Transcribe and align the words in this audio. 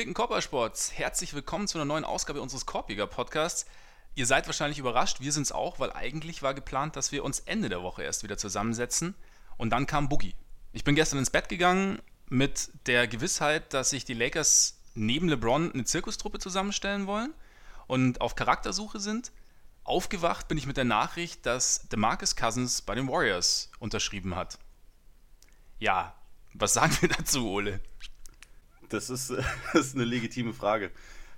Gepflegten 0.00 0.14
Körpersports, 0.14 0.92
herzlich 0.94 1.34
willkommen 1.34 1.68
zu 1.68 1.76
einer 1.76 1.84
neuen 1.84 2.06
Ausgabe 2.06 2.40
unseres 2.40 2.64
Korpiger 2.64 3.06
Podcasts. 3.06 3.66
Ihr 4.14 4.24
seid 4.24 4.46
wahrscheinlich 4.46 4.78
überrascht, 4.78 5.20
wir 5.20 5.30
sind 5.30 5.42
es 5.42 5.52
auch, 5.52 5.78
weil 5.78 5.92
eigentlich 5.92 6.42
war 6.42 6.54
geplant, 6.54 6.96
dass 6.96 7.12
wir 7.12 7.22
uns 7.22 7.40
Ende 7.40 7.68
der 7.68 7.82
Woche 7.82 8.02
erst 8.02 8.22
wieder 8.22 8.38
zusammensetzen 8.38 9.14
und 9.58 9.68
dann 9.68 9.84
kam 9.84 10.08
Boogie. 10.08 10.34
Ich 10.72 10.84
bin 10.84 10.94
gestern 10.94 11.18
ins 11.18 11.28
Bett 11.28 11.50
gegangen 11.50 12.00
mit 12.30 12.70
der 12.86 13.08
Gewissheit, 13.08 13.74
dass 13.74 13.90
sich 13.90 14.06
die 14.06 14.14
Lakers 14.14 14.80
neben 14.94 15.28
LeBron 15.28 15.70
eine 15.70 15.84
Zirkustruppe 15.84 16.38
zusammenstellen 16.38 17.06
wollen 17.06 17.34
und 17.86 18.22
auf 18.22 18.36
Charaktersuche 18.36 19.00
sind. 19.00 19.32
Aufgewacht 19.84 20.48
bin 20.48 20.56
ich 20.56 20.66
mit 20.66 20.78
der 20.78 20.84
Nachricht, 20.84 21.44
dass 21.44 21.90
DeMarcus 21.90 22.36
Cousins 22.36 22.80
bei 22.80 22.94
den 22.94 23.06
Warriors 23.06 23.70
unterschrieben 23.78 24.34
hat. 24.34 24.58
Ja, 25.78 26.14
was 26.54 26.72
sagen 26.72 26.96
wir 27.02 27.10
dazu, 27.10 27.46
Ole? 27.46 27.80
Das 28.90 29.10
ist, 29.10 29.30
das 29.72 29.86
ist 29.86 29.94
eine 29.94 30.04
legitime 30.04 30.52
Frage. 30.52 30.90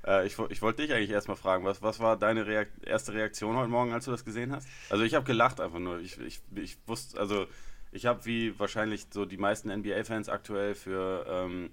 Äh, 0.07 0.27
ich, 0.27 0.37
ich 0.51 0.63
wollte 0.63 0.83
dich 0.83 0.93
eigentlich 0.93 1.11
erstmal 1.11 1.37
fragen, 1.37 1.65
was, 1.65 1.81
was 1.83 2.01
war 2.01 2.17
deine 2.17 2.47
Reakt 2.47 2.85
erste 2.85 3.15
Reaktion 3.15 3.57
heute 3.57 3.69
Morgen, 3.69 3.93
als 3.93 4.05
du 4.05 4.11
das 4.11 4.25
gesehen 4.25 4.53
hast? 4.53 4.67
Also 4.91 5.05
ich 5.05 5.15
habe 5.15 5.25
gelacht 5.25 5.61
einfach 5.61 5.79
nur. 5.79 6.01
Ich, 6.01 6.19
ich, 6.19 6.41
ich 6.57 6.77
wusste, 6.87 7.19
also 7.21 7.47
ich 7.93 8.07
habe 8.07 8.25
wie 8.25 8.59
wahrscheinlich 8.59 9.07
so 9.13 9.25
die 9.25 9.37
meisten 9.37 9.71
NBA-Fans 9.71 10.29
aktuell 10.29 10.75
für 10.75 11.27
ähm, 11.29 11.71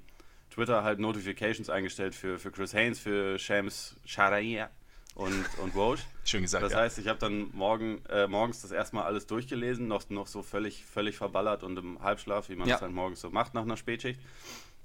Twitter 0.51 0.83
halt 0.83 0.99
Notifications 0.99 1.69
eingestellt 1.69 2.15
für, 2.15 2.37
für 2.37 2.51
Chris 2.51 2.73
Haynes, 2.73 2.99
für 2.99 3.39
Shams 3.39 3.95
Sharaia 4.05 4.69
und, 5.15 5.45
und 5.61 5.75
Woj. 5.75 5.97
Schön 6.25 6.41
gesagt. 6.41 6.63
Das 6.63 6.73
ja. 6.73 6.79
heißt, 6.79 6.99
ich 6.99 7.07
habe 7.07 7.19
dann 7.19 7.49
morgen, 7.53 8.03
äh, 8.09 8.27
morgens 8.27 8.61
das 8.61 8.71
erstmal 8.71 9.03
alles 9.03 9.27
durchgelesen, 9.27 9.87
noch, 9.87 10.09
noch 10.09 10.27
so 10.27 10.41
völlig, 10.41 10.85
völlig 10.85 11.17
verballert 11.17 11.63
und 11.63 11.77
im 11.77 12.01
Halbschlaf, 12.01 12.49
wie 12.49 12.55
man 12.55 12.67
Ja. 12.67 12.75
das 12.75 12.81
halt 12.81 12.91
morgens 12.91 13.21
so 13.21 13.29
macht 13.29 13.53
nach 13.53 13.63
einer 13.63 13.77
Spätschicht. 13.77 14.19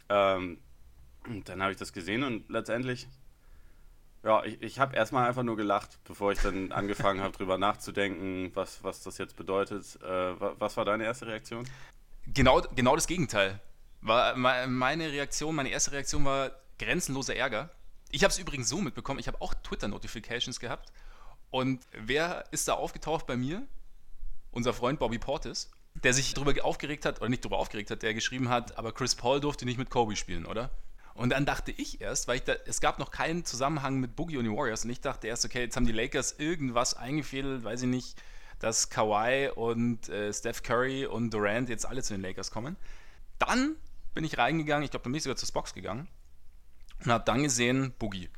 Ähm, 0.09 0.59
und 1.29 1.49
dann 1.49 1.63
habe 1.63 1.73
ich 1.73 1.79
das 1.79 1.93
gesehen 1.93 2.23
und 2.23 2.49
letztendlich, 2.51 3.07
ja, 4.23 4.43
ich, 4.45 4.61
ich 4.63 4.79
habe 4.79 4.97
erstmal 4.97 5.29
einfach 5.29 5.43
nur 5.43 5.57
gelacht, 5.57 5.99
bevor 6.05 6.33
ich 6.33 6.39
dann 6.41 6.73
angefangen 6.73 7.21
habe, 7.21 7.37
drüber 7.37 7.59
nachzudenken, 7.59 8.51
was, 8.55 8.83
was 8.83 9.03
das 9.03 9.19
jetzt 9.19 9.37
bedeutet. 9.37 9.99
Äh, 10.03 10.41
wa- 10.41 10.55
was 10.59 10.77
war 10.77 10.85
deine 10.85 11.05
erste 11.05 11.27
Reaktion? 11.27 11.69
Genau, 12.27 12.63
genau 12.75 12.95
das 12.95 13.07
Gegenteil. 13.07 13.61
War 14.01 14.35
me- 14.37 14.67
meine 14.67 15.11
Reaktion, 15.13 15.55
meine 15.55 15.69
erste 15.71 15.93
Reaktion 15.93 16.25
war 16.25 16.53
grenzenloser 16.79 17.37
Ärger. 17.37 17.71
Ich 18.11 18.23
habe 18.25 18.31
es 18.33 18.39
übrigens 18.39 18.69
so 18.69 18.81
mitbekommen, 18.81 19.19
ich 19.21 19.29
habe 19.29 19.41
auch 19.41 19.55
Twitter-Notifications 19.55 20.59
gehabt. 20.61 20.91
Und 21.51 21.85
wer 21.93 22.45
ist 22.51 22.67
da 22.69 22.75
aufgetaucht 22.75 23.27
bei 23.27 23.37
mir? 23.37 23.67
Unser 24.51 24.73
Freund 24.73 24.99
Bobby 24.99 25.19
Portis, 25.19 25.71
der 26.03 26.13
sich 26.15 26.33
darüber 26.35 26.53
aufgeregt 26.65 27.05
hat, 27.05 27.21
oder 27.21 27.29
nicht 27.29 27.45
darüber 27.45 27.59
aufgeregt 27.59 27.91
hat, 27.91 28.03
der 28.03 28.15
geschrieben 28.15 28.49
hat, 28.49 28.79
aber 28.79 28.93
Chris 28.93 29.15
Paul 29.15 29.41
durfte 29.41 29.65
nicht 29.65 29.79
mit 29.79 29.91
Kobe 29.91 30.17
spielen, 30.17 30.47
oder? 30.47 30.71
Und 31.15 31.31
dann 31.31 31.47
dachte 31.47 31.71
ich 31.71 32.01
erst, 32.01 32.27
weil 32.27 32.37
ich 32.37 32.43
da, 32.43 32.55
es 32.67 32.81
gab 32.81 32.99
noch 32.99 33.13
keinen 33.13 33.45
Zusammenhang 33.45 34.01
mit 34.01 34.17
Boogie 34.17 34.37
und 34.37 34.45
den 34.45 34.57
Warriors 34.57 34.85
und 34.85 34.91
ich 34.91 35.01
dachte 35.01 35.29
erst, 35.29 35.45
okay, 35.45 35.61
jetzt 35.61 35.77
haben 35.77 35.87
die 35.87 35.93
Lakers 35.93 36.33
irgendwas 36.39 36.95
eingefädelt, 36.95 37.63
weiß 37.63 37.83
ich 37.83 37.89
nicht, 37.89 38.21
dass 38.59 38.91
Kawhi 38.91 39.51
und 39.55 40.09
äh, 40.09 40.33
Steph 40.33 40.63
Curry 40.65 41.07
und 41.07 41.33
Durant 41.33 41.69
jetzt 41.69 41.87
alle 41.87 42.03
zu 42.03 42.15
den 42.15 42.23
Lakers 42.23 42.51
kommen. 42.51 42.77
Dann 43.39 43.77
bin 44.15 44.25
ich 44.25 44.39
reingegangen, 44.39 44.85
ich 44.85 44.91
glaube, 44.91 45.05
dann 45.05 45.13
bin 45.13 45.19
ich 45.19 45.23
sogar 45.23 45.37
zur 45.37 45.53
Box 45.53 45.73
gegangen 45.73 46.09
und 47.05 47.13
habe 47.13 47.25
dann 47.25 47.45
gesehen 47.45 47.93
Boogie. 47.99 48.29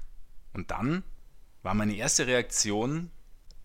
Und 0.53 0.70
dann 0.70 1.03
war 1.62 1.75
meine 1.75 1.94
erste 1.94 2.26
Reaktion, 2.26 3.10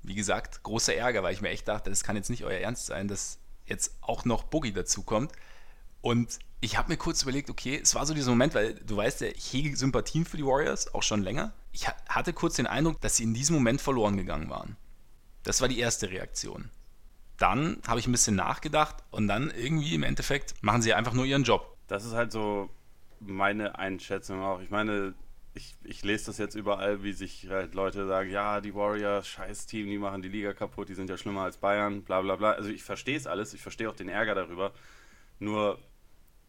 wie 0.03 0.15
gesagt, 0.15 0.63
großer 0.63 0.95
Ärger, 0.95 1.21
weil 1.21 1.33
ich 1.33 1.41
mir 1.41 1.49
echt 1.49 1.67
dachte, 1.67 1.89
das 1.89 2.03
kann 2.03 2.15
jetzt 2.15 2.29
nicht 2.29 2.45
euer 2.45 2.59
Ernst 2.59 2.85
sein, 2.85 3.07
dass 3.07 3.39
jetzt 3.65 3.97
auch 4.01 4.23
noch 4.25 4.43
Boogie 4.43 4.73
dazukommt. 4.73 5.33
Und 6.01 6.39
ich 6.61 6.77
habe 6.77 6.89
mir 6.89 6.97
kurz 6.97 7.23
überlegt, 7.23 7.49
okay, 7.49 7.79
es 7.81 7.95
war 7.95 8.05
so 8.05 8.13
dieser 8.13 8.29
Moment, 8.29 8.53
weil 8.55 8.75
du 8.75 8.95
weißt 8.97 9.21
ja, 9.21 9.27
ich 9.27 9.51
hege 9.53 9.75
Sympathien 9.75 10.25
für 10.25 10.37
die 10.37 10.45
Warriors, 10.45 10.93
auch 10.93 11.03
schon 11.03 11.23
länger. 11.23 11.53
Ich 11.71 11.87
ha- 11.87 11.95
hatte 12.07 12.33
kurz 12.33 12.55
den 12.55 12.67
Eindruck, 12.67 13.01
dass 13.01 13.17
sie 13.17 13.23
in 13.23 13.33
diesem 13.33 13.55
Moment 13.55 13.81
verloren 13.81 14.17
gegangen 14.17 14.49
waren. 14.49 14.77
Das 15.43 15.61
war 15.61 15.67
die 15.67 15.79
erste 15.79 16.09
Reaktion. 16.09 16.69
Dann 17.37 17.81
habe 17.87 17.99
ich 17.99 18.07
ein 18.07 18.11
bisschen 18.11 18.35
nachgedacht 18.35 18.97
und 19.09 19.27
dann 19.27 19.49
irgendwie 19.51 19.95
im 19.95 20.03
Endeffekt 20.03 20.53
machen 20.61 20.81
sie 20.83 20.93
einfach 20.93 21.13
nur 21.13 21.25
ihren 21.25 21.43
Job. 21.43 21.75
Das 21.87 22.05
ist 22.05 22.13
halt 22.13 22.31
so 22.31 22.69
meine 23.19 23.79
Einschätzung 23.79 24.41
auch. 24.41 24.61
Ich 24.61 24.69
meine, 24.69 25.15
ich, 25.55 25.75
ich 25.83 26.03
lese 26.03 26.27
das 26.27 26.37
jetzt 26.37 26.55
überall, 26.55 27.03
wie 27.03 27.13
sich 27.13 27.47
halt 27.49 27.73
Leute 27.73 28.07
sagen, 28.07 28.29
ja, 28.29 28.61
die 28.61 28.75
Warriors, 28.75 29.27
scheiß 29.27 29.65
Team, 29.65 29.87
die 29.87 29.97
machen 29.97 30.21
die 30.21 30.29
Liga 30.29 30.53
kaputt, 30.53 30.89
die 30.89 30.93
sind 30.95 31.09
ja 31.09 31.17
schlimmer 31.17 31.41
als 31.41 31.57
Bayern, 31.57 32.03
bla 32.03 32.21
bla 32.21 32.35
bla. 32.35 32.51
Also 32.51 32.69
ich 32.69 32.83
verstehe 32.83 33.17
es 33.17 33.25
alles, 33.27 33.53
ich 33.55 33.61
verstehe 33.61 33.89
auch 33.89 33.95
den 33.95 34.09
Ärger 34.09 34.35
darüber. 34.35 34.71
Nur 35.39 35.79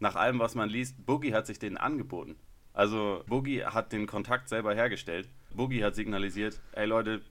nach 0.03 0.17
allem, 0.17 0.41
was 0.41 0.57
man 0.57 0.69
liest, 0.69 1.07
Boogie 1.07 1.33
hat 1.33 1.47
sich 1.47 1.61
denen 1.61 1.77
angeboten. 1.77 2.37
Also 2.75 3.23
Boogie 3.29 3.65
hat 3.65 3.93
den 3.93 4.07
Kontakt 4.07 4.49
selber 4.49 4.75
hergestellt. 4.75 5.29
Boogie 5.55 5.85
hat 5.85 5.95
signalisiert, 5.95 6.61
ey 6.73 6.87
Leute, 6.87 7.23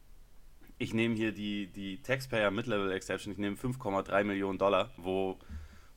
ich 0.77 0.93
nehme 0.93 1.15
hier 1.15 1.33
die, 1.33 1.67
die 1.67 2.01
Taxpayer 2.01 2.49
Mid-Level 2.49 2.91
Exception, 2.93 3.33
ich 3.33 3.37
nehme 3.37 3.57
5,3 3.57 4.23
Millionen 4.23 4.57
Dollar, 4.57 4.89
wo 4.95 5.37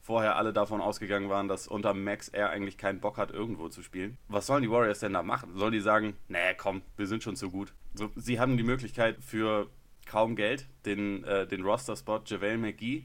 vorher 0.03 0.37
alle 0.37 0.53
davon 0.53 0.81
ausgegangen 0.81 1.31
waren, 1.31 1.47
dass 1.47 1.69
unter 1.69 1.95
Max 1.95 2.29
er 2.29 2.51
eigentlich 2.51 2.77
keinen 2.77 3.01
Bock 3.01 3.19
hat, 3.19 3.31
irgendwo 3.31 3.69
zu 3.69 3.83
spielen. 3.83 4.19
Was 4.27 4.47
sollen 4.47 4.65
die 4.65 4.71
Warriors 4.71 4.99
denn 4.99 5.12
da 5.12 5.23
machen? 5.23 5.56
Sollen 5.56 5.73
die 5.73 5.81
sagen, 5.81 6.17
nee, 6.27 6.55
komm, 6.59 6.83
wir 6.97 7.06
sind 7.06 7.23
schon 7.23 7.37
zu 7.37 7.51
gut? 7.51 7.73
So, 7.95 8.11
sie 8.17 8.41
haben 8.41 8.56
die 8.56 8.65
Möglichkeit 8.65 9.23
für 9.23 9.71
kaum 10.06 10.35
Geld 10.35 10.67
den, 10.87 11.23
äh, 11.23 11.47
den 11.47 11.62
Roster-Spot 11.62 12.23
JaVale 12.27 12.59
McGee 12.59 13.05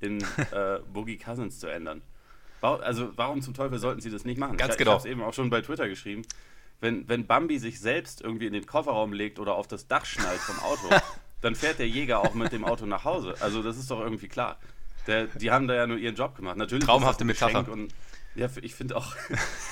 in 0.00 0.22
äh, 0.52 0.80
Boogie 0.90 1.18
Cousins 1.18 1.60
zu 1.60 1.66
ändern. 1.66 2.00
Also 2.62 3.10
warum 3.16 3.42
zum 3.42 3.54
Teufel 3.54 3.78
sollten 3.78 4.00
sie 4.00 4.10
das 4.10 4.24
nicht 4.24 4.38
machen? 4.38 4.56
Ganz 4.56 4.72
ich, 4.72 4.78
genau. 4.78 4.92
Ich 4.92 4.94
habe 4.98 5.08
es 5.08 5.12
eben 5.12 5.22
auch 5.22 5.34
schon 5.34 5.50
bei 5.50 5.60
Twitter 5.60 5.88
geschrieben. 5.88 6.22
Wenn, 6.80 7.08
wenn 7.08 7.26
Bambi 7.26 7.58
sich 7.58 7.80
selbst 7.80 8.22
irgendwie 8.22 8.46
in 8.46 8.52
den 8.52 8.66
Kofferraum 8.66 9.12
legt 9.12 9.38
oder 9.38 9.54
auf 9.54 9.66
das 9.66 9.86
Dach 9.86 10.04
schnallt 10.04 10.40
vom 10.40 10.58
Auto, 10.60 10.88
dann 11.40 11.54
fährt 11.54 11.78
der 11.78 11.88
Jäger 11.88 12.20
auch 12.20 12.34
mit 12.34 12.52
dem 12.52 12.64
Auto 12.64 12.86
nach 12.86 13.04
Hause. 13.04 13.34
Also 13.40 13.62
das 13.62 13.76
ist 13.76 13.90
doch 13.90 14.00
irgendwie 14.00 14.28
klar. 14.28 14.58
Der, 15.06 15.26
die 15.26 15.50
haben 15.50 15.68
da 15.68 15.74
ja 15.74 15.86
nur 15.86 15.98
ihren 15.98 16.14
Job 16.14 16.36
gemacht. 16.36 16.56
Natürlich 16.56 16.84
Traumhafte 16.84 17.24
Metapher. 17.24 17.70
Und, 17.70 17.94
ja, 18.34 18.48
ich 18.62 18.74
finde 18.74 18.96
auch, 18.96 19.14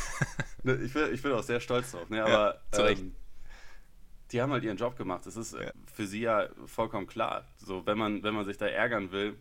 Ne, 0.63 0.75
ich 0.77 0.93
bin, 0.93 1.15
ich 1.15 1.23
bin 1.23 1.33
auch 1.33 1.43
sehr 1.43 1.61
stolz 1.61 1.93
drauf. 1.93 2.09
Ne, 2.11 2.25
aber 2.25 2.61
Recht. 2.75 3.01
ähm, 3.01 3.15
die 4.33 4.43
haben 4.43 4.53
halt 4.53 4.65
ihren 4.65 4.77
Job 4.77 4.97
gemacht. 4.97 5.25
Das 5.27 5.37
ist 5.37 5.55
äh, 5.55 5.73
für 5.93 6.07
sie 6.07 6.21
ja 6.21 6.49
vollkommen 6.67 7.07
klar. 7.07 7.47
So, 7.57 7.87
wenn 7.87 7.99
man, 7.99 8.23
wenn 8.23 8.35
man 8.35 8.45
sich 8.45 8.59
da 8.59 8.67
ärgern 8.67 9.13
will, 9.13 9.39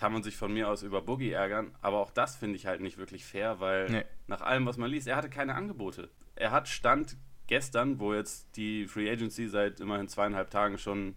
kann 0.00 0.14
man 0.14 0.22
sich 0.22 0.34
von 0.38 0.50
mir 0.52 0.70
aus 0.70 0.82
über 0.82 1.02
Boogie 1.02 1.30
ärgern. 1.32 1.72
Aber 1.82 1.98
auch 1.98 2.10
das 2.10 2.34
finde 2.34 2.56
ich 2.56 2.64
halt 2.64 2.80
nicht 2.80 2.96
wirklich 2.96 3.22
fair, 3.22 3.60
weil 3.60 3.90
Nee. 3.90 4.04
nach 4.28 4.40
allem, 4.40 4.64
was 4.64 4.78
man 4.78 4.90
liest, 4.90 5.06
er 5.06 5.16
hatte 5.16 5.28
keine 5.28 5.54
Angebote. 5.54 6.08
Er 6.36 6.52
hat 6.52 6.68
Stand 6.68 7.18
gestern, 7.48 8.00
wo 8.00 8.14
jetzt 8.14 8.56
die 8.56 8.86
Free 8.86 9.10
Agency 9.10 9.46
seit 9.48 9.78
immerhin 9.78 10.08
zweieinhalb 10.08 10.48
Tagen 10.50 10.78
schon 10.78 11.16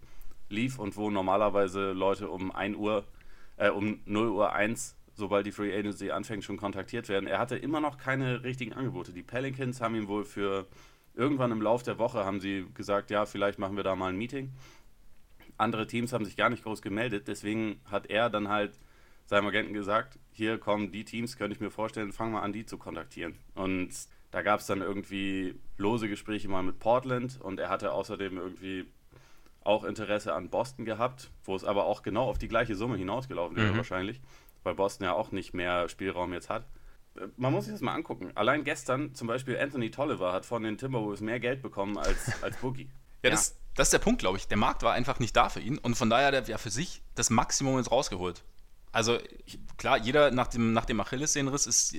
lief 0.49 0.79
und 0.79 0.97
wo 0.97 1.09
normalerweise 1.09 1.93
Leute 1.93 2.29
um 2.29 2.51
1 2.51 2.75
Uhr, 2.75 3.05
äh, 3.55 3.69
um 3.69 4.01
0 4.05 4.27
Uhr 4.27 4.51
1, 4.51 4.97
sobald 5.13 5.45
die 5.45 5.53
Free 5.53 5.73
Agency 5.73 6.11
anfängt, 6.11 6.43
schon 6.43 6.57
kontaktiert 6.57 7.07
werden. 7.07 7.25
Er 7.25 7.39
hatte 7.39 7.55
immer 7.55 7.79
noch 7.79 7.97
keine 7.97 8.43
richtigen 8.43 8.73
Angebote. 8.73 9.13
Die 9.13 9.23
Pelicans 9.23 9.79
haben 9.79 9.95
ihm 9.95 10.09
wohl 10.09 10.25
für 10.25 10.67
irgendwann 11.13 11.53
im 11.53 11.61
Lauf 11.61 11.83
der 11.83 11.99
Woche 11.99 12.25
haben 12.25 12.41
sie 12.41 12.65
gesagt, 12.73 13.11
ja, 13.11 13.25
vielleicht 13.25 13.59
machen 13.59 13.77
wir 13.77 13.83
da 13.83 13.95
mal 13.95 14.09
ein 14.09 14.17
Meeting. 14.17 14.51
Andere 15.57 15.87
Teams 15.87 16.13
haben 16.13 16.25
sich 16.25 16.35
gar 16.35 16.49
nicht 16.49 16.63
groß 16.63 16.81
gemeldet, 16.81 17.27
deswegen 17.27 17.79
hat 17.89 18.07
er 18.07 18.29
dann 18.29 18.49
halt 18.49 18.77
seinem 19.25 19.47
Agenten 19.47 19.73
gesagt, 19.73 20.19
hier 20.31 20.57
kommen 20.57 20.91
die 20.91 21.05
Teams, 21.05 21.37
könnte 21.37 21.55
ich 21.55 21.61
mir 21.61 21.69
vorstellen, 21.71 22.11
fang 22.11 22.31
mal 22.31 22.41
an, 22.41 22.53
die 22.53 22.65
zu 22.65 22.77
kontaktieren. 22.77 23.35
Und 23.55 23.89
da 24.31 24.41
gab 24.41 24.59
es 24.59 24.65
dann 24.65 24.81
irgendwie 24.81 25.55
lose 25.77 26.09
Gespräche 26.09 26.49
mal 26.49 26.63
mit 26.63 26.79
Portland 26.79 27.39
und 27.39 27.59
er 27.59 27.69
hatte 27.69 27.91
außerdem 27.93 28.37
irgendwie 28.37 28.85
auch 29.61 29.85
Interesse 29.85 30.33
an 30.33 30.49
Boston 30.49 30.83
gehabt, 30.83 31.31
wo 31.45 31.55
es 31.55 31.63
aber 31.63 31.85
auch 31.85 32.01
genau 32.03 32.25
auf 32.29 32.37
die 32.37 32.49
gleiche 32.49 32.75
Summe 32.75 32.97
hinausgelaufen 32.97 33.55
wäre 33.55 33.71
Mhm. 33.71 33.77
wahrscheinlich, 33.77 34.19
weil 34.63 34.75
Boston 34.75 35.05
ja 35.05 35.13
auch 35.13 35.31
nicht 35.31 35.53
mehr 35.53 35.87
Spielraum 35.87 36.33
jetzt 36.33 36.49
hat. 36.49 36.65
Man 37.37 37.53
muss 37.53 37.65
sich 37.65 37.73
das 37.73 37.81
mal 37.81 37.93
angucken. 37.93 38.31
Allein 38.35 38.63
gestern 38.63 39.13
zum 39.13 39.27
Beispiel 39.27 39.57
Anthony 39.57 39.91
Tolliver 39.91 40.33
hat 40.33 40.45
von 40.45 40.63
den 40.63 40.77
Timberwolves 40.77 41.21
mehr 41.21 41.39
Geld 41.39 41.61
bekommen 41.61 41.97
als, 41.97 42.41
als 42.43 42.57
Boogie. 42.57 42.89
Ja, 43.23 43.29
Das, 43.29 43.55
das 43.75 43.87
ist 43.87 43.93
der 43.93 43.99
Punkt, 43.99 44.19
glaube 44.19 44.37
ich. 44.37 44.47
Der 44.47 44.57
Markt 44.57 44.83
war 44.83 44.93
einfach 44.93 45.19
nicht 45.19 45.35
da 45.35 45.49
für 45.49 45.59
ihn 45.59 45.77
und 45.77 45.95
von 45.95 46.09
daher 46.09 46.27
hat 46.27 46.33
er 46.33 46.43
ja 46.43 46.57
für 46.57 46.69
sich 46.69 47.01
das 47.15 47.29
Maximum 47.29 47.77
jetzt 47.77 47.91
rausgeholt. 47.91 48.43
Also 48.91 49.17
klar, 49.77 49.97
jeder 49.97 50.31
nach 50.31 50.47
dem, 50.47 50.73
nach 50.73 50.85
dem 50.85 50.99
Achillessehnenriss 50.99 51.65
ist, 51.65 51.95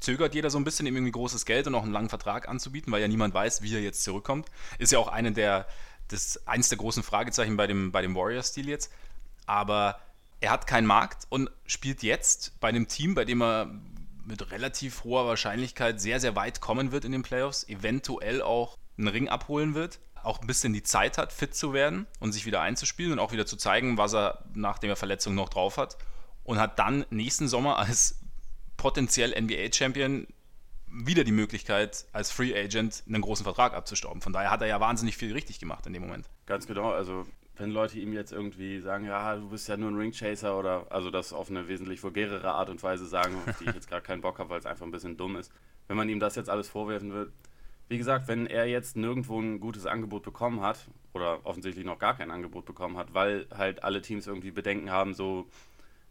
zögert 0.00 0.34
jeder 0.34 0.50
so 0.50 0.58
ein 0.58 0.64
bisschen, 0.64 0.86
ihm 0.86 0.96
irgendwie 0.96 1.12
großes 1.12 1.46
Geld 1.46 1.66
und 1.66 1.74
auch 1.74 1.84
einen 1.84 1.92
langen 1.92 2.10
Vertrag 2.10 2.48
anzubieten, 2.48 2.92
weil 2.92 3.00
ja 3.00 3.08
niemand 3.08 3.32
weiß, 3.32 3.62
wie 3.62 3.74
er 3.74 3.80
jetzt 3.80 4.04
zurückkommt. 4.04 4.48
Ist 4.78 4.92
ja 4.92 4.98
auch 4.98 5.08
eine 5.08 5.32
der, 5.32 5.66
das, 6.08 6.46
eins 6.46 6.68
der 6.68 6.78
großen 6.78 7.02
Fragezeichen 7.02 7.56
bei 7.56 7.66
dem, 7.66 7.92
bei 7.92 8.02
dem 8.02 8.14
Warrior-Stil 8.14 8.68
jetzt. 8.68 8.92
Aber 9.46 9.98
er 10.40 10.50
hat 10.50 10.66
keinen 10.66 10.86
Markt 10.86 11.26
und 11.30 11.50
spielt 11.66 12.02
jetzt 12.02 12.60
bei 12.60 12.68
einem 12.68 12.88
Team, 12.88 13.14
bei 13.14 13.24
dem 13.24 13.40
er 13.42 13.70
mit 14.24 14.50
relativ 14.50 15.04
hoher 15.04 15.26
Wahrscheinlichkeit 15.26 16.00
sehr, 16.00 16.20
sehr 16.20 16.36
weit 16.36 16.60
kommen 16.60 16.92
wird 16.92 17.04
in 17.04 17.12
den 17.12 17.22
Playoffs, 17.22 17.66
eventuell 17.68 18.42
auch 18.42 18.76
einen 18.98 19.08
Ring 19.08 19.28
abholen 19.28 19.74
wird, 19.74 19.98
auch 20.22 20.40
ein 20.40 20.46
bisschen 20.46 20.72
die 20.72 20.82
Zeit 20.82 21.18
hat, 21.18 21.32
fit 21.32 21.54
zu 21.54 21.72
werden 21.72 22.06
und 22.20 22.32
sich 22.32 22.46
wieder 22.46 22.60
einzuspielen 22.60 23.12
und 23.12 23.18
auch 23.18 23.32
wieder 23.32 23.46
zu 23.46 23.56
zeigen, 23.56 23.98
was 23.98 24.14
er 24.14 24.44
nachdem 24.54 24.90
er 24.90 24.96
Verletzung 24.96 25.34
noch 25.34 25.48
drauf 25.48 25.76
hat. 25.76 25.96
Und 26.44 26.58
hat 26.58 26.78
dann 26.78 27.04
nächsten 27.10 27.46
Sommer 27.46 27.78
als 27.78 28.20
potenziell 28.76 29.30
NBA-Champion 29.40 30.26
wieder 30.88 31.24
die 31.24 31.32
Möglichkeit, 31.32 32.04
als 32.12 32.30
Free 32.30 32.54
Agent 32.54 33.04
einen 33.06 33.22
großen 33.22 33.44
Vertrag 33.44 33.74
abzustauben. 33.74 34.20
Von 34.20 34.32
daher 34.32 34.50
hat 34.50 34.60
er 34.60 34.66
ja 34.66 34.80
wahnsinnig 34.80 35.16
viel 35.16 35.32
richtig 35.32 35.58
gemacht 35.58 35.86
in 35.86 35.92
dem 35.92 36.02
Moment. 36.02 36.28
Ganz 36.46 36.66
genau, 36.66 36.90
also 36.90 37.26
wenn 37.56 37.70
Leute 37.70 37.98
ihm 37.98 38.12
jetzt 38.12 38.32
irgendwie 38.32 38.80
sagen, 38.80 39.04
ja, 39.04 39.36
du 39.36 39.48
bist 39.50 39.68
ja 39.68 39.76
nur 39.76 39.90
ein 39.90 39.96
Ringchaser 39.96 40.58
oder 40.58 40.86
also 40.90 41.10
das 41.10 41.32
auf 41.32 41.50
eine 41.50 41.68
wesentlich 41.68 42.02
vulgärere 42.02 42.52
Art 42.52 42.68
und 42.68 42.82
Weise 42.82 43.06
sagen, 43.06 43.36
auf 43.46 43.58
die 43.58 43.64
ich 43.64 43.74
jetzt 43.74 43.88
gerade 43.88 44.02
keinen 44.02 44.20
Bock 44.20 44.38
habe, 44.38 44.50
weil 44.50 44.58
es 44.58 44.66
einfach 44.66 44.84
ein 44.84 44.90
bisschen 44.90 45.16
dumm 45.16 45.36
ist. 45.36 45.52
Wenn 45.86 45.96
man 45.96 46.08
ihm 46.08 46.20
das 46.20 46.34
jetzt 46.34 46.50
alles 46.50 46.68
vorwerfen 46.68 47.12
wird, 47.12 47.32
wie 47.92 47.98
gesagt, 47.98 48.26
wenn 48.26 48.46
er 48.46 48.64
jetzt 48.64 48.96
nirgendwo 48.96 49.38
ein 49.38 49.60
gutes 49.60 49.84
Angebot 49.84 50.22
bekommen 50.22 50.62
hat 50.62 50.88
oder 51.12 51.44
offensichtlich 51.44 51.84
noch 51.84 51.98
gar 51.98 52.16
kein 52.16 52.30
Angebot 52.30 52.64
bekommen 52.64 52.96
hat, 52.96 53.12
weil 53.12 53.46
halt 53.54 53.84
alle 53.84 54.00
Teams 54.00 54.26
irgendwie 54.26 54.50
Bedenken 54.50 54.90
haben, 54.90 55.12
so 55.12 55.46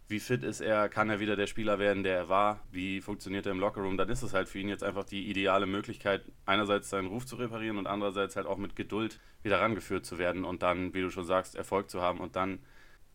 wie 0.08 0.20
fit 0.20 0.44
ist 0.44 0.62
er, 0.62 0.90
kann 0.90 1.10
er 1.10 1.20
wieder 1.20 1.36
der 1.36 1.48
Spieler 1.48 1.80
werden, 1.80 2.04
der 2.04 2.16
er 2.16 2.30
war, 2.30 2.60
wie 2.70 3.02
funktioniert 3.02 3.48
er 3.48 3.54
im 3.54 3.60
Lockerroom, 3.60 3.98
dann 3.98 4.10
ist 4.10 4.22
es 4.22 4.32
halt 4.32 4.48
für 4.48 4.60
ihn 4.60 4.70
jetzt 4.70 4.84
einfach 4.84 5.06
die 5.06 5.28
ideale 5.28 5.66
Möglichkeit, 5.66 6.22
einerseits 6.46 6.92
seinen 6.92 7.08
Ruf 7.08 7.26
zu 7.26 7.36
reparieren 7.38 7.80
und 7.80 7.88
andererseits 7.88 8.36
halt 8.36 8.46
auch 8.46 8.58
mit 8.60 8.76
Geduld 8.76 9.20
wieder 9.42 9.60
rangeführt 9.60 10.06
zu 10.06 10.20
werden 10.20 10.46
und 10.46 10.62
dann, 10.62 10.94
wie 10.94 11.02
du 11.02 11.10
schon 11.10 11.26
sagst, 11.26 11.56
Erfolg 11.56 11.90
zu 11.90 12.00
haben 12.00 12.20
und 12.20 12.36
dann, 12.36 12.60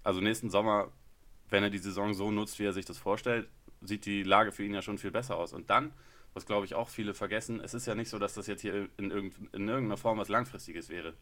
also 0.03 0.21
nächsten 0.21 0.51
Sommer, 0.51 0.91
wenn 1.51 1.63
er 1.63 1.71
die 1.71 1.79
Saison 1.79 2.15
so 2.15 2.33
nutzt, 2.33 2.59
wie 2.59 2.65
er 2.65 2.73
sich 2.73 2.85
das 2.85 2.99
vorstellt, 2.99 3.49
sieht 3.81 4.07
die 4.07 4.25
Lage 4.25 4.51
für 4.51 4.65
ihn 4.65 4.75
ja 4.75 4.83
schon 4.83 4.99
viel 4.99 5.13
besser 5.13 5.37
aus. 5.37 5.53
Und 5.53 5.71
dann, 5.71 5.93
was 6.37 6.45
glaube 6.45 6.67
ich 6.67 6.75
auch 6.75 6.91
viele 6.91 7.15
vergessen, 7.15 7.61
es 7.65 7.73
ist 7.73 7.87
ja 7.87 7.95
nicht 7.95 8.11
so, 8.11 8.19
dass 8.19 8.35
das 8.35 8.47
jetzt 8.47 8.61
hier 8.61 8.89
in, 8.99 9.11
irgend, 9.11 9.35
in 9.55 9.67
irgendeiner 9.67 9.97
Form 9.97 10.19
was 10.19 10.29
Langfristiges 10.29 10.91
wäre. 10.91 11.15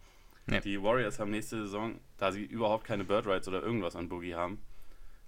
Nee. 0.46 0.60
Die 0.60 0.82
Warriors 0.82 1.20
haben 1.20 1.30
nächste 1.30 1.62
Saison, 1.62 2.00
da 2.18 2.32
sie 2.32 2.42
überhaupt 2.42 2.84
keine 2.84 3.04
Bird 3.04 3.26
Rights 3.26 3.46
oder 3.46 3.62
irgendwas 3.62 3.94
an 3.94 4.08
Boogie 4.08 4.34
haben, 4.34 4.60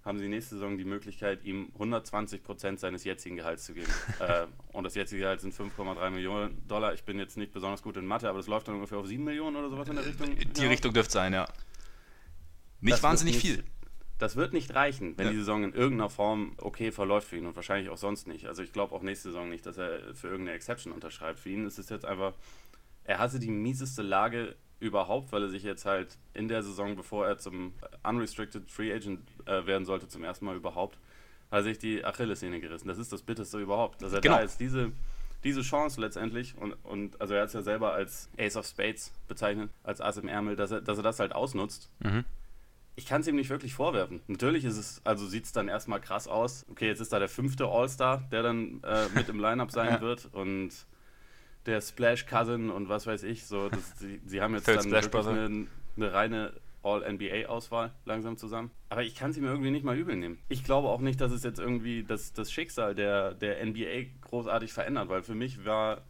haben 0.05 0.19
sie 0.19 0.29
nächste 0.29 0.57
Saison 0.57 0.77
die 0.77 0.85
Möglichkeit, 0.85 1.45
ihm 1.45 1.69
120 1.75 2.43
Prozent 2.43 2.81
seines 2.81 3.05
jetzigen 3.05 3.37
Gehalts 3.37 3.65
zu 3.65 3.75
geben. 3.75 3.91
äh, 4.19 4.47
und 4.73 4.83
das 4.83 4.97
jetzige 4.97 5.23
Gehalt 5.23 5.41
sind 5.41 5.55
5,3 5.55 6.11
Millionen 6.11 6.67
Dollar. 6.67 6.93
Ich 6.93 7.05
bin 7.05 7.21
jetzt 7.21 7.37
nicht 7.37 7.53
besonders 7.53 7.81
gut 7.81 7.97
in 7.97 8.07
Mathe, 8.07 8.29
aber 8.29 8.39
das 8.39 8.49
läuft 8.49 8.67
dann 8.67 8.75
ungefähr 8.75 8.99
auf 8.99 9.07
7 9.07 9.23
Millionen 9.23 9.57
oder 9.57 9.71
sowas 9.71 9.89
in 9.89 9.95
der 9.95 10.05
Richtung. 10.05 10.37
Die 10.37 10.63
ja. 10.63 10.69
Richtung 10.69 10.93
dürfte 10.93 11.13
sein, 11.13 11.33
ja. 11.33 11.47
Nicht 12.81 12.95
das 12.95 13.03
wahnsinnig 13.05 13.37
nicht, 13.37 13.47
viel. 13.47 13.65
Das 14.19 14.37
wird 14.37 14.53
nicht 14.53 14.75
reichen, 14.75 15.19
wenn 15.19 15.27
ja. 15.27 15.33
die 15.33 15.39
Saison 15.39 15.63
in 15.63 15.73
irgendeiner 15.75 16.09
Form 16.09 16.55
okay 16.59 16.91
verläuft 16.91 17.29
für 17.29 17.37
ihn 17.37 17.47
und 17.47 17.55
wahrscheinlich 17.55 17.91
auch 17.91 17.99
sonst 17.99 18.27
nicht. 18.27 18.47
Also 18.47 18.63
ich 18.63 18.73
glaube 18.73 18.95
auch 18.95 19.03
nächste 19.03 19.29
Saison 19.29 19.49
nicht, 19.49 19.67
dass 19.67 19.77
er 19.77 20.15
für 20.15 20.29
irgendeine 20.29 20.57
Exception 20.57 20.93
unterschreibt. 20.93 21.39
Für 21.39 21.51
ihn 21.51 21.67
ist 21.67 21.79
es 21.79 21.91
jetzt 21.91 22.07
einfach, 22.07 22.33
er 23.05 23.19
hatte 23.19 23.39
die 23.39 23.51
mieseste 23.51 24.03
Lage 24.03 24.57
überhaupt, 24.81 25.33
weil 25.33 25.43
er 25.43 25.49
sich 25.49 25.63
jetzt 25.63 25.85
halt 25.85 26.19
in 26.35 26.49
der 26.49 26.63
Saison, 26.63 26.97
bevor 26.97 27.27
er 27.27 27.39
zum 27.39 27.75
Unrestricted 28.03 28.71
Free 28.71 28.93
Agent 28.93 29.21
äh, 29.47 29.67
werden 29.67 29.85
sollte, 29.85 30.09
zum 30.09 30.25
ersten 30.25 30.45
Mal 30.45 30.57
überhaupt, 30.57 30.99
hat 31.51 31.61
er 31.61 31.63
sich 31.63 31.79
die 31.79 32.05
Achillessehne 32.05 32.61
gerissen. 32.61 32.89
Das 32.89 32.99
ist 32.99 33.13
das 33.13 33.23
Bitteste 33.23 33.59
überhaupt. 33.59 34.03
Dass 34.03 34.13
er 34.13 34.21
genau. 34.21 34.37
da 34.37 34.43
jetzt 34.43 34.61
diese, 34.61 34.93
diese 35.45 35.63
Chance 35.63 36.01
letztendlich, 36.01 36.57
und, 36.59 36.73
und 36.85 37.21
also 37.21 37.35
er 37.35 37.43
hat 37.43 37.49
es 37.49 37.55
ja 37.55 37.63
selber 37.63 37.93
als 37.93 38.29
Ace 38.39 38.57
of 38.57 38.67
Spades 38.67 39.13
bezeichnet, 39.29 39.71
als 39.83 40.01
Ass 40.01 40.17
im 40.19 40.29
Ärmel, 40.29 40.57
dass 40.57 40.71
er, 40.71 40.81
dass 40.81 40.99
er 40.99 41.05
das 41.05 41.21
halt 41.21 41.35
ausnutzt. 41.35 41.91
Mhm. 42.01 42.25
Ich 42.97 43.07
kann 43.07 43.21
es 43.21 43.29
ihm 43.29 43.37
nicht 43.37 43.51
wirklich 43.51 43.75
vorwerfen. 43.75 44.23
Natürlich 44.27 44.65
ist 44.65 44.79
es, 44.79 45.03
also 45.05 45.27
sieht 45.27 45.45
es 45.45 45.53
dann 45.53 45.69
erstmal 45.69 46.01
krass 46.01 46.27
aus. 46.27 46.65
Okay, 46.71 46.87
jetzt 46.87 47.01
ist 47.01 47.13
da 47.13 47.19
der 47.19 47.29
fünfte 47.29 47.67
All-Star, 47.67 48.27
der 48.33 48.43
dann 48.43 48.83
äh, 48.83 49.07
mit 49.15 49.29
im 49.29 49.39
Lineup 49.39 49.71
sein 49.71 49.89
ja. 49.95 50.01
wird 50.01 50.31
und 50.33 50.71
der 51.67 51.81
Splash 51.81 52.27
Cousin 52.27 52.71
und 52.71 52.89
was 52.89 53.07
weiß 53.07 53.23
ich. 53.25 53.47
So, 53.47 53.69
das, 53.69 53.99
sie, 53.99 54.21
sie 54.25 54.41
haben 54.41 54.55
jetzt 54.55 54.69
dann 54.69 54.93
eine, 54.93 55.67
eine 55.97 56.13
reine 56.13 56.53
All-NBA-Auswahl 56.83 57.93
langsam 58.05 58.37
zusammen. 58.37 58.71
Aber 58.89 59.03
ich 59.03 59.15
kann 59.17 59.33
sie 59.33 59.41
mir 59.41 59.49
irgendwie 59.49 59.73
nicht 59.73 59.85
mal 59.85 59.97
übel 59.97 60.17
nehmen. 60.17 60.39
Ich 60.49 60.65
glaube 60.65 60.89
auch 60.89 61.01
nicht, 61.01 61.21
dass 61.21 61.33
es 61.33 61.43
jetzt 61.43 61.59
irgendwie 61.59 62.05
das, 62.05 62.33
das 62.33 62.51
Schicksal 62.53 62.95
der, 62.95 63.35
der 63.35 63.65
NBA 63.67 64.11
großartig 64.23 64.73
verändert, 64.73 65.09
weil 65.09 65.23
für 65.23 65.35
mich 65.35 65.65
war 65.65 66.03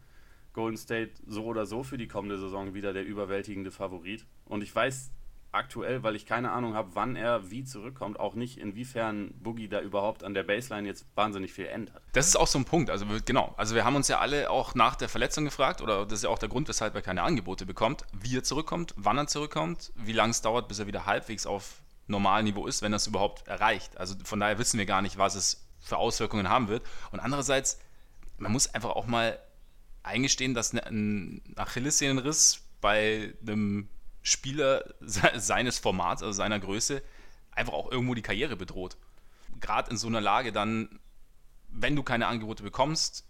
Golden 0.53 0.77
State 0.77 1.11
so 1.25 1.45
oder 1.45 1.65
so 1.65 1.83
für 1.83 1.97
die 1.97 2.07
kommende 2.07 2.37
Saison 2.37 2.73
wieder 2.73 2.93
der 2.93 3.05
überwältigende 3.05 3.71
Favorit. 3.71 4.25
Und 4.45 4.63
ich 4.63 4.73
weiß 4.73 5.11
aktuell, 5.51 6.03
weil 6.03 6.15
ich 6.15 6.25
keine 6.25 6.51
Ahnung 6.51 6.73
habe, 6.73 6.89
wann 6.93 7.15
er 7.15 7.49
wie 7.49 7.63
zurückkommt, 7.63 8.19
auch 8.19 8.35
nicht, 8.35 8.57
inwiefern 8.57 9.33
Boogie 9.41 9.67
da 9.67 9.81
überhaupt 9.81 10.23
an 10.23 10.33
der 10.33 10.43
Baseline 10.43 10.87
jetzt 10.87 11.05
wahnsinnig 11.15 11.53
viel 11.53 11.65
ändert. 11.65 12.01
Das 12.13 12.27
ist 12.27 12.35
auch 12.35 12.47
so 12.47 12.59
ein 12.59 12.65
Punkt. 12.65 12.89
Also 12.89 13.05
genau, 13.25 13.53
also 13.57 13.75
wir 13.75 13.85
haben 13.85 13.95
uns 13.95 14.07
ja 14.07 14.19
alle 14.19 14.49
auch 14.49 14.75
nach 14.75 14.95
der 14.95 15.09
Verletzung 15.09 15.45
gefragt, 15.45 15.81
oder 15.81 16.05
das 16.05 16.19
ist 16.19 16.23
ja 16.23 16.29
auch 16.29 16.39
der 16.39 16.49
Grund, 16.49 16.67
weshalb 16.67 16.95
er 16.95 17.01
keine 17.01 17.23
Angebote 17.23 17.65
bekommt, 17.65 18.03
wie 18.13 18.37
er 18.37 18.43
zurückkommt, 18.43 18.93
wann 18.97 19.17
er 19.17 19.27
zurückkommt, 19.27 19.91
wie 19.95 20.13
lange 20.13 20.31
es 20.31 20.41
dauert, 20.41 20.67
bis 20.67 20.79
er 20.79 20.87
wieder 20.87 21.05
halbwegs 21.05 21.45
auf 21.45 21.81
Normalniveau 22.07 22.67
ist, 22.67 22.81
wenn 22.81 22.93
es 22.93 23.07
überhaupt 23.07 23.47
erreicht. 23.47 23.97
Also 23.97 24.15
von 24.23 24.39
daher 24.39 24.57
wissen 24.59 24.77
wir 24.77 24.85
gar 24.85 25.01
nicht, 25.01 25.17
was 25.17 25.35
es 25.35 25.67
für 25.79 25.97
Auswirkungen 25.97 26.49
haben 26.49 26.67
wird. 26.67 26.83
Und 27.11 27.19
andererseits, 27.19 27.79
man 28.37 28.51
muss 28.51 28.73
einfach 28.73 28.91
auch 28.91 29.07
mal 29.07 29.39
eingestehen, 30.03 30.53
dass 30.53 30.73
ein 30.73 31.41
Achillessehnenriss 31.55 32.63
bei 32.79 33.33
einem 33.41 33.89
Spieler 34.27 34.83
seines 34.99 35.79
Formats, 35.79 36.21
also 36.21 36.33
seiner 36.33 36.59
Größe, 36.59 37.01
einfach 37.51 37.73
auch 37.73 37.91
irgendwo 37.91 38.13
die 38.13 38.21
Karriere 38.21 38.57
bedroht. 38.57 38.97
Gerade 39.61 39.91
in 39.91 39.97
so 39.97 40.07
einer 40.07 40.19
Lage 40.19 40.51
dann, 40.51 40.99
wenn 41.69 41.95
du 41.95 42.03
keine 42.03 42.27
Angebote 42.27 42.61
bekommst, 42.61 43.25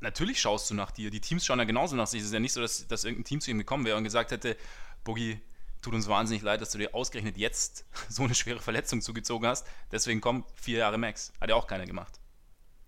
natürlich 0.00 0.40
schaust 0.40 0.68
du 0.68 0.74
nach 0.74 0.90
dir. 0.90 1.10
Die 1.10 1.22
Teams 1.22 1.46
schauen 1.46 1.58
ja 1.58 1.64
genauso 1.64 1.96
nach 1.96 2.06
sich. 2.06 2.20
Es 2.20 2.26
ist 2.26 2.34
ja 2.34 2.40
nicht 2.40 2.52
so, 2.52 2.60
dass, 2.60 2.86
dass 2.86 3.04
irgendein 3.04 3.24
Team 3.24 3.40
zu 3.40 3.50
ihm 3.50 3.58
gekommen 3.58 3.86
wäre 3.86 3.96
und 3.96 4.04
gesagt 4.04 4.30
hätte, 4.30 4.56
Boogie, 5.04 5.40
tut 5.80 5.94
uns 5.94 6.06
wahnsinnig 6.06 6.42
leid, 6.42 6.60
dass 6.60 6.70
du 6.70 6.78
dir 6.78 6.94
ausgerechnet 6.94 7.38
jetzt 7.38 7.86
so 8.10 8.22
eine 8.24 8.34
schwere 8.34 8.60
Verletzung 8.60 9.00
zugezogen 9.00 9.48
hast. 9.48 9.66
Deswegen 9.90 10.20
komm, 10.20 10.44
vier 10.54 10.78
Jahre 10.78 10.98
Max. 10.98 11.32
Hat 11.40 11.48
ja 11.48 11.54
auch 11.54 11.66
keiner 11.66 11.86
gemacht. 11.86 12.20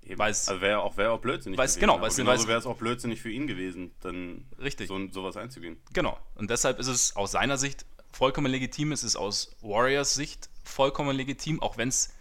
Eben. 0.05 0.21
also 0.21 0.61
wäre 0.61 0.81
auch, 0.81 0.97
wär 0.97 1.13
auch 1.13 1.21
blödsinnig 1.21 1.59
weiß, 1.59 1.77
gewesen. 1.77 1.81
Genau, 1.81 2.09
genauso 2.09 2.49
wäre 2.49 2.59
es 2.59 2.67
auch 2.67 2.77
blödsinnig 2.77 3.21
für 3.21 3.31
ihn 3.31 3.47
gewesen, 3.47 3.93
dann 4.01 4.45
richtig. 4.61 4.89
So, 4.89 5.09
sowas 5.09 5.37
einzugehen. 5.37 5.81
Genau. 5.93 6.19
Und 6.35 6.51
deshalb 6.51 6.79
ist 6.79 6.89
es 6.89 7.15
aus 7.17 7.33
seiner 7.33 7.57
Sicht 7.57 7.87
vollkommen 8.13 8.51
legitim, 8.51 8.93
es 8.93 9.05
ist 9.05 9.17
aus 9.17 9.57
Warriors 9.63 10.15
Sicht 10.15 10.51
vollkommen 10.65 11.17
legitim, 11.17 11.63
auch 11.63 11.77
wenn 11.77 11.89
es 11.89 12.13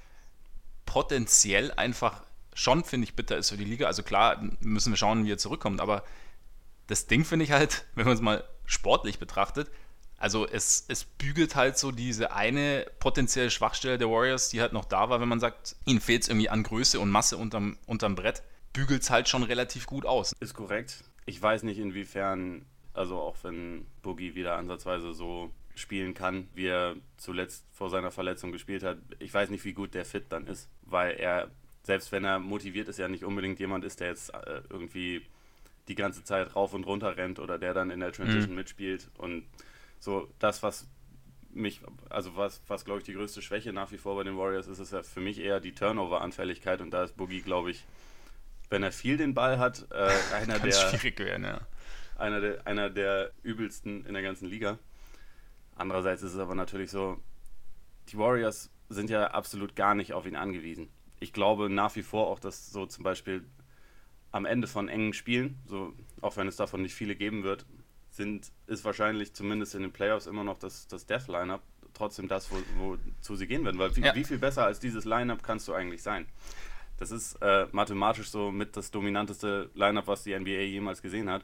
potenziell 0.85 1.71
einfach 1.71 2.23
schon, 2.53 2.83
finde 2.83 3.05
ich, 3.05 3.15
bitter 3.15 3.37
ist 3.37 3.49
für 3.49 3.57
die 3.57 3.65
Liga. 3.65 3.87
Also 3.87 4.03
klar, 4.03 4.41
müssen 4.59 4.91
wir 4.91 4.97
schauen, 4.97 5.25
wie 5.25 5.31
er 5.31 5.37
zurückkommt, 5.37 5.81
aber 5.81 6.03
das 6.87 7.07
Ding 7.07 7.25
finde 7.25 7.45
ich 7.45 7.51
halt, 7.51 7.85
wenn 7.95 8.05
man 8.05 8.13
es 8.13 8.21
mal 8.21 8.43
sportlich 8.65 9.19
betrachtet, 9.19 9.69
also 10.21 10.47
es, 10.47 10.85
es 10.87 11.03
bügelt 11.03 11.55
halt 11.55 11.79
so 11.79 11.91
diese 11.91 12.31
eine 12.31 12.85
potenzielle 12.99 13.49
Schwachstelle 13.49 13.97
der 13.97 14.07
Warriors, 14.07 14.49
die 14.49 14.61
halt 14.61 14.71
noch 14.71 14.85
da 14.85 15.09
war, 15.09 15.19
wenn 15.19 15.27
man 15.27 15.39
sagt, 15.39 15.75
ihnen 15.85 15.99
fehlt 15.99 16.21
es 16.21 16.29
irgendwie 16.29 16.49
an 16.49 16.61
Größe 16.61 16.99
und 16.99 17.09
Masse 17.09 17.37
unterm, 17.37 17.77
unterm 17.87 18.13
Brett, 18.13 18.43
bügelt 18.71 19.01
es 19.01 19.09
halt 19.09 19.27
schon 19.29 19.41
relativ 19.41 19.87
gut 19.87 20.05
aus. 20.05 20.33
Ist 20.39 20.53
korrekt. 20.53 21.03
Ich 21.25 21.41
weiß 21.41 21.63
nicht, 21.63 21.79
inwiefern, 21.79 22.65
also 22.93 23.19
auch 23.19 23.35
wenn 23.41 23.87
Boogie 24.03 24.35
wieder 24.35 24.57
ansatzweise 24.57 25.13
so 25.13 25.49
spielen 25.73 26.13
kann, 26.13 26.47
wie 26.53 26.67
er 26.67 26.95
zuletzt 27.17 27.65
vor 27.71 27.89
seiner 27.89 28.11
Verletzung 28.11 28.51
gespielt 28.51 28.83
hat, 28.83 28.99
ich 29.17 29.33
weiß 29.33 29.49
nicht, 29.49 29.65
wie 29.65 29.73
gut 29.73 29.95
der 29.95 30.05
Fit 30.05 30.25
dann 30.29 30.45
ist, 30.45 30.69
weil 30.83 31.15
er, 31.15 31.49
selbst 31.81 32.11
wenn 32.11 32.25
er 32.25 32.37
motiviert 32.37 32.87
ist, 32.89 32.99
ja 32.99 33.07
nicht 33.07 33.25
unbedingt 33.25 33.59
jemand 33.59 33.83
ist, 33.85 33.99
der 33.99 34.09
jetzt 34.09 34.31
äh, 34.35 34.61
irgendwie 34.69 35.25
die 35.87 35.95
ganze 35.95 36.23
Zeit 36.23 36.55
rauf 36.55 36.75
und 36.75 36.85
runter 36.85 37.17
rennt 37.17 37.39
oder 37.39 37.57
der 37.57 37.73
dann 37.73 37.89
in 37.89 38.01
der 38.01 38.11
Transition 38.11 38.51
mhm. 38.51 38.57
mitspielt 38.57 39.09
und 39.17 39.45
so 40.01 40.27
das, 40.39 40.63
was 40.63 40.87
mich, 41.51 41.81
also 42.09 42.35
was, 42.35 42.61
was 42.67 42.85
glaube 42.85 42.99
ich 42.99 43.05
die 43.05 43.13
größte 43.13 43.41
Schwäche 43.41 43.71
nach 43.71 43.91
wie 43.91 43.97
vor 43.97 44.15
bei 44.15 44.23
den 44.23 44.37
Warriors 44.37 44.67
ist, 44.67 44.79
ist 44.79 44.93
ja 44.93 45.03
für 45.03 45.21
mich 45.21 45.39
eher 45.39 45.59
die 45.59 45.73
Turnover-Anfälligkeit 45.73 46.81
und 46.81 46.91
da 46.91 47.03
ist 47.03 47.15
Boogie, 47.15 47.41
glaube 47.41 47.71
ich, 47.71 47.85
wenn 48.69 48.83
er 48.83 48.91
viel 48.91 49.17
den 49.17 49.33
Ball 49.33 49.59
hat, 49.59 49.85
äh, 49.91 50.09
einer 50.33 50.59
der 50.59 51.19
werden, 51.19 51.43
ja. 51.43 51.61
Einer 52.17 52.41
der, 52.41 52.67
einer 52.67 52.89
der 52.89 53.31
übelsten 53.43 54.05
in 54.05 54.13
der 54.13 54.23
ganzen 54.23 54.47
Liga. 54.47 54.79
Andererseits 55.75 56.23
ist 56.23 56.33
es 56.33 56.39
aber 56.39 56.55
natürlich 56.55 56.91
so, 56.91 57.19
die 58.09 58.17
Warriors 58.17 58.71
sind 58.89 59.09
ja 59.09 59.27
absolut 59.27 59.75
gar 59.75 59.95
nicht 59.95 60.13
auf 60.13 60.25
ihn 60.25 60.35
angewiesen. 60.35 60.89
Ich 61.19 61.31
glaube 61.33 61.69
nach 61.69 61.95
wie 61.95 62.03
vor 62.03 62.27
auch, 62.27 62.39
dass 62.39 62.71
so 62.71 62.85
zum 62.85 63.03
Beispiel 63.03 63.45
am 64.31 64.45
Ende 64.45 64.67
von 64.67 64.89
engen 64.89 65.13
Spielen, 65.13 65.59
so 65.65 65.93
auch 66.21 66.37
wenn 66.37 66.47
es 66.47 66.55
davon 66.55 66.81
nicht 66.81 66.95
viele 66.95 67.15
geben 67.15 67.43
wird, 67.43 67.65
sind, 68.11 68.51
ist 68.67 68.85
wahrscheinlich 68.85 69.33
zumindest 69.33 69.73
in 69.73 69.81
den 69.81 69.91
Playoffs 69.91 70.27
immer 70.27 70.43
noch 70.43 70.59
das, 70.59 70.87
das 70.87 71.05
Death-Lineup 71.05 71.61
trotzdem 71.93 72.27
das, 72.27 72.49
wo, 72.51 72.57
wozu 72.77 73.35
sie 73.35 73.47
gehen 73.47 73.65
werden. 73.65 73.79
Weil 73.79 73.95
wie, 73.95 74.01
ja. 74.01 74.15
wie 74.15 74.23
viel 74.23 74.37
besser 74.37 74.65
als 74.65 74.79
dieses 74.79 75.05
Lineup 75.05 75.43
kannst 75.43 75.67
du 75.67 75.73
eigentlich 75.73 76.03
sein? 76.03 76.27
Das 76.97 77.11
ist 77.11 77.35
äh, 77.41 77.67
mathematisch 77.71 78.29
so 78.29 78.51
mit 78.51 78.77
das 78.77 78.91
dominanteste 78.91 79.69
Lineup, 79.73 80.07
was 80.07 80.23
die 80.23 80.37
NBA 80.37 80.61
jemals 80.61 81.01
gesehen 81.01 81.29
hat. 81.29 81.43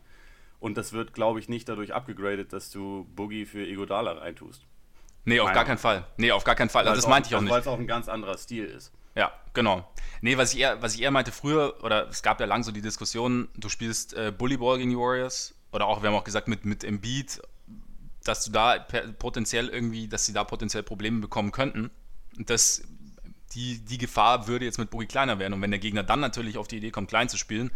Und 0.59 0.77
das 0.77 0.93
wird, 0.93 1.13
glaube 1.13 1.39
ich, 1.39 1.49
nicht 1.49 1.69
dadurch 1.69 1.93
abgegradet, 1.93 2.53
dass 2.53 2.69
du 2.69 3.07
Boogie 3.15 3.45
für 3.45 3.65
Igodala 3.65 4.13
reintust. 4.13 4.65
Nee, 5.25 5.39
auf 5.39 5.47
Meiner. 5.47 5.55
gar 5.55 5.65
keinen 5.65 5.77
Fall. 5.77 6.07
Nee, 6.17 6.31
auf 6.31 6.43
gar 6.43 6.55
keinen 6.55 6.69
Fall. 6.69 6.87
Also 6.87 7.01
das 7.01 7.09
meinte 7.09 7.27
ich 7.29 7.35
auch 7.35 7.41
nicht. 7.41 7.51
Weil 7.51 7.61
es 7.61 7.67
auch 7.67 7.79
ein 7.79 7.87
ganz 7.87 8.07
anderer 8.07 8.37
Stil 8.37 8.65
ist. 8.65 8.93
Ja, 9.15 9.31
genau. 9.53 9.91
Nee, 10.21 10.37
was 10.37 10.53
ich 10.53 10.59
eher, 10.59 10.81
was 10.81 10.93
ich 10.95 11.01
eher 11.01 11.11
meinte 11.11 11.31
früher, 11.31 11.83
oder 11.83 12.07
es 12.07 12.21
gab 12.21 12.39
ja 12.39 12.45
lang 12.45 12.63
so 12.63 12.71
die 12.71 12.81
Diskussion, 12.81 13.49
du 13.57 13.67
spielst 13.67 14.13
äh, 14.13 14.31
Bullyball 14.31 14.77
gegen 14.77 14.91
die 14.91 14.97
Warriors 14.97 15.56
oder 15.71 15.85
auch, 15.85 16.01
wir 16.01 16.09
haben 16.09 16.15
auch 16.15 16.23
gesagt, 16.23 16.47
mit, 16.47 16.65
mit 16.65 16.83
Embiid, 16.83 17.41
dass 18.23 18.43
du 18.45 18.51
da 18.51 18.79
potenziell 19.19 19.69
irgendwie, 19.69 20.07
dass 20.07 20.25
sie 20.25 20.33
da 20.33 20.43
potenziell 20.43 20.83
Probleme 20.83 21.19
bekommen 21.21 21.51
könnten. 21.51 21.89
Und 22.37 22.49
das, 22.49 22.83
die, 23.53 23.79
die 23.79 23.97
Gefahr 23.97 24.47
würde 24.47 24.65
jetzt 24.65 24.77
mit 24.77 24.89
Boogie 24.89 25.07
kleiner 25.07 25.39
werden. 25.39 25.53
Und 25.53 25.61
wenn 25.61 25.71
der 25.71 25.79
Gegner 25.79 26.03
dann 26.03 26.19
natürlich 26.19 26.57
auf 26.57 26.67
die 26.67 26.77
Idee 26.77 26.91
kommt, 26.91 27.09
klein 27.09 27.29
zu 27.29 27.37
spielen, 27.37 27.71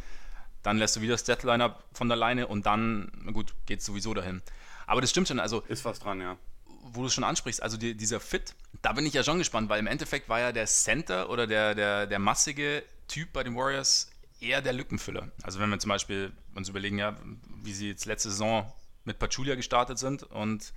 dann 0.63 0.77
lässt 0.77 0.95
du 0.95 1.01
wieder 1.01 1.13
das 1.13 1.23
Deadliner 1.23 1.77
von 1.93 2.07
der 2.07 2.17
Leine 2.17 2.47
und 2.47 2.65
dann, 2.65 3.11
gut, 3.33 3.53
geht 3.65 3.79
es 3.79 3.85
sowieso 3.85 4.13
dahin. 4.13 4.41
Aber 4.85 5.01
das 5.01 5.09
stimmt 5.09 5.27
schon, 5.27 5.39
also. 5.39 5.61
Ist 5.61 5.85
was 5.85 5.99
dran, 5.99 6.21
ja. 6.21 6.37
Wo 6.83 7.01
du 7.01 7.07
es 7.07 7.13
schon 7.13 7.23
ansprichst, 7.23 7.63
also 7.63 7.77
die, 7.77 7.95
dieser 7.95 8.19
Fit, 8.19 8.55
da 8.81 8.93
bin 8.93 9.05
ich 9.05 9.13
ja 9.13 9.23
schon 9.23 9.37
gespannt, 9.37 9.69
weil 9.69 9.79
im 9.79 9.87
Endeffekt 9.87 10.29
war 10.29 10.39
ja 10.39 10.51
der 10.51 10.65
Center 10.65 11.29
oder 11.29 11.47
der, 11.47 11.75
der, 11.75 12.07
der 12.07 12.19
massige 12.19 12.83
Typ 13.07 13.31
bei 13.33 13.43
den 13.43 13.55
Warriors 13.55 14.10
eher 14.41 14.61
der 14.61 14.73
Lückenfüller. 14.73 15.31
Also 15.43 15.59
wenn 15.59 15.69
wir 15.69 15.79
zum 15.79 15.89
Beispiel 15.89 16.31
uns 16.55 16.69
überlegen, 16.69 16.97
ja, 16.97 17.17
wie 17.63 17.73
sie 17.73 17.89
jetzt 17.89 18.05
letzte 18.05 18.29
Saison 18.29 18.71
mit 19.03 19.19
Pachulia 19.19 19.55
gestartet 19.55 19.97
sind 19.97 20.23
und 20.23 20.73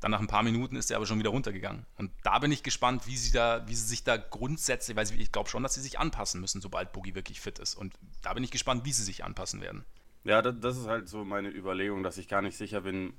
dann 0.00 0.12
nach 0.12 0.20
ein 0.20 0.28
paar 0.28 0.44
Minuten 0.44 0.76
ist 0.76 0.90
er 0.90 0.96
aber 0.96 1.06
schon 1.06 1.18
wieder 1.18 1.30
runtergegangen. 1.30 1.84
Und 1.96 2.12
da 2.22 2.38
bin 2.38 2.52
ich 2.52 2.62
gespannt, 2.62 3.06
wie 3.06 3.16
sie, 3.16 3.32
da, 3.32 3.66
wie 3.66 3.74
sie 3.74 3.86
sich 3.86 4.04
da 4.04 4.16
grundsätzlich, 4.16 4.96
weil 4.96 5.10
ich 5.20 5.32
glaube 5.32 5.48
schon, 5.48 5.62
dass 5.62 5.74
sie 5.74 5.80
sich 5.80 5.98
anpassen 5.98 6.40
müssen, 6.40 6.60
sobald 6.60 6.92
Boogie 6.92 7.16
wirklich 7.16 7.40
fit 7.40 7.58
ist. 7.58 7.74
Und 7.74 7.94
da 8.22 8.32
bin 8.34 8.44
ich 8.44 8.52
gespannt, 8.52 8.84
wie 8.84 8.92
sie 8.92 9.02
sich 9.02 9.24
anpassen 9.24 9.60
werden. 9.60 9.84
Ja, 10.22 10.40
das, 10.40 10.54
das 10.60 10.76
ist 10.76 10.86
halt 10.86 11.08
so 11.08 11.24
meine 11.24 11.48
Überlegung, 11.48 12.02
dass 12.02 12.18
ich 12.18 12.28
gar 12.28 12.42
nicht 12.42 12.56
sicher 12.56 12.82
bin, 12.82 13.12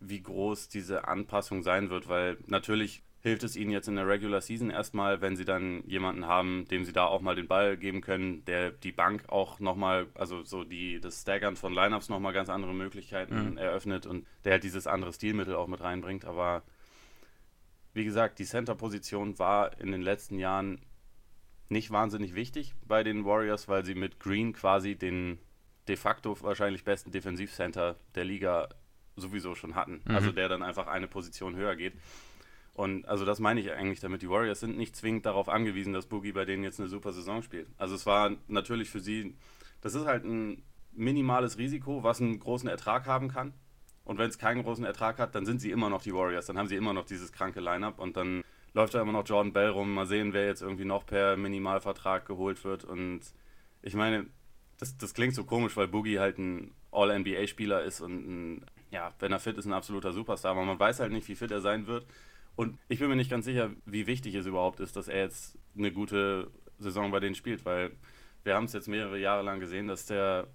wie 0.00 0.20
groß 0.20 0.68
diese 0.68 1.06
Anpassung 1.06 1.62
sein 1.62 1.90
wird, 1.90 2.08
weil 2.08 2.38
natürlich 2.46 3.02
hilft 3.24 3.42
es 3.42 3.56
ihnen 3.56 3.70
jetzt 3.70 3.88
in 3.88 3.96
der 3.96 4.06
Regular 4.06 4.42
Season 4.42 4.68
erstmal, 4.68 5.22
wenn 5.22 5.34
sie 5.34 5.46
dann 5.46 5.82
jemanden 5.86 6.26
haben, 6.26 6.66
dem 6.66 6.84
sie 6.84 6.92
da 6.92 7.06
auch 7.06 7.22
mal 7.22 7.34
den 7.34 7.48
Ball 7.48 7.78
geben 7.78 8.02
können, 8.02 8.44
der 8.44 8.70
die 8.70 8.92
Bank 8.92 9.24
auch 9.28 9.60
nochmal, 9.60 10.08
also 10.14 10.42
so 10.42 10.62
die, 10.62 11.00
das 11.00 11.22
Staggern 11.22 11.56
von 11.56 11.72
Lineups 11.72 12.10
nochmal 12.10 12.34
ganz 12.34 12.50
andere 12.50 12.74
Möglichkeiten 12.74 13.52
mhm. 13.52 13.56
eröffnet 13.56 14.04
und 14.04 14.26
der 14.44 14.52
halt 14.52 14.62
dieses 14.62 14.86
andere 14.86 15.10
Stilmittel 15.10 15.54
auch 15.54 15.68
mit 15.68 15.80
reinbringt. 15.80 16.26
Aber 16.26 16.64
wie 17.94 18.04
gesagt, 18.04 18.38
die 18.40 18.44
Center-Position 18.44 19.38
war 19.38 19.80
in 19.80 19.90
den 19.90 20.02
letzten 20.02 20.38
Jahren 20.38 20.82
nicht 21.70 21.90
wahnsinnig 21.90 22.34
wichtig 22.34 22.74
bei 22.86 23.02
den 23.02 23.24
Warriors, 23.24 23.68
weil 23.68 23.86
sie 23.86 23.94
mit 23.94 24.20
Green 24.20 24.52
quasi 24.52 24.96
den 24.96 25.38
de 25.88 25.96
facto 25.96 26.36
wahrscheinlich 26.42 26.84
besten 26.84 27.10
Defensivcenter 27.10 27.96
der 28.14 28.24
Liga 28.26 28.68
sowieso 29.16 29.54
schon 29.54 29.76
hatten. 29.76 30.02
Mhm. 30.04 30.14
Also 30.14 30.30
der 30.30 30.50
dann 30.50 30.62
einfach 30.62 30.88
eine 30.88 31.08
Position 31.08 31.56
höher 31.56 31.74
geht. 31.74 31.94
Und 32.74 33.06
also 33.06 33.24
das 33.24 33.38
meine 33.38 33.60
ich 33.60 33.72
eigentlich 33.72 34.00
damit. 34.00 34.22
Die 34.22 34.28
Warriors 34.28 34.60
sind 34.60 34.76
nicht 34.76 34.96
zwingend 34.96 35.24
darauf 35.24 35.48
angewiesen, 35.48 35.92
dass 35.92 36.06
Boogie 36.06 36.32
bei 36.32 36.44
denen 36.44 36.64
jetzt 36.64 36.80
eine 36.80 36.88
super 36.88 37.12
Saison 37.12 37.40
spielt. 37.40 37.68
Also 37.78 37.94
es 37.94 38.04
war 38.04 38.32
natürlich 38.48 38.90
für 38.90 39.00
sie, 39.00 39.36
das 39.80 39.94
ist 39.94 40.06
halt 40.06 40.24
ein 40.24 40.62
minimales 40.92 41.56
Risiko, 41.56 42.02
was 42.02 42.20
einen 42.20 42.40
großen 42.40 42.68
Ertrag 42.68 43.06
haben 43.06 43.28
kann. 43.28 43.54
Und 44.04 44.18
wenn 44.18 44.28
es 44.28 44.38
keinen 44.38 44.64
großen 44.64 44.84
Ertrag 44.84 45.18
hat, 45.18 45.34
dann 45.34 45.46
sind 45.46 45.60
sie 45.60 45.70
immer 45.70 45.88
noch 45.88 46.02
die 46.02 46.12
Warriors. 46.12 46.46
Dann 46.46 46.58
haben 46.58 46.66
sie 46.66 46.76
immer 46.76 46.92
noch 46.92 47.06
dieses 47.06 47.32
kranke 47.32 47.60
Line-up 47.60 47.98
und 48.00 48.16
dann 48.16 48.42
läuft 48.74 48.94
da 48.94 49.00
immer 49.00 49.12
noch 49.12 49.26
Jordan 49.26 49.52
Bell 49.52 49.70
rum. 49.70 49.94
Mal 49.94 50.06
sehen, 50.06 50.32
wer 50.32 50.46
jetzt 50.46 50.60
irgendwie 50.60 50.84
noch 50.84 51.06
per 51.06 51.36
Minimalvertrag 51.36 52.26
geholt 52.26 52.62
wird. 52.64 52.84
Und 52.84 53.20
ich 53.82 53.94
meine, 53.94 54.26
das, 54.78 54.98
das 54.98 55.14
klingt 55.14 55.34
so 55.34 55.44
komisch, 55.44 55.76
weil 55.76 55.88
Boogie 55.88 56.18
halt 56.18 56.38
ein 56.38 56.72
All-NBA-Spieler 56.90 57.82
ist 57.82 58.00
und 58.00 58.12
ein, 58.12 58.66
ja, 58.90 59.14
wenn 59.20 59.32
er 59.32 59.40
fit 59.40 59.56
ist, 59.56 59.64
ein 59.64 59.72
absoluter 59.72 60.12
Superstar. 60.12 60.50
Aber 60.50 60.64
man 60.64 60.78
weiß 60.78 61.00
halt 61.00 61.12
nicht, 61.12 61.28
wie 61.28 61.36
fit 61.36 61.50
er 61.50 61.60
sein 61.60 61.86
wird. 61.86 62.06
Und 62.56 62.78
ich 62.88 62.98
bin 63.00 63.08
mir 63.08 63.16
nicht 63.16 63.30
ganz 63.30 63.44
sicher, 63.44 63.70
wie 63.84 64.06
wichtig 64.06 64.34
es 64.34 64.46
überhaupt 64.46 64.80
ist, 64.80 64.96
dass 64.96 65.08
er 65.08 65.22
jetzt 65.22 65.58
eine 65.76 65.92
gute 65.92 66.50
Saison 66.78 67.10
bei 67.10 67.20
denen 67.20 67.34
spielt, 67.34 67.64
weil 67.64 67.90
wir 68.44 68.54
haben 68.54 68.64
es 68.64 68.72
jetzt 68.72 68.88
mehrere 68.88 69.18
Jahre 69.18 69.42
lang 69.42 69.58
gesehen, 69.58 69.88
dass 69.88 70.06
der, 70.06 70.46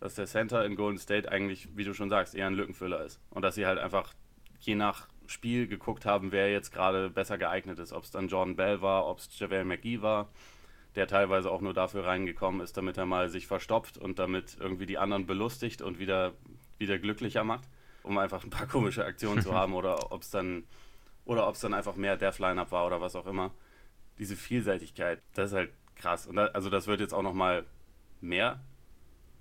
dass 0.00 0.14
der 0.14 0.26
Center 0.26 0.64
in 0.64 0.76
Golden 0.76 0.98
State 0.98 1.30
eigentlich, 1.30 1.76
wie 1.76 1.84
du 1.84 1.94
schon 1.94 2.10
sagst, 2.10 2.34
eher 2.34 2.46
ein 2.46 2.54
Lückenfüller 2.54 3.04
ist. 3.04 3.20
Und 3.30 3.42
dass 3.42 3.54
sie 3.54 3.66
halt 3.66 3.78
einfach 3.78 4.12
je 4.60 4.74
nach 4.74 5.08
Spiel 5.26 5.66
geguckt 5.66 6.04
haben, 6.04 6.32
wer 6.32 6.50
jetzt 6.50 6.72
gerade 6.72 7.10
besser 7.10 7.38
geeignet 7.38 7.78
ist. 7.78 7.92
Ob 7.92 8.04
es 8.04 8.10
dann 8.10 8.28
Jordan 8.28 8.56
Bell 8.56 8.80
war, 8.80 9.06
ob 9.06 9.18
es 9.18 9.38
JaVale 9.38 9.64
McGee 9.64 10.02
war, 10.02 10.28
der 10.96 11.06
teilweise 11.06 11.50
auch 11.50 11.60
nur 11.60 11.74
dafür 11.74 12.06
reingekommen 12.06 12.60
ist, 12.60 12.76
damit 12.76 12.96
er 12.96 13.06
mal 13.06 13.28
sich 13.28 13.46
verstopft 13.46 13.98
und 13.98 14.18
damit 14.18 14.56
irgendwie 14.58 14.86
die 14.86 14.98
anderen 14.98 15.26
belustigt 15.26 15.82
und 15.82 15.98
wieder, 15.98 16.32
wieder 16.78 16.98
glücklicher 16.98 17.44
macht, 17.44 17.68
um 18.02 18.18
einfach 18.18 18.42
ein 18.42 18.50
paar 18.50 18.66
komische 18.66 19.04
Aktionen 19.04 19.42
zu 19.42 19.52
haben. 19.54 19.74
Oder 19.74 20.12
ob 20.12 20.22
es 20.22 20.30
dann 20.30 20.64
oder 21.28 21.46
ob 21.46 21.54
es 21.54 21.60
dann 21.60 21.74
einfach 21.74 21.94
mehr 21.94 22.16
Death 22.16 22.38
Lineup 22.38 22.72
war 22.72 22.86
oder 22.86 23.02
was 23.02 23.14
auch 23.14 23.26
immer. 23.26 23.52
Diese 24.18 24.34
Vielseitigkeit, 24.34 25.20
das 25.34 25.50
ist 25.50 25.56
halt 25.56 25.70
krass. 25.94 26.26
Und 26.26 26.36
da, 26.36 26.46
also 26.46 26.70
das 26.70 26.86
wird 26.86 27.00
jetzt 27.00 27.12
auch 27.12 27.22
noch 27.22 27.34
mal 27.34 27.66
mehr. 28.22 28.60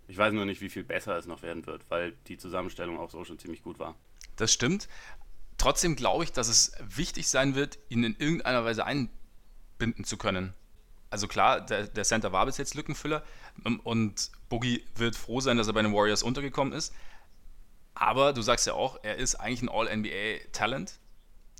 Ich 0.10 0.18
weiß 0.18 0.34
nur 0.34 0.46
nicht, 0.46 0.60
wie 0.60 0.70
viel 0.70 0.84
besser 0.84 1.18
es 1.18 1.28
noch 1.28 1.42
werden 1.42 1.66
wird, 1.66 1.90
weil 1.90 2.12
die 2.28 2.38
Zusammenstellung 2.38 3.00
auch 3.00 3.10
so 3.10 3.24
schon 3.24 3.40
ziemlich 3.40 3.64
gut 3.64 3.80
war. 3.80 3.96
Das 4.36 4.52
stimmt. 4.52 4.90
Trotzdem 5.58 5.96
glaube 5.96 6.26
ich, 6.26 6.34
dass 6.34 6.50
es 6.50 6.74
wichtig 6.82 7.30
sein 7.30 7.56
wird, 7.56 7.80
ihn 7.88 8.04
in 8.04 8.18
irgendeiner 8.18 8.66
Weise 8.66 8.84
einbinden 8.86 10.04
zu 10.04 10.18
können. 10.18 10.54
Also 11.10 11.30
klar, 11.30 11.62
der, 11.62 11.88
der 11.88 12.04
Center 12.04 12.34
war 12.34 12.46
bis 12.46 12.58
jetzt 12.58 12.76
Lückenfüller 12.76 13.24
ähm, 13.66 13.80
und 13.80 14.30
Boogie 14.50 14.84
wird 14.96 15.16
froh 15.16 15.40
sein, 15.40 15.56
dass 15.56 15.68
er 15.68 15.74
bei 15.74 15.82
den 15.84 15.94
Warriors 15.94 16.22
untergekommen 16.22 16.74
ist. 16.74 16.94
Aber 17.96 18.34
du 18.34 18.42
sagst 18.42 18.68
ja 18.68 18.74
auch, 18.74 19.00
er 19.04 19.16
ist 19.16 19.36
eigentlich 19.36 19.62
ein 19.62 19.70
All-NBA-Talent 19.70 21.00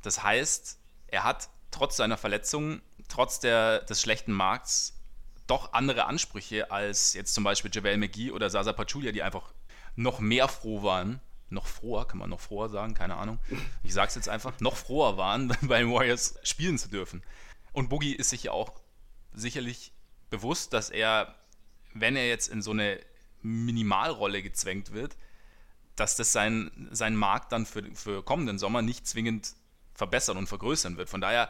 das 0.04 0.24
heißt, 0.24 0.80
er 1.08 1.24
hat 1.24 1.50
trotz 1.72 1.98
seiner 1.98 2.18
Verletzung, 2.18 2.82
trotz 3.08 3.40
der, 3.40 3.82
des 3.82 4.02
schlechten 4.02 4.32
Markts, 4.32 4.94
doch 5.48 5.74
andere 5.74 6.06
Ansprüche 6.06 6.72
als 6.72 7.14
jetzt 7.14 7.34
zum 7.34 7.44
Beispiel 7.44 7.72
JaVale 7.74 7.98
McGee 7.98 8.32
oder 8.32 8.50
Sasa 8.50 8.74
Pachulia, 8.74 9.12
die 9.12 9.24
einfach 9.24 9.54
noch 9.96 10.20
mehr 10.20 10.48
froh 10.48 10.84
waren, 10.84 11.22
noch 11.50 11.68
froher, 11.68 12.06
kann 12.08 12.20
man 12.20 12.30
noch 12.30 12.42
froher 12.42 12.70
sagen, 12.70 12.94
keine 12.94 13.16
Ahnung. 13.16 13.40
Ich 13.84 13.94
sag's 13.94 14.16
jetzt 14.16 14.28
einfach, 14.28 14.60
noch 14.60 14.76
froher 14.76 15.18
waren, 15.18 15.48
bei 15.62 15.80
den 15.80 15.92
Warriors 15.92 16.38
spielen 16.44 16.78
zu 16.78 16.90
dürfen. 16.90 17.24
Und 17.72 17.90
Boogie 17.90 18.14
ist 18.14 18.30
sich 18.30 18.44
ja 18.44 18.52
auch 18.52 18.74
sicherlich 19.34 19.94
bewusst, 20.30 20.74
dass 20.74 20.90
er, 20.90 21.36
wenn 21.94 22.16
er 22.16 22.28
jetzt 22.28 22.50
in 22.50 22.62
so 22.62 22.72
eine 22.72 23.00
Minimalrolle 23.42 24.44
gezwängt 24.44 24.92
wird, 24.92 25.16
dass 25.96 26.16
das 26.16 26.32
sein, 26.32 26.90
sein 26.92 27.16
Markt 27.16 27.52
dann 27.52 27.66
für, 27.66 27.84
für 27.96 28.24
kommenden 28.24 28.60
Sommer 28.60 28.82
nicht 28.82 29.08
zwingend 29.08 29.54
verbessern 29.98 30.38
und 30.38 30.48
vergrößern 30.48 30.96
wird. 30.96 31.10
Von 31.10 31.22
daher, 31.22 31.50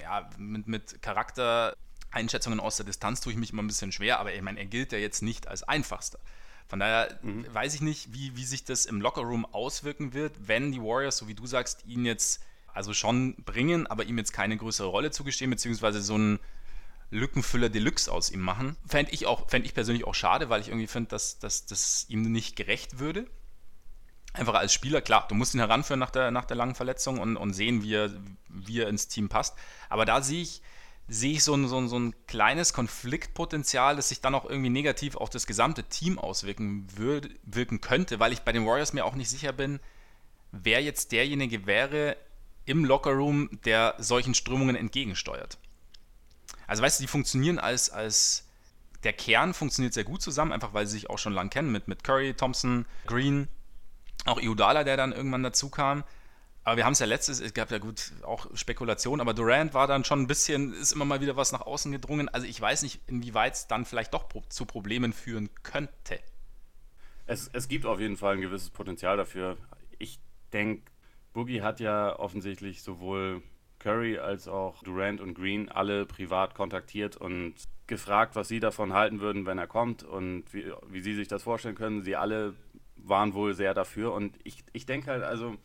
ja, 0.00 0.30
mit, 0.38 0.68
mit 0.68 1.02
Charaktereinschätzungen 1.02 2.60
aus 2.60 2.76
der 2.76 2.86
Distanz 2.86 3.20
tue 3.20 3.32
ich 3.32 3.38
mich 3.38 3.52
immer 3.52 3.62
ein 3.62 3.66
bisschen 3.66 3.92
schwer, 3.92 4.20
aber 4.20 4.32
ich 4.32 4.40
meine, 4.40 4.60
er 4.60 4.66
gilt 4.66 4.92
ja 4.92 4.98
jetzt 4.98 5.22
nicht 5.22 5.48
als 5.48 5.64
einfachster. 5.64 6.20
Von 6.68 6.78
daher 6.78 7.18
mhm. 7.22 7.52
weiß 7.52 7.74
ich 7.74 7.80
nicht, 7.80 8.14
wie, 8.14 8.36
wie 8.36 8.44
sich 8.44 8.64
das 8.64 8.86
im 8.86 9.00
Lockerroom 9.00 9.44
auswirken 9.44 10.14
wird, 10.14 10.32
wenn 10.46 10.70
die 10.70 10.80
Warriors, 10.80 11.16
so 11.16 11.26
wie 11.26 11.34
du 11.34 11.46
sagst, 11.46 11.84
ihn 11.84 12.06
jetzt 12.06 12.40
also 12.72 12.94
schon 12.94 13.34
bringen, 13.42 13.88
aber 13.88 14.04
ihm 14.04 14.16
jetzt 14.16 14.32
keine 14.32 14.56
größere 14.56 14.86
Rolle 14.86 15.10
zugestehen, 15.10 15.50
beziehungsweise 15.50 16.00
so 16.00 16.14
einen 16.14 16.38
Lückenfüller 17.10 17.70
Deluxe 17.70 18.10
aus 18.10 18.30
ihm 18.30 18.40
machen. 18.40 18.76
Fände 18.86 19.10
ich, 19.10 19.26
fänd 19.48 19.66
ich 19.66 19.74
persönlich 19.74 20.04
auch 20.06 20.14
schade, 20.14 20.48
weil 20.48 20.60
ich 20.60 20.68
irgendwie 20.68 20.86
finde, 20.86 21.08
dass, 21.08 21.40
dass 21.40 21.66
das 21.66 22.06
ihm 22.08 22.22
nicht 22.22 22.54
gerecht 22.54 23.00
würde 23.00 23.26
einfach 24.32 24.54
als 24.54 24.72
Spieler, 24.72 25.00
klar, 25.00 25.26
du 25.28 25.34
musst 25.34 25.54
ihn 25.54 25.60
heranführen 25.60 26.00
nach 26.00 26.10
der, 26.10 26.30
nach 26.30 26.44
der 26.44 26.56
langen 26.56 26.74
Verletzung 26.74 27.18
und, 27.18 27.36
und 27.36 27.52
sehen, 27.52 27.82
wie 27.82 27.94
er, 27.94 28.10
wie 28.48 28.80
er 28.80 28.88
ins 28.88 29.08
Team 29.08 29.28
passt. 29.28 29.56
Aber 29.88 30.04
da 30.04 30.22
sehe 30.22 30.42
ich, 30.42 30.62
sehe 31.08 31.32
ich 31.32 31.44
so 31.44 31.54
ein, 31.54 31.66
so, 31.66 31.78
ein, 31.78 31.88
so 31.88 31.98
ein 31.98 32.14
kleines 32.26 32.72
Konfliktpotenzial, 32.72 33.96
das 33.96 34.08
sich 34.08 34.20
dann 34.20 34.34
auch 34.34 34.44
irgendwie 34.44 34.70
negativ 34.70 35.16
auf 35.16 35.30
das 35.30 35.46
gesamte 35.46 35.84
Team 35.84 36.18
auswirken 36.18 36.86
würde, 36.96 37.30
wirken 37.42 37.80
könnte, 37.80 38.20
weil 38.20 38.32
ich 38.32 38.42
bei 38.42 38.52
den 38.52 38.66
Warriors 38.66 38.92
mir 38.92 39.04
auch 39.04 39.16
nicht 39.16 39.28
sicher 39.28 39.52
bin, 39.52 39.80
wer 40.52 40.82
jetzt 40.82 41.12
derjenige 41.12 41.66
wäre 41.66 42.16
im 42.66 42.84
Lockerroom, 42.84 43.50
der 43.64 43.94
solchen 43.98 44.34
Strömungen 44.34 44.76
entgegensteuert. 44.76 45.58
Also 46.68 46.82
weißt 46.84 47.00
du, 47.00 47.02
die 47.02 47.08
funktionieren 47.08 47.58
als, 47.58 47.90
als 47.90 48.46
der 49.02 49.12
Kern 49.12 49.54
funktioniert 49.54 49.94
sehr 49.94 50.04
gut 50.04 50.22
zusammen, 50.22 50.52
einfach 50.52 50.72
weil 50.72 50.86
sie 50.86 50.92
sich 50.92 51.10
auch 51.10 51.18
schon 51.18 51.32
lang 51.32 51.50
kennen 51.50 51.72
mit, 51.72 51.88
mit 51.88 52.04
Curry, 52.04 52.34
Thompson, 52.34 52.86
Green, 53.06 53.48
auch 54.26 54.40
Iudala, 54.40 54.84
der 54.84 54.96
dann 54.96 55.12
irgendwann 55.12 55.42
dazu 55.42 55.70
kam. 55.70 56.04
Aber 56.62 56.76
wir 56.76 56.84
haben 56.84 56.92
es 56.92 56.98
ja 56.98 57.06
letztes, 57.06 57.40
es 57.40 57.54
gab 57.54 57.70
ja 57.70 57.78
gut 57.78 58.12
auch 58.22 58.46
Spekulationen, 58.54 59.20
aber 59.20 59.32
Durant 59.32 59.72
war 59.72 59.86
dann 59.86 60.04
schon 60.04 60.20
ein 60.20 60.26
bisschen, 60.26 60.74
ist 60.74 60.92
immer 60.92 61.06
mal 61.06 61.20
wieder 61.20 61.36
was 61.36 61.52
nach 61.52 61.62
außen 61.62 61.90
gedrungen. 61.90 62.28
Also 62.28 62.46
ich 62.46 62.60
weiß 62.60 62.82
nicht, 62.82 63.00
inwieweit 63.06 63.54
es 63.54 63.66
dann 63.66 63.86
vielleicht 63.86 64.12
doch 64.12 64.28
zu 64.48 64.66
Problemen 64.66 65.12
führen 65.12 65.48
könnte. 65.62 66.20
Es, 67.26 67.48
es 67.52 67.68
gibt 67.68 67.86
auf 67.86 67.98
jeden 67.98 68.16
Fall 68.16 68.34
ein 68.34 68.40
gewisses 68.40 68.70
Potenzial 68.70 69.16
dafür. 69.16 69.56
Ich 69.98 70.20
denke, 70.52 70.90
Boogie 71.32 71.62
hat 71.62 71.80
ja 71.80 72.18
offensichtlich 72.18 72.82
sowohl 72.82 73.42
Curry 73.78 74.18
als 74.18 74.46
auch 74.46 74.82
Durant 74.82 75.20
und 75.20 75.34
Green 75.34 75.70
alle 75.70 76.04
privat 76.04 76.54
kontaktiert 76.54 77.16
und 77.16 77.54
gefragt, 77.86 78.36
was 78.36 78.48
sie 78.48 78.60
davon 78.60 78.92
halten 78.92 79.20
würden, 79.20 79.46
wenn 79.46 79.58
er 79.58 79.66
kommt 79.66 80.02
und 80.02 80.44
wie, 80.52 80.70
wie 80.88 81.00
sie 81.00 81.14
sich 81.14 81.28
das 81.28 81.42
vorstellen 81.42 81.74
können. 81.74 82.02
Sie 82.02 82.16
alle 82.16 82.54
waren 83.04 83.34
wohl 83.34 83.54
sehr 83.54 83.74
dafür. 83.74 84.12
Und 84.12 84.36
ich, 84.44 84.64
ich 84.72 84.86
denke 84.86 85.10
halt, 85.10 85.22
also, 85.22 85.56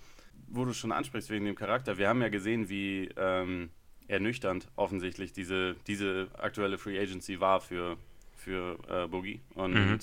wo 0.47 0.65
du 0.65 0.73
schon 0.73 0.91
ansprichst 0.91 1.29
wegen 1.29 1.45
dem 1.45 1.55
Charakter, 1.55 1.97
wir 1.97 2.07
haben 2.07 2.21
ja 2.21 2.29
gesehen, 2.29 2.69
wie 2.69 3.09
ähm, 3.17 3.69
ernüchternd 4.07 4.69
offensichtlich 4.75 5.33
diese, 5.33 5.75
diese 5.87 6.27
aktuelle 6.37 6.77
Free 6.77 6.99
Agency 6.99 7.39
war 7.39 7.59
für, 7.61 7.97
für 8.35 8.77
äh, 8.87 9.07
Boogie. 9.07 9.41
Und 9.55 9.73
mhm. 9.73 9.99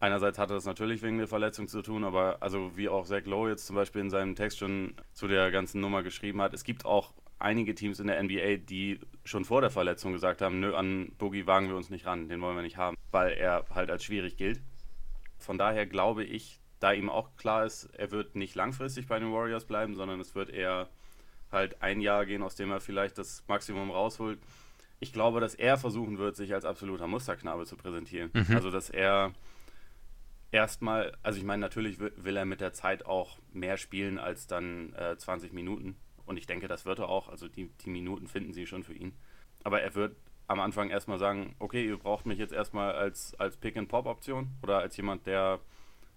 einerseits 0.00 0.38
hatte 0.38 0.54
das 0.54 0.64
natürlich 0.64 1.02
wegen 1.02 1.18
der 1.18 1.28
Verletzung 1.28 1.68
zu 1.68 1.82
tun, 1.82 2.04
aber 2.04 2.38
also 2.40 2.76
wie 2.76 2.88
auch 2.88 3.06
Zach 3.06 3.24
Lowe 3.24 3.50
jetzt 3.50 3.66
zum 3.66 3.76
Beispiel 3.76 4.00
in 4.00 4.10
seinem 4.10 4.34
Text 4.34 4.58
schon 4.58 4.94
zu 5.12 5.28
der 5.28 5.50
ganzen 5.50 5.80
Nummer 5.80 6.02
geschrieben 6.02 6.40
hat, 6.42 6.54
es 6.54 6.64
gibt 6.64 6.84
auch 6.84 7.12
einige 7.38 7.74
Teams 7.74 8.00
in 8.00 8.06
der 8.06 8.22
NBA, 8.22 8.56
die 8.56 9.00
schon 9.24 9.44
vor 9.44 9.60
der 9.60 9.70
Verletzung 9.70 10.12
gesagt 10.12 10.42
haben, 10.42 10.60
nö, 10.60 10.74
an 10.74 11.12
Boogie 11.18 11.46
wagen 11.46 11.68
wir 11.68 11.76
uns 11.76 11.90
nicht 11.90 12.06
ran, 12.06 12.28
den 12.28 12.40
wollen 12.40 12.56
wir 12.56 12.62
nicht 12.62 12.76
haben. 12.76 12.96
weil 13.10 13.32
er 13.32 13.64
halt 13.74 13.90
als 13.90 14.04
schwierig 14.04 14.36
gilt. 14.36 14.60
Von 15.42 15.58
daher 15.58 15.86
glaube 15.86 16.24
ich, 16.24 16.60
da 16.80 16.92
ihm 16.92 17.10
auch 17.10 17.36
klar 17.36 17.64
ist, 17.64 17.84
er 17.96 18.10
wird 18.10 18.34
nicht 18.34 18.54
langfristig 18.54 19.06
bei 19.06 19.18
den 19.18 19.32
Warriors 19.32 19.64
bleiben, 19.64 19.94
sondern 19.94 20.20
es 20.20 20.34
wird 20.34 20.50
eher 20.50 20.88
halt 21.50 21.82
ein 21.82 22.00
Jahr 22.00 22.26
gehen, 22.26 22.42
aus 22.42 22.56
dem 22.56 22.70
er 22.70 22.80
vielleicht 22.80 23.18
das 23.18 23.44
Maximum 23.46 23.90
rausholt. 23.90 24.40
Ich 24.98 25.12
glaube, 25.12 25.40
dass 25.40 25.54
er 25.54 25.76
versuchen 25.76 26.18
wird, 26.18 26.36
sich 26.36 26.54
als 26.54 26.64
absoluter 26.64 27.06
Musterknabe 27.06 27.66
zu 27.66 27.76
präsentieren. 27.76 28.30
Mhm. 28.32 28.54
Also, 28.54 28.70
dass 28.70 28.88
er 28.88 29.32
erstmal, 30.52 31.16
also 31.22 31.38
ich 31.38 31.44
meine, 31.44 31.60
natürlich 31.60 31.98
will 31.98 32.36
er 32.36 32.44
mit 32.44 32.60
der 32.60 32.72
Zeit 32.72 33.06
auch 33.06 33.38
mehr 33.52 33.76
spielen 33.76 34.18
als 34.18 34.46
dann 34.46 34.92
äh, 34.94 35.16
20 35.16 35.52
Minuten. 35.52 35.96
Und 36.24 36.36
ich 36.36 36.46
denke, 36.46 36.68
das 36.68 36.84
wird 36.84 37.00
er 37.00 37.08
auch. 37.08 37.28
Also 37.28 37.48
die, 37.48 37.68
die 37.84 37.90
Minuten 37.90 38.28
finden 38.28 38.52
sie 38.52 38.66
schon 38.66 38.84
für 38.84 38.94
ihn. 38.94 39.16
Aber 39.64 39.80
er 39.82 39.94
wird 39.94 40.16
am 40.52 40.60
Anfang 40.60 40.90
erstmal 40.90 41.18
sagen, 41.18 41.54
okay, 41.58 41.84
ihr 41.84 41.96
braucht 41.96 42.26
mich 42.26 42.38
jetzt 42.38 42.52
erstmal 42.52 42.92
als, 42.92 43.34
als 43.38 43.56
Pick-and-Pop-Option 43.56 44.48
oder 44.62 44.78
als 44.78 44.96
jemand, 44.96 45.26
der 45.26 45.60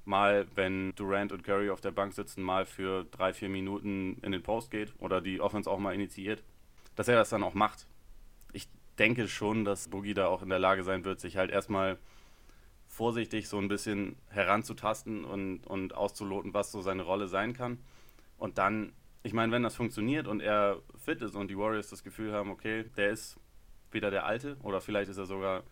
mal, 0.06 0.48
wenn 0.56 0.94
Durant 0.96 1.32
und 1.32 1.44
Curry 1.44 1.70
auf 1.70 1.82
der 1.82 1.92
Bank 1.92 2.14
sitzen, 2.14 2.44
mal 2.44 2.66
für 2.66 3.06
drei, 3.06 3.34
vier 3.34 3.50
Minuten 3.50 4.18
in 4.22 4.32
den 4.32 4.44
Post 4.44 4.72
geht 4.72 4.94
oder 5.00 5.22
die 5.22 5.42
Offense 5.42 5.70
auch 5.70 5.80
mal 5.80 5.96
initiiert, 5.96 6.44
dass 6.96 7.08
er 7.08 7.16
das 7.16 7.30
dann 7.30 7.44
auch 7.44 7.54
macht. 7.54 7.88
Ich 8.54 8.68
denke 9.00 9.28
schon, 9.28 9.66
dass 9.66 9.88
Boogie 9.88 10.14
da 10.14 10.28
auch 10.28 10.44
in 10.44 10.50
der 10.50 10.60
Lage 10.60 10.84
sein 10.84 11.06
wird, 11.06 11.20
sich 11.20 11.38
halt 11.38 11.50
erstmal 11.50 11.98
vorsichtig 12.88 13.50
so 13.50 13.58
ein 13.58 13.68
bisschen 13.68 14.16
heranzutasten 14.30 15.26
und, 15.26 15.66
und 15.66 15.96
auszuloten, 15.96 16.54
was 16.54 16.72
so 16.72 16.82
seine 16.82 17.04
Rolle 17.04 17.28
sein 17.28 17.54
kann. 17.54 17.80
Und 18.38 18.58
dann, 18.58 18.94
ich 19.24 19.34
meine, 19.34 19.52
wenn 19.52 19.64
das 19.64 19.76
funktioniert 19.76 20.28
und 20.28 20.40
er 20.40 20.82
fit 20.98 21.22
ist 21.22 21.36
und 21.36 21.50
die 21.50 21.58
Warriors 21.58 21.90
das 21.90 22.04
Gefühl 22.04 22.32
haben, 22.32 22.52
okay, 22.52 22.86
der 22.96 23.10
ist 23.10 23.38
wieder 23.96 24.12
der 24.12 24.26
Alte 24.26 24.58
oder 24.62 24.80
vielleicht 24.80 25.10
ist 25.10 25.18
er 25.18 25.26
sogar 25.26 25.64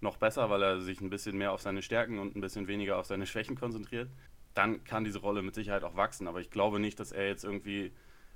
noch 0.00 0.16
besser, 0.16 0.48
weil 0.48 0.62
er 0.62 0.80
sich 0.80 1.00
ein 1.00 1.10
bisschen 1.10 1.36
mehr 1.36 1.52
auf 1.52 1.60
seine 1.60 1.82
Stärken 1.82 2.18
und 2.18 2.34
ein 2.34 2.40
bisschen 2.40 2.66
weniger 2.66 2.96
auf 2.96 3.06
seine 3.06 3.26
Schwächen 3.26 3.54
konzentriert, 3.54 4.08
dann 4.54 4.84
kann 4.84 5.04
diese 5.04 5.18
Rolle 5.20 5.42
mit 5.42 5.54
Sicherheit 5.54 5.84
auch 5.84 5.96
wachsen. 5.96 6.26
Aber 6.26 6.40
ich 6.40 6.50
glaube 6.50 6.80
nicht, 6.80 6.98
dass 6.98 7.12
er 7.12 7.28
jetzt 7.28 7.44
irgendwie 7.44 7.92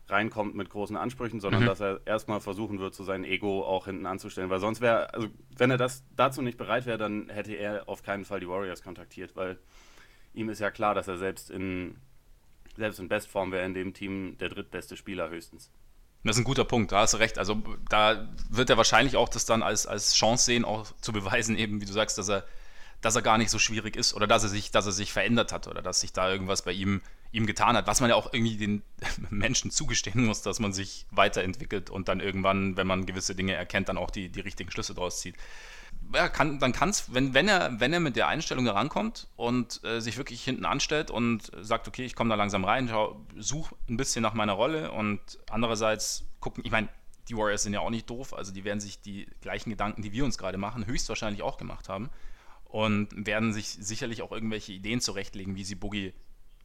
reinkommt 0.08 0.54
mit 0.54 0.70
großen 0.70 0.96
Ansprüchen, 0.96 1.40
sondern 1.40 1.62
mhm. 1.62 1.66
dass 1.66 1.80
er 1.80 2.00
erstmal 2.04 2.40
versuchen 2.40 2.78
wird, 2.78 2.94
so 2.94 3.02
sein 3.02 3.24
Ego 3.24 3.64
auch 3.64 3.86
hinten 3.86 4.06
anzustellen. 4.06 4.50
Weil 4.50 4.60
sonst 4.60 4.80
wäre, 4.80 5.12
also 5.12 5.28
wenn 5.56 5.70
er 5.70 5.78
das 5.78 6.04
dazu 6.14 6.42
nicht 6.42 6.58
bereit 6.58 6.86
wäre, 6.86 6.98
dann 6.98 7.28
hätte 7.28 7.54
er 7.54 7.88
auf 7.88 8.02
keinen 8.02 8.24
Fall 8.24 8.40
die 8.40 8.48
Warriors 8.48 8.82
kontaktiert, 8.82 9.34
weil 9.34 9.58
ihm 10.34 10.48
ist 10.48 10.60
ja 10.60 10.70
klar, 10.70 10.94
dass 10.94 11.08
er 11.08 11.18
selbst 11.18 11.50
in 11.50 11.96
selbst 12.76 13.00
in 13.00 13.08
Bestform 13.08 13.52
wäre 13.52 13.64
in 13.64 13.74
dem 13.74 13.94
Team 13.94 14.36
der 14.38 14.50
drittbeste 14.50 14.96
Spieler 14.96 15.30
höchstens. 15.30 15.70
Das 16.24 16.36
ist 16.36 16.40
ein 16.40 16.44
guter 16.44 16.64
Punkt, 16.64 16.92
da 16.92 17.00
hast 17.00 17.14
du 17.14 17.18
recht. 17.18 17.38
Also 17.38 17.62
da 17.88 18.28
wird 18.50 18.70
er 18.70 18.76
wahrscheinlich 18.76 19.16
auch 19.16 19.28
das 19.28 19.46
dann 19.46 19.62
als, 19.62 19.86
als 19.86 20.14
Chance 20.14 20.44
sehen, 20.44 20.64
auch 20.64 20.86
zu 21.00 21.12
beweisen, 21.12 21.56
eben, 21.58 21.80
wie 21.80 21.86
du 21.86 21.92
sagst, 21.92 22.18
dass 22.18 22.28
er, 22.28 22.44
dass 23.00 23.14
er 23.14 23.22
gar 23.22 23.38
nicht 23.38 23.50
so 23.50 23.58
schwierig 23.58 23.96
ist 23.96 24.14
oder 24.14 24.26
dass 24.26 24.42
er 24.42 24.48
sich, 24.48 24.70
dass 24.70 24.86
er 24.86 24.92
sich 24.92 25.12
verändert 25.12 25.52
hat 25.52 25.68
oder 25.68 25.82
dass 25.82 26.00
sich 26.00 26.12
da 26.12 26.30
irgendwas 26.30 26.62
bei 26.62 26.72
ihm, 26.72 27.02
ihm 27.30 27.46
getan 27.46 27.76
hat, 27.76 27.86
was 27.86 28.00
man 28.00 28.10
ja 28.10 28.16
auch 28.16 28.32
irgendwie 28.32 28.56
den 28.56 28.82
Menschen 29.30 29.70
zugestehen 29.70 30.24
muss, 30.24 30.42
dass 30.42 30.58
man 30.58 30.72
sich 30.72 31.06
weiterentwickelt 31.10 31.90
und 31.90 32.08
dann 32.08 32.20
irgendwann, 32.20 32.76
wenn 32.76 32.86
man 32.86 33.06
gewisse 33.06 33.34
Dinge 33.34 33.54
erkennt, 33.54 33.88
dann 33.88 33.98
auch 33.98 34.10
die, 34.10 34.28
die 34.28 34.40
richtigen 34.40 34.70
Schlüsse 34.70 34.94
draus 34.94 35.20
zieht 35.20 35.36
ja, 36.14 36.28
kann, 36.28 36.58
dann 36.58 36.72
kann 36.72 36.90
es, 36.90 37.12
wenn, 37.14 37.34
wenn, 37.34 37.48
er, 37.48 37.80
wenn 37.80 37.92
er 37.92 38.00
mit 38.00 38.16
der 38.16 38.28
Einstellung 38.28 38.64
da 38.64 38.72
rankommt 38.72 39.28
und 39.36 39.82
äh, 39.84 40.00
sich 40.00 40.16
wirklich 40.16 40.42
hinten 40.42 40.64
anstellt 40.64 41.10
und 41.10 41.50
sagt, 41.60 41.88
okay, 41.88 42.04
ich 42.04 42.14
komme 42.14 42.30
da 42.30 42.36
langsam 42.36 42.64
rein, 42.64 42.90
suche 43.36 43.74
ein 43.88 43.96
bisschen 43.96 44.22
nach 44.22 44.34
meiner 44.34 44.52
Rolle 44.52 44.92
und 44.92 45.20
andererseits 45.50 46.24
gucken, 46.40 46.64
ich 46.64 46.70
meine, 46.70 46.88
die 47.28 47.36
Warriors 47.36 47.62
sind 47.62 47.72
ja 47.72 47.80
auch 47.80 47.90
nicht 47.90 48.08
doof, 48.08 48.34
also 48.34 48.52
die 48.52 48.64
werden 48.64 48.80
sich 48.80 49.00
die 49.00 49.26
gleichen 49.40 49.70
Gedanken, 49.70 50.02
die 50.02 50.12
wir 50.12 50.24
uns 50.24 50.38
gerade 50.38 50.58
machen, 50.58 50.86
höchstwahrscheinlich 50.86 51.42
auch 51.42 51.58
gemacht 51.58 51.88
haben 51.88 52.10
und 52.64 53.08
werden 53.26 53.52
sich 53.52 53.68
sicherlich 53.68 54.22
auch 54.22 54.32
irgendwelche 54.32 54.72
Ideen 54.72 55.00
zurechtlegen, 55.00 55.56
wie 55.56 55.64
sie 55.64 55.74
Boogie 55.74 56.12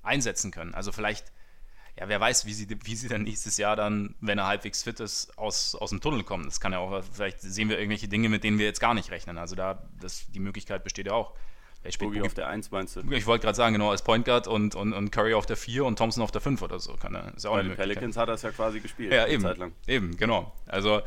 einsetzen 0.03 0.51
können. 0.51 0.73
Also 0.73 0.91
vielleicht 0.91 1.31
ja, 1.99 2.07
wer 2.07 2.19
weiß, 2.19 2.45
wie 2.45 2.53
sie, 2.53 2.67
wie 2.83 2.95
sie 2.95 3.07
dann 3.07 3.23
nächstes 3.23 3.57
Jahr 3.57 3.75
dann, 3.75 4.15
wenn 4.21 4.37
er 4.37 4.47
halbwegs 4.47 4.83
fit 4.83 4.99
ist, 4.99 5.37
aus, 5.37 5.75
aus 5.75 5.89
dem 5.89 6.01
Tunnel 6.01 6.23
kommen. 6.23 6.45
Das 6.45 6.59
kann 6.59 6.71
ja 6.71 6.79
auch, 6.79 7.03
vielleicht 7.11 7.41
sehen 7.41 7.69
wir 7.69 7.77
irgendwelche 7.77 8.07
Dinge, 8.07 8.29
mit 8.29 8.43
denen 8.43 8.57
wir 8.57 8.65
jetzt 8.65 8.79
gar 8.79 8.93
nicht 8.93 9.11
rechnen. 9.11 9.37
Also 9.37 9.55
da, 9.55 9.83
das, 9.99 10.25
die 10.31 10.39
Möglichkeit 10.39 10.83
besteht 10.83 11.07
ja 11.07 11.13
auch. 11.13 11.33
Ich 11.83 11.97
Boogie 11.97 12.21
auf 12.21 12.35
der 12.35 12.47
1 12.47 12.69
meinst 12.69 12.95
du? 12.95 13.01
Ich 13.11 13.25
wollte 13.25 13.43
gerade 13.43 13.55
sagen, 13.55 13.73
genau, 13.73 13.89
als 13.89 14.03
Point 14.03 14.25
Guard 14.25 14.47
und, 14.47 14.75
und, 14.75 14.93
und 14.93 15.11
Curry 15.11 15.33
auf 15.33 15.47
der 15.47 15.57
4 15.57 15.83
und 15.83 15.97
Thompson 15.97 16.23
auf 16.23 16.31
der 16.31 16.41
5 16.41 16.61
oder 16.61 16.79
so. 16.79 16.93
Kann, 16.93 17.15
ist 17.35 17.45
auch 17.45 17.55
Bei 17.55 17.63
den 17.63 17.75
Pelicans 17.75 18.17
hat 18.17 18.29
er 18.29 18.35
es 18.35 18.43
ja 18.43 18.51
quasi 18.51 18.79
gespielt. 18.79 19.11
Ja, 19.11 19.27
eben. 19.27 19.41
Zeit 19.41 19.57
lang. 19.57 19.73
Eben, 19.87 20.15
genau. 20.15 20.53
Also 20.67 21.01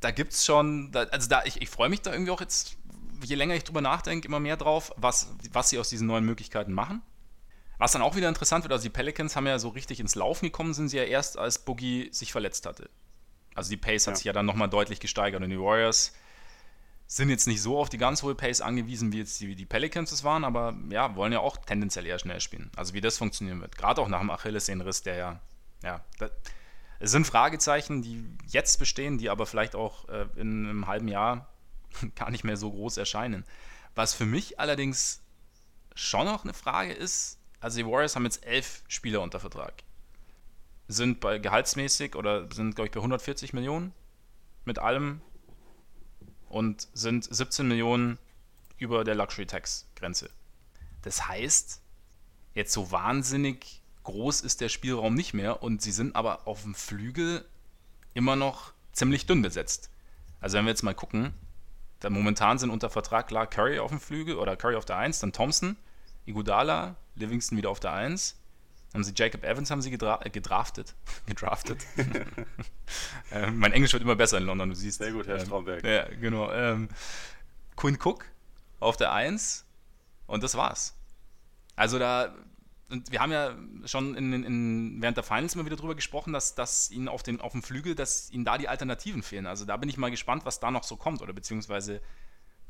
da 0.00 0.10
gibt 0.10 0.32
es 0.32 0.44
schon, 0.44 0.90
da, 0.92 1.00
also 1.04 1.28
da, 1.28 1.42
ich, 1.44 1.60
ich 1.60 1.68
freue 1.68 1.90
mich 1.90 2.00
da 2.00 2.12
irgendwie 2.12 2.30
auch 2.30 2.40
jetzt, 2.40 2.78
je 3.22 3.34
länger 3.34 3.54
ich 3.54 3.64
drüber 3.64 3.82
nachdenke, 3.82 4.26
immer 4.26 4.40
mehr 4.40 4.56
drauf, 4.56 4.92
was, 4.96 5.34
was 5.52 5.70
sie 5.70 5.78
aus 5.78 5.90
diesen 5.90 6.06
neuen 6.06 6.24
Möglichkeiten 6.24 6.72
machen. 6.72 7.02
Was 7.78 7.92
dann 7.92 8.02
auch 8.02 8.16
wieder 8.16 8.28
interessant 8.28 8.64
wird, 8.64 8.72
also 8.72 8.84
die 8.84 8.90
Pelicans 8.90 9.34
haben 9.36 9.46
ja 9.46 9.58
so 9.58 9.68
richtig 9.68 10.00
ins 10.00 10.14
Laufen 10.14 10.46
gekommen, 10.46 10.74
sind 10.74 10.88
sie 10.88 10.96
ja 10.96 11.04
erst, 11.04 11.38
als 11.38 11.58
Boogie 11.58 12.08
sich 12.12 12.32
verletzt 12.32 12.66
hatte. 12.66 12.88
Also 13.54 13.70
die 13.70 13.76
Pace 13.76 14.06
hat 14.06 14.16
sich 14.16 14.24
ja 14.24 14.32
dann 14.32 14.46
nochmal 14.46 14.68
deutlich 14.68 15.00
gesteigert 15.00 15.42
und 15.42 15.50
die 15.50 15.58
Warriors 15.58 16.12
sind 17.06 17.28
jetzt 17.28 17.46
nicht 17.46 17.62
so 17.62 17.78
auf 17.78 17.88
die 17.88 17.98
ganz 17.98 18.22
hohe 18.22 18.34
Pace 18.34 18.60
angewiesen, 18.60 19.12
wie 19.12 19.18
jetzt 19.18 19.40
die, 19.40 19.54
die 19.54 19.66
Pelicans 19.66 20.10
es 20.10 20.24
waren, 20.24 20.44
aber 20.44 20.74
ja, 20.90 21.14
wollen 21.16 21.32
ja 21.32 21.40
auch 21.40 21.56
tendenziell 21.58 22.06
eher 22.06 22.18
schnell 22.18 22.40
spielen. 22.40 22.70
Also 22.76 22.94
wie 22.94 23.00
das 23.00 23.18
funktionieren 23.18 23.60
wird. 23.60 23.76
Gerade 23.76 24.00
auch 24.00 24.08
nach 24.08 24.20
dem 24.20 24.30
Achillessehnenriss, 24.30 25.02
der 25.02 25.16
ja, 25.16 25.40
ja, 25.82 26.04
das, 26.18 26.30
es 27.00 27.10
sind 27.10 27.26
Fragezeichen, 27.26 28.02
die 28.02 28.24
jetzt 28.46 28.78
bestehen, 28.78 29.18
die 29.18 29.30
aber 29.30 29.46
vielleicht 29.46 29.74
auch 29.74 30.08
äh, 30.08 30.26
in 30.36 30.68
einem 30.68 30.86
halben 30.86 31.08
Jahr 31.08 31.52
gar 32.16 32.30
nicht 32.30 32.44
mehr 32.44 32.56
so 32.56 32.70
groß 32.70 32.96
erscheinen. 32.96 33.44
Was 33.94 34.14
für 34.14 34.26
mich 34.26 34.58
allerdings 34.58 35.20
schon 35.94 36.26
noch 36.26 36.44
eine 36.44 36.54
Frage 36.54 36.92
ist, 36.92 37.38
also 37.64 37.78
die 37.78 37.86
Warriors 37.86 38.14
haben 38.14 38.24
jetzt 38.24 38.44
elf 38.44 38.82
Spieler 38.88 39.22
unter 39.22 39.40
Vertrag. 39.40 39.72
Sind 40.86 41.20
bei 41.20 41.38
gehaltsmäßig 41.38 42.14
oder 42.14 42.46
sind, 42.52 42.74
glaube 42.74 42.88
ich, 42.88 42.92
bei 42.92 43.00
140 43.00 43.54
Millionen 43.54 43.94
mit 44.66 44.78
allem 44.78 45.22
und 46.50 46.88
sind 46.92 47.24
17 47.24 47.66
Millionen 47.66 48.18
über 48.76 49.02
der 49.02 49.14
Luxury 49.14 49.46
Tax 49.46 49.88
Grenze. 49.96 50.28
Das 51.00 51.26
heißt, 51.26 51.80
jetzt 52.52 52.74
so 52.74 52.90
wahnsinnig 52.90 53.80
groß 54.02 54.42
ist 54.42 54.60
der 54.60 54.68
Spielraum 54.68 55.14
nicht 55.14 55.32
mehr 55.32 55.62
und 55.62 55.80
sie 55.80 55.92
sind 55.92 56.16
aber 56.16 56.46
auf 56.46 56.64
dem 56.64 56.74
Flügel 56.74 57.46
immer 58.12 58.36
noch 58.36 58.74
ziemlich 58.92 59.24
dünn 59.24 59.40
besetzt. 59.40 59.88
Also 60.42 60.58
wenn 60.58 60.66
wir 60.66 60.70
jetzt 60.70 60.82
mal 60.82 60.94
gucken, 60.94 61.32
da 62.00 62.10
momentan 62.10 62.58
sind 62.58 62.68
unter 62.68 62.90
Vertrag 62.90 63.26
klar 63.26 63.46
Curry 63.46 63.78
auf 63.78 63.90
dem 63.90 64.00
Flügel 64.00 64.36
oder 64.36 64.54
Curry 64.54 64.76
auf 64.76 64.84
der 64.84 64.98
1, 64.98 65.20
dann 65.20 65.32
Thompson, 65.32 65.78
Igudala, 66.26 66.96
Livingston 67.16 67.58
wieder 67.58 67.70
auf 67.70 67.80
der 67.80 67.92
1. 67.92 68.36
Haben 68.94 69.04
sie 69.04 69.12
Jacob 69.14 69.42
Evans 69.42 69.70
haben 69.70 69.82
sie 69.82 69.90
gedra 69.90 70.20
äh, 70.22 70.30
gedraftet. 70.30 70.94
gedraftet. 71.26 71.84
äh, 73.32 73.50
mein 73.50 73.72
Englisch 73.72 73.92
wird 73.92 74.04
immer 74.04 74.14
besser 74.14 74.38
in 74.38 74.44
London, 74.44 74.70
du 74.70 74.76
siehst. 74.76 74.98
Sehr 74.98 75.12
gut, 75.12 75.26
Herr 75.26 75.38
ähm, 75.38 75.46
Stromberg. 75.46 75.84
Ja, 75.84 76.04
genau. 76.20 76.50
Ähm, 76.52 76.88
Quinn 77.76 77.98
Cook 78.00 78.24
auf 78.78 78.96
der 78.96 79.12
1 79.12 79.66
und 80.26 80.44
das 80.44 80.54
war's. 80.56 80.96
Also 81.74 81.98
da, 81.98 82.32
und 82.88 83.10
wir 83.10 83.20
haben 83.20 83.32
ja 83.32 83.56
schon 83.86 84.14
in, 84.14 84.32
in, 84.44 85.02
während 85.02 85.16
der 85.16 85.24
Finals 85.24 85.54
immer 85.56 85.66
wieder 85.66 85.76
drüber 85.76 85.96
gesprochen, 85.96 86.32
dass, 86.32 86.54
dass 86.54 86.90
ihnen 86.92 87.08
auf, 87.08 87.24
den, 87.24 87.40
auf 87.40 87.50
dem 87.50 87.64
Flügel, 87.64 87.96
dass 87.96 88.30
ihnen 88.30 88.44
da 88.44 88.58
die 88.58 88.68
Alternativen 88.68 89.24
fehlen. 89.24 89.46
Also 89.46 89.64
da 89.64 89.76
bin 89.76 89.88
ich 89.88 89.96
mal 89.96 90.12
gespannt, 90.12 90.44
was 90.44 90.60
da 90.60 90.70
noch 90.70 90.84
so 90.84 90.96
kommt 90.96 91.20
oder 91.20 91.32
beziehungsweise, 91.32 92.00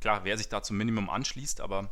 klar, 0.01 0.25
wer 0.25 0.39
sich 0.39 0.49
da 0.49 0.63
zum 0.63 0.79
Minimum 0.79 1.11
anschließt, 1.11 1.61
aber 1.61 1.91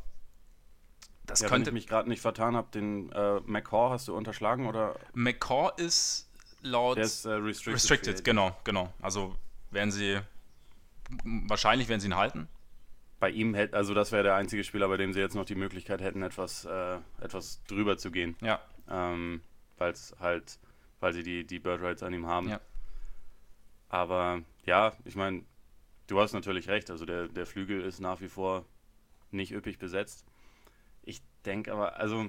das 1.26 1.40
ja, 1.40 1.48
könnte. 1.48 1.70
Wenn 1.70 1.76
ich 1.76 1.85
mich 1.85 1.88
gerade 1.88 2.08
nicht 2.08 2.20
vertan 2.20 2.56
habe, 2.56 2.68
den 2.72 3.11
äh, 3.12 3.40
McCaw 3.46 3.90
hast 3.90 4.08
du 4.08 4.16
unterschlagen 4.16 4.66
oder? 4.66 4.96
McCaw 5.14 5.70
ist 5.76 6.28
laut. 6.62 6.96
Der 6.96 7.04
ist 7.04 7.24
äh, 7.24 7.32
restricted. 7.32 7.74
Restricted, 7.74 8.24
genau, 8.24 8.56
genau. 8.64 8.92
Also 9.00 9.37
werden 9.70 9.92
sie. 9.92 10.20
Wahrscheinlich 11.24 11.88
werden 11.88 12.00
sie 12.00 12.08
ihn 12.08 12.16
halten. 12.16 12.48
Bei 13.20 13.30
ihm 13.30 13.54
hätte, 13.54 13.76
also 13.76 13.94
das 13.94 14.11
wäre 14.11 14.24
der 14.24 14.35
einzige 14.35 14.64
Spieler, 14.64 14.88
bei 14.88 14.96
dem 14.96 15.12
sie 15.12 15.20
jetzt 15.20 15.35
noch 15.35 15.44
die 15.44 15.54
Möglichkeit 15.54 16.00
hätten, 16.00 16.22
etwas, 16.22 16.64
äh, 16.64 16.98
etwas 17.20 17.62
drüber 17.68 17.98
zu 17.98 18.11
gehen. 18.11 18.35
Ja. 18.40 18.61
Ähm, 18.90 19.42
weil 19.78 19.92
es 19.92 20.16
halt, 20.18 20.58
weil 21.00 21.12
sie 21.12 21.22
die, 21.22 21.46
die 21.46 21.61
Bird 21.61 21.82
Rights 21.82 22.02
an 22.02 22.14
ihm 22.14 22.26
haben. 22.26 22.48
Ja. 22.48 22.61
Aber 23.90 24.40
ja, 24.64 24.92
ich 25.04 25.14
meine, 25.14 25.44
du 26.08 26.18
hast 26.18 26.32
natürlich 26.32 26.68
recht. 26.68 26.90
Also 26.90 27.04
der, 27.04 27.28
der 27.28 27.46
Flügel 27.46 27.82
ist 27.82 28.00
nach 28.00 28.20
wie 28.20 28.28
vor 28.28 28.64
nicht 29.30 29.52
üppig 29.52 29.78
besetzt 29.78 30.26
denke 31.42 31.72
aber, 31.72 31.96
also 31.96 32.26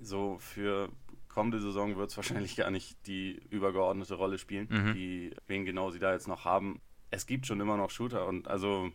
so 0.00 0.38
für 0.38 0.90
kommende 1.28 1.60
Saison 1.60 1.96
wird 1.96 2.10
es 2.10 2.16
wahrscheinlich 2.16 2.56
gar 2.56 2.70
nicht 2.70 3.06
die 3.06 3.40
übergeordnete 3.50 4.14
Rolle 4.14 4.38
spielen, 4.38 4.68
mhm. 4.70 4.94
die, 4.94 5.34
wen 5.46 5.64
genau 5.64 5.90
sie 5.90 5.98
da 5.98 6.12
jetzt 6.12 6.28
noch 6.28 6.44
haben. 6.44 6.80
Es 7.10 7.26
gibt 7.26 7.46
schon 7.46 7.60
immer 7.60 7.76
noch 7.76 7.90
Shooter 7.90 8.26
und 8.26 8.48
also 8.48 8.90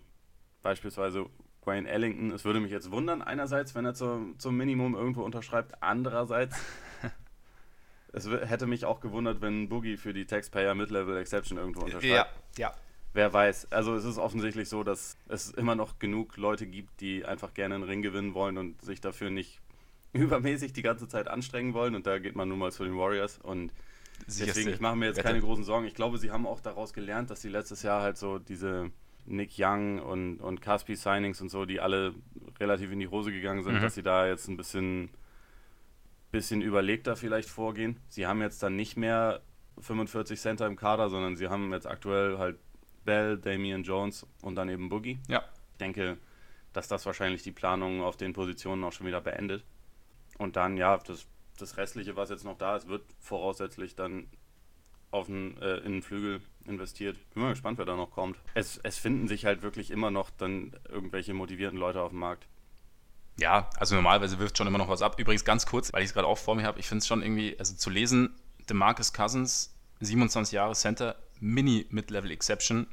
beispielsweise 0.62 1.26
Wayne 1.66 1.88
Ellington, 1.88 2.32
es 2.32 2.46
würde 2.46 2.60
mich 2.60 2.72
jetzt 2.72 2.92
wundern, 2.92 3.22
einerseits, 3.22 3.76
wenn 3.76 3.86
er 3.86 3.94
zu, 3.94 4.34
zum 4.38 4.58
Minimum 4.58 4.96
irgendwo 4.96 5.24
unterschreibt, 5.24 5.84
andererseits, 5.84 6.58
es 8.14 8.28
hätte 8.28 8.66
mich 8.66 8.86
auch 8.86 9.02
gewundert, 9.02 9.42
wenn 9.42 9.70
Boogie 9.70 9.98
für 9.98 10.14
die 10.14 10.26
Taxpayer 10.26 10.74
Mid-Level 10.76 11.18
Exception 11.18 11.58
irgendwo 11.58 11.82
unterschreibt. 11.82 12.30
Ja, 12.58 12.70
ja. 12.70 12.74
Wer 13.14 13.34
weiß. 13.34 13.72
Also 13.72 13.96
es 13.96 14.06
ist 14.06 14.18
offensichtlich 14.18 14.70
so, 14.70 14.84
dass 14.84 15.18
es 15.28 15.52
immer 15.52 15.76
noch 15.76 16.00
genug 16.00 16.38
Leute 16.38 16.68
gibt, 16.68 17.02
die 17.02 17.26
einfach 17.26 17.54
gerne 17.54 17.76
einen 17.76 17.84
Ring 17.84 18.02
gewinnen 18.02 18.34
wollen 18.34 18.58
und 18.58 18.82
sich 18.82 19.02
dafür 19.02 19.30
nicht 19.30 19.60
übermäßig 20.14 20.74
die 20.74 20.82
ganze 20.82 21.08
Zeit 21.08 21.28
anstrengen 21.28 21.74
wollen. 21.74 21.96
Und 21.96 22.08
da 22.08 22.20
geht 22.20 22.36
man 22.36 22.50
nun 22.50 22.60
mal 22.60 22.72
zu 22.72 22.84
den 22.84 22.98
Warriors. 22.98 23.40
Und 23.40 23.74
deswegen, 24.28 24.70
ich 24.70 24.80
mache 24.80 24.96
mir 24.96 25.08
jetzt 25.08 25.18
Wette. 25.18 25.28
keine 25.28 25.42
großen 25.42 25.64
Sorgen. 25.64 25.86
Ich 25.86 25.96
glaube, 25.96 26.18
sie 26.18 26.32
haben 26.32 26.46
auch 26.46 26.60
daraus 26.60 26.94
gelernt, 26.94 27.30
dass 27.30 27.42
sie 27.42 27.50
letztes 27.50 27.84
Jahr 27.84 28.02
halt 28.02 28.18
so 28.18 28.40
diese 28.40 28.92
Nick 29.26 29.52
Young 29.58 30.00
und, 30.00 30.40
und 30.40 30.62
Caspi 30.62 30.96
Signings 30.96 31.42
und 31.42 31.50
so, 31.50 31.66
die 31.66 31.80
alle 31.80 32.14
relativ 32.60 32.92
in 32.92 33.00
die 33.00 33.08
Hose 33.08 33.32
gegangen 33.32 33.64
sind, 33.64 33.76
mhm. 33.76 33.82
dass 33.82 33.96
sie 33.96 34.04
da 34.04 34.28
jetzt 34.28 34.48
ein 34.48 34.58
bisschen, 34.58 35.10
bisschen 36.32 36.62
überlegter 36.62 37.16
vielleicht 37.16 37.50
vorgehen. 37.50 38.00
Sie 38.08 38.26
haben 38.26 38.42
jetzt 38.42 38.64
dann 38.64 38.76
nicht 38.76 38.98
mehr 38.98 39.42
45 39.80 40.40
Center 40.40 40.66
im 40.68 40.76
Kader, 40.76 41.10
sondern 41.10 41.36
sie 41.36 41.48
haben 41.48 41.72
jetzt 41.72 41.88
aktuell 41.88 42.38
halt 42.38 42.58
Bell, 43.10 43.40
Damian 43.40 43.82
Jones 43.82 44.24
und 44.44 44.54
dann 44.54 44.70
eben 44.70 44.88
Boogie. 44.88 45.18
Ja. 45.28 45.44
Ich 45.72 45.78
denke, 45.80 46.20
dass 46.74 46.88
das 46.88 47.08
wahrscheinlich 47.08 47.42
die 47.42 47.52
Planung 47.52 48.04
auf 48.04 48.18
den 48.18 48.34
Positionen 48.34 48.84
auch 48.84 48.92
schon 48.92 49.08
wieder 49.08 49.20
beendet. 49.20 49.64
Und 50.38 50.58
dann, 50.58 50.78
ja, 50.78 50.96
das, 51.00 51.26
das 51.58 51.78
Restliche, 51.78 52.16
was 52.16 52.30
jetzt 52.30 52.46
noch 52.46 52.56
da 52.56 52.76
ist, 52.76 52.88
wird 52.88 53.02
voraussichtlich 53.20 53.96
dann 53.96 54.28
auf 55.10 55.26
den, 55.26 55.60
äh, 55.60 55.78
in 55.78 55.94
den 55.94 56.02
Flügel 56.04 56.40
investiert. 56.66 57.18
Bin 57.34 57.42
mal 57.42 57.50
gespannt, 57.50 57.80
wer 57.80 57.86
da 57.86 57.96
noch 57.96 58.12
kommt. 58.12 58.38
Es, 58.54 58.78
es 58.84 59.00
finden 59.00 59.28
sich 59.28 59.46
halt 59.46 59.64
wirklich 59.64 59.90
immer 59.90 60.12
noch 60.12 60.30
dann 60.30 60.76
irgendwelche 60.88 61.34
motivierten 61.34 61.80
Leute 61.80 62.04
auf 62.04 62.12
dem 62.12 62.20
Markt. 62.20 62.46
Ja, 63.40 63.72
also 63.80 63.96
normalerweise 63.96 64.38
wirft 64.38 64.56
schon 64.56 64.68
immer 64.68 64.78
noch 64.78 64.88
was 64.88 65.02
ab. 65.02 65.20
Übrigens 65.20 65.44
ganz 65.44 65.66
kurz, 65.66 65.92
weil 65.94 66.04
ich 66.04 66.10
es 66.10 66.14
gerade 66.14 66.28
auch 66.28 66.38
vor 66.38 66.54
mir 66.54 66.64
habe, 66.64 66.80
ich 66.80 66.88
finde 66.88 67.00
es 67.00 67.08
schon 67.08 67.24
irgendwie, 67.24 67.58
also 67.58 67.74
zu 67.74 67.90
lesen, 67.90 68.36
DeMarcus 68.70 69.14
Cousins, 69.14 69.74
27 70.00 70.52
Jahre 70.54 70.76
Center, 70.76 71.16
Mini-Mid-Level-Exception, 71.40 72.88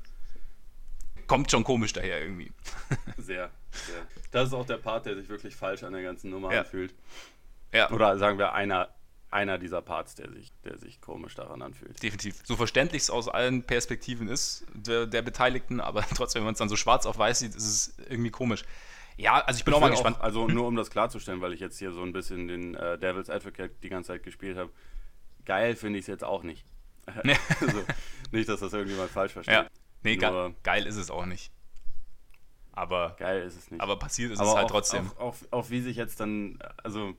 kommt 1.26 1.50
schon 1.50 1.64
komisch 1.64 1.92
daher 1.92 2.20
irgendwie. 2.20 2.52
Sehr, 3.16 3.50
sehr. 3.70 4.06
Das 4.30 4.48
ist 4.48 4.54
auch 4.54 4.66
der 4.66 4.76
Part, 4.76 5.06
der 5.06 5.16
sich 5.16 5.28
wirklich 5.28 5.56
falsch 5.56 5.82
an 5.82 5.92
der 5.92 6.02
ganzen 6.02 6.30
Nummer 6.30 6.52
ja. 6.52 6.60
anfühlt. 6.60 6.94
Ja. 7.72 7.90
Oder 7.90 8.18
sagen 8.18 8.38
wir 8.38 8.52
einer, 8.52 8.88
einer 9.30 9.58
dieser 9.58 9.82
Parts, 9.82 10.14
der 10.14 10.30
sich, 10.30 10.52
der 10.64 10.78
sich 10.78 11.00
komisch 11.00 11.34
daran 11.34 11.62
anfühlt. 11.62 12.02
Definitiv. 12.02 12.40
So 12.44 12.56
verständlich 12.56 13.02
es 13.02 13.10
aus 13.10 13.28
allen 13.28 13.64
Perspektiven 13.64 14.28
ist, 14.28 14.64
der, 14.72 15.06
der 15.06 15.22
Beteiligten, 15.22 15.80
aber 15.80 16.04
trotzdem, 16.14 16.40
wenn 16.40 16.46
man 16.46 16.52
es 16.52 16.58
dann 16.58 16.68
so 16.68 16.76
schwarz 16.76 17.06
auf 17.06 17.18
weiß 17.18 17.40
sieht, 17.40 17.54
ist 17.54 17.66
es 17.66 17.94
irgendwie 18.08 18.30
komisch. 18.30 18.64
Ja, 19.16 19.40
also 19.40 19.58
ich 19.58 19.64
bin 19.64 19.72
ich 19.72 19.76
auch 19.76 19.80
mal 19.80 19.90
gespannt. 19.90 20.18
Auch, 20.18 20.24
also 20.24 20.46
nur 20.46 20.66
um 20.66 20.76
das 20.76 20.90
klarzustellen, 20.90 21.40
weil 21.40 21.52
ich 21.52 21.60
jetzt 21.60 21.78
hier 21.78 21.92
so 21.92 22.02
ein 22.02 22.12
bisschen 22.12 22.48
den 22.48 22.74
äh, 22.74 22.98
Devil's 22.98 23.30
Advocate 23.30 23.72
die 23.82 23.88
ganze 23.88 24.08
Zeit 24.08 24.22
gespielt 24.22 24.56
habe. 24.56 24.70
Geil 25.44 25.74
finde 25.74 25.98
ich 25.98 26.04
es 26.04 26.06
jetzt 26.06 26.24
auch 26.24 26.42
nicht. 26.42 26.64
also, 27.06 27.84
nicht, 28.32 28.48
dass 28.48 28.60
das 28.60 28.72
irgendjemand 28.72 29.10
falsch 29.10 29.32
versteht. 29.32 29.54
Ja. 29.54 29.66
Nee, 30.06 30.16
ge 30.16 30.52
geil 30.62 30.86
ist 30.86 30.96
es 30.96 31.10
auch 31.10 31.26
nicht. 31.26 31.50
Aber, 32.72 33.16
geil 33.18 33.42
ist 33.42 33.56
es 33.56 33.70
nicht. 33.70 33.80
Aber 33.80 33.98
passiert 33.98 34.30
ist 34.30 34.38
aber 34.38 34.50
es 34.50 34.56
halt 34.56 34.66
auch, 34.66 34.70
trotzdem. 34.70 35.10
Auch, 35.18 35.20
auch, 35.20 35.36
auch, 35.50 35.70
wie 35.70 35.80
sich 35.80 35.96
jetzt 35.96 36.20
dann, 36.20 36.58
also 36.84 37.14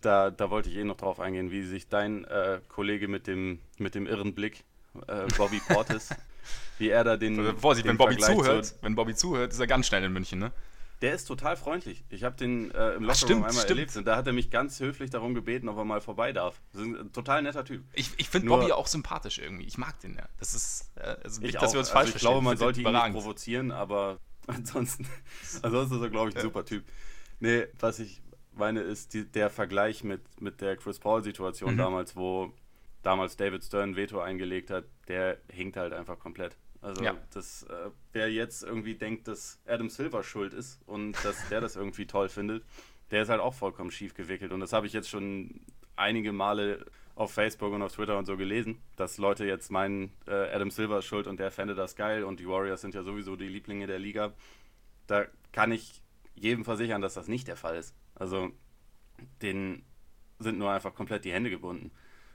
da, 0.00 0.30
da 0.30 0.50
wollte 0.50 0.68
ich 0.68 0.76
eh 0.76 0.84
noch 0.84 0.96
drauf 0.96 1.18
eingehen, 1.18 1.50
wie 1.50 1.62
sich 1.62 1.88
dein 1.88 2.24
äh, 2.26 2.60
Kollege 2.68 3.08
mit 3.08 3.26
dem, 3.26 3.58
mit 3.78 3.94
dem 3.94 4.06
irren 4.06 4.34
Blick, 4.34 4.64
äh, 5.08 5.26
Bobby 5.36 5.60
Portis, 5.68 6.10
wie 6.78 6.90
er 6.90 7.02
da 7.02 7.16
den. 7.16 7.38
Also 7.38 7.56
Vorsicht, 7.56 7.86
den 7.86 7.90
wenn 7.90 7.98
Bobby 7.98 8.14
Vergleich 8.14 8.36
zuhört, 8.36 8.74
wenn 8.82 8.94
Bobby 8.94 9.14
zuhört, 9.14 9.52
ist 9.52 9.58
er 9.58 9.66
ganz 9.66 9.86
schnell 9.86 10.04
in 10.04 10.12
München, 10.12 10.38
ne? 10.38 10.52
Der 11.02 11.14
ist 11.14 11.24
total 11.24 11.56
freundlich. 11.56 12.04
Ich 12.10 12.24
habe 12.24 12.36
den 12.36 12.70
äh, 12.72 12.94
im 12.94 13.04
Lockerroom 13.04 13.36
einmal 13.36 13.52
stimmt. 13.52 13.70
erlebt 13.70 13.96
und 13.96 14.06
da 14.06 14.16
hat 14.16 14.26
er 14.26 14.34
mich 14.34 14.50
ganz 14.50 14.80
höflich 14.80 15.08
darum 15.08 15.34
gebeten, 15.34 15.68
ob 15.68 15.78
er 15.78 15.84
mal 15.84 16.02
vorbei 16.02 16.32
darf. 16.32 16.60
Das 16.72 16.82
ist 16.82 16.88
ein 16.88 17.12
total 17.12 17.42
netter 17.42 17.64
Typ. 17.64 17.84
Ich, 17.94 18.10
ich 18.18 18.28
finde 18.28 18.48
Bobby 18.48 18.72
auch 18.72 18.86
sympathisch 18.86 19.38
irgendwie. 19.38 19.64
Ich 19.64 19.78
mag 19.78 19.98
den 20.00 20.14
ja. 20.14 20.28
Das 20.38 20.54
ist, 20.54 20.92
äh, 20.96 21.16
also 21.24 21.40
nicht, 21.40 21.60
dass 21.60 21.72
wir 21.72 21.80
uns 21.80 21.88
falsch 21.88 22.08
also 22.08 22.16
ich 22.16 22.20
glaube, 22.20 22.42
man 22.42 22.58
sollte 22.58 22.82
ihn 22.82 22.92
nicht 22.92 23.12
provozieren, 23.12 23.70
aber 23.70 24.18
ansonsten, 24.46 25.06
ansonsten 25.62 25.96
ist 25.96 26.02
er, 26.02 26.10
glaube 26.10 26.30
ich, 26.30 26.36
ein 26.36 26.42
super 26.42 26.66
Typ. 26.66 26.84
Nee, 27.38 27.66
was 27.78 27.98
ich, 27.98 28.20
meine, 28.52 28.80
ist 28.80 29.14
die, 29.14 29.24
der 29.24 29.48
Vergleich 29.48 30.04
mit, 30.04 30.40
mit 30.40 30.60
der 30.60 30.76
Chris 30.76 30.98
Paul-Situation 30.98 31.74
mhm. 31.74 31.78
damals, 31.78 32.14
wo 32.14 32.52
damals 33.02 33.36
David 33.36 33.64
Stern 33.64 33.96
Veto 33.96 34.20
eingelegt 34.20 34.70
hat, 34.70 34.84
der 35.08 35.38
hinkt 35.50 35.76
halt 35.76 35.94
einfach 35.94 36.18
komplett. 36.18 36.56
Also, 36.82 37.02
ja. 37.02 37.14
das, 37.32 37.64
äh, 37.64 37.90
wer 38.12 38.32
jetzt 38.32 38.62
irgendwie 38.62 38.94
denkt, 38.94 39.28
dass 39.28 39.60
Adam 39.66 39.90
Silver 39.90 40.22
schuld 40.22 40.54
ist 40.54 40.80
und 40.86 41.12
dass 41.24 41.48
der 41.48 41.60
das 41.60 41.76
irgendwie 41.76 42.06
toll 42.06 42.28
findet, 42.28 42.64
der 43.10 43.22
ist 43.22 43.28
halt 43.28 43.40
auch 43.40 43.54
vollkommen 43.54 43.90
schief 43.90 44.14
gewickelt. 44.14 44.52
Und 44.52 44.60
das 44.60 44.72
habe 44.72 44.86
ich 44.86 44.92
jetzt 44.92 45.10
schon 45.10 45.60
einige 45.96 46.32
Male 46.32 46.86
auf 47.14 47.32
Facebook 47.32 47.72
und 47.74 47.82
auf 47.82 47.92
Twitter 47.92 48.16
und 48.16 48.24
so 48.24 48.36
gelesen, 48.36 48.80
dass 48.96 49.18
Leute 49.18 49.44
jetzt 49.44 49.70
meinen, 49.70 50.12
äh, 50.26 50.54
Adam 50.54 50.70
Silver 50.70 51.00
ist 51.00 51.04
schuld 51.04 51.26
und 51.26 51.38
der 51.38 51.50
fände 51.50 51.74
das 51.74 51.96
geil 51.96 52.24
und 52.24 52.40
die 52.40 52.48
Warriors 52.48 52.80
sind 52.80 52.94
ja 52.94 53.02
sowieso 53.02 53.36
die 53.36 53.48
Lieblinge 53.48 53.86
der 53.86 53.98
Liga. 53.98 54.32
Da 55.06 55.26
kann 55.52 55.72
ich 55.72 56.00
jedem 56.34 56.64
versichern, 56.64 57.02
dass 57.02 57.14
das 57.14 57.28
nicht 57.28 57.46
der 57.46 57.56
Fall 57.56 57.76
ist. 57.76 57.94
Also 58.14 58.50
denen 59.42 59.84
sind 60.38 60.58
nur 60.58 60.70
einfach 60.70 60.94
komplett 60.94 61.26
die 61.26 61.32
Hände 61.32 61.50
gebunden. 61.50 61.90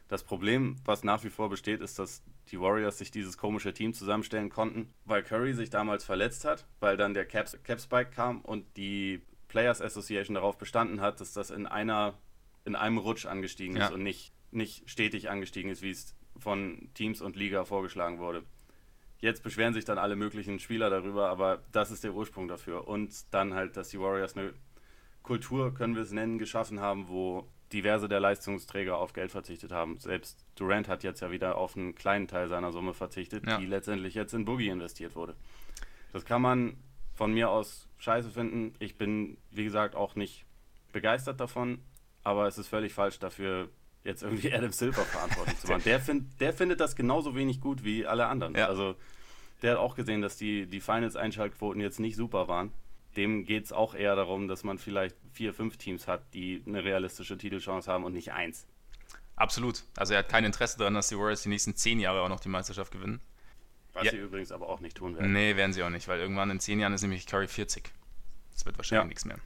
Das 0.08 0.24
Problem, 0.24 0.76
was 0.86 1.04
nach 1.04 1.24
wie 1.24 1.32
vor 1.32 1.50
besteht, 1.50 1.82
ist, 1.82 1.98
dass 1.98 2.22
die 2.52 2.60
Warriors 2.60 2.98
sich 2.98 3.12
dieses 3.12 3.38
komische 3.38 3.74
Team 3.74 3.94
zusammenstellen 3.94 4.50
konnten, 4.50 4.94
weil 5.06 5.24
Curry 5.24 5.54
sich 5.54 5.70
damals 5.70 6.04
verletzt 6.04 6.46
hat, 6.46 6.66
weil 6.80 6.98
dann 6.98 7.14
der 7.14 7.26
Cap, 7.26 7.48
Cap 7.64 7.80
Spike 7.80 8.12
kam 8.12 8.42
und 8.42 8.78
die 8.78 9.22
Players 9.48 9.82
Association 9.82 10.36
darauf 10.36 10.58
bestanden 10.58 11.02
hat, 11.02 11.22
dass 11.22 11.34
das 11.34 11.50
in 11.50 11.66
einer 11.66 12.18
in 12.66 12.76
einem 12.76 12.98
Rutsch 12.98 13.26
angestiegen 13.26 13.78
ja. 13.78 13.86
ist 13.86 13.94
und 13.94 14.04
nicht, 14.04 14.34
nicht 14.52 14.90
stetig 14.90 15.30
angestiegen 15.30 15.72
ist, 15.72 15.82
wie 15.82 15.92
es 15.92 16.16
von 16.38 16.90
Teams 16.96 17.22
und 17.22 17.36
Liga 17.36 17.64
vorgeschlagen 17.64 18.20
wurde. 18.20 18.44
Jetzt 19.20 19.44
beschweren 19.44 19.74
sich 19.74 19.86
dann 19.86 19.98
alle 19.98 20.16
möglichen 20.16 20.60
Spieler 20.60 20.90
darüber, 20.90 21.30
aber 21.30 21.64
das 21.72 21.92
ist 21.92 22.04
der 22.04 22.14
Ursprung 22.14 22.48
dafür. 22.48 22.88
Und 22.88 23.34
dann 23.34 23.54
halt, 23.54 23.78
dass 23.78 23.90
die 23.90 24.00
Warriors 24.00 24.36
eine 24.36 24.54
Kultur, 25.24 25.74
können 25.74 25.96
wir 25.96 26.02
es 26.02 26.12
nennen, 26.12 26.38
geschaffen 26.38 26.80
haben, 26.80 27.08
wo 27.08 27.48
diverse 27.74 28.08
der 28.08 28.20
Leistungsträger 28.20 28.98
auf 28.98 29.14
Geld 29.14 29.32
verzichtet 29.32 29.72
haben. 29.72 29.98
Selbst 30.00 30.46
Durant 30.56 30.88
hat 30.88 31.04
jetzt 31.04 31.22
ja 31.22 31.32
wieder 31.32 31.58
auf 31.58 31.76
einen 31.76 31.96
kleinen 31.96 32.28
Teil 32.28 32.48
seiner 32.48 32.72
Summe 32.72 32.94
verzichtet, 32.94 33.46
ja. 33.48 33.58
die 33.58 33.66
letztendlich 33.66 34.14
jetzt 34.14 34.34
in 34.34 34.46
Boogie 34.46 34.70
investiert 34.70 35.16
wurde. 35.16 35.36
Das 36.14 36.26
kann 36.26 36.42
man 36.42 36.78
von 37.14 37.34
mir 37.34 37.50
aus 37.50 37.88
scheiße 37.98 38.30
finden. 38.30 38.74
Ich 38.80 38.98
bin, 38.98 39.38
wie 39.52 39.64
gesagt, 39.64 39.96
auch 39.96 40.16
nicht 40.16 40.46
begeistert 40.92 41.40
davon, 41.40 41.80
aber 42.24 42.48
es 42.48 42.58
ist 42.58 42.68
völlig 42.68 42.94
falsch 42.94 43.20
dafür, 43.20 43.70
jetzt 44.04 44.22
irgendwie 44.22 44.54
Adam 44.54 44.72
Silver 44.72 45.02
verantwortlich 45.02 45.58
zu 45.58 45.68
machen. 45.68 45.84
Der, 45.86 46.00
find, 46.00 46.40
der 46.40 46.54
findet 46.54 46.80
das 46.80 46.96
genauso 46.96 47.36
wenig 47.36 47.60
gut 47.62 47.84
wie 47.84 48.06
alle 48.06 48.28
anderen. 48.28 48.56
Ja. 48.56 48.68
Also 48.68 48.96
der 49.62 49.72
hat 49.72 49.80
auch 49.80 49.96
gesehen, 49.96 50.22
dass 50.22 50.38
die, 50.38 50.68
die 50.68 50.82
Finals-Einschaltquoten 50.82 51.82
jetzt 51.82 52.00
nicht 52.00 52.16
super 52.16 52.48
waren 52.48 52.72
dem 53.18 53.46
geht 53.46 53.66
es 53.66 53.72
auch 53.72 53.96
eher 53.96 54.16
darum, 54.16 54.48
dass 54.48 54.64
man 54.64 54.78
vielleicht 54.78 55.16
vier, 55.32 55.54
fünf 55.54 55.78
Teams 55.78 56.08
hat, 56.08 56.34
die 56.34 56.64
eine 56.66 56.84
realistische 56.84 57.38
Titelchance 57.38 57.92
haben 57.92 58.04
und 58.04 58.14
nicht 58.14 58.32
eins. 58.34 58.68
Absolut. 59.36 59.84
Also 59.98 60.14
er 60.14 60.20
hat 60.20 60.30
kein 60.30 60.46
Interesse 60.46 60.78
daran, 60.78 60.94
dass 60.94 61.10
die 61.10 61.18
Warriors 61.18 61.44
die 61.44 61.50
nächsten 61.50 61.76
zehn 61.76 62.00
Jahre 62.00 62.22
auch 62.22 62.30
noch 62.30 62.40
die 62.40 62.50
Meisterschaft 62.50 62.92
gewinnen. 62.92 63.22
Was 63.94 64.06
ja. 64.06 64.12
sie 64.12 64.18
übrigens 64.18 64.52
aber 64.52 64.68
auch 64.68 64.80
nicht 64.80 64.98
tun 64.98 65.16
werden. 65.16 65.32
Nee, 65.32 65.56
werden 65.56 65.74
sie 65.74 65.84
auch 65.84 65.90
nicht, 65.90 66.08
weil 66.08 66.20
irgendwann 66.20 66.50
in 66.50 66.60
zehn 66.60 66.80
Jahren 66.80 66.94
ist 66.94 67.02
nämlich 67.02 67.26
Curry 67.26 67.48
40. 67.48 67.92
Das 68.52 68.66
wird 68.66 68.78
wahrscheinlich 68.78 69.04
ja. 69.04 69.08
nichts 69.08 69.26
mehr. 69.26 69.38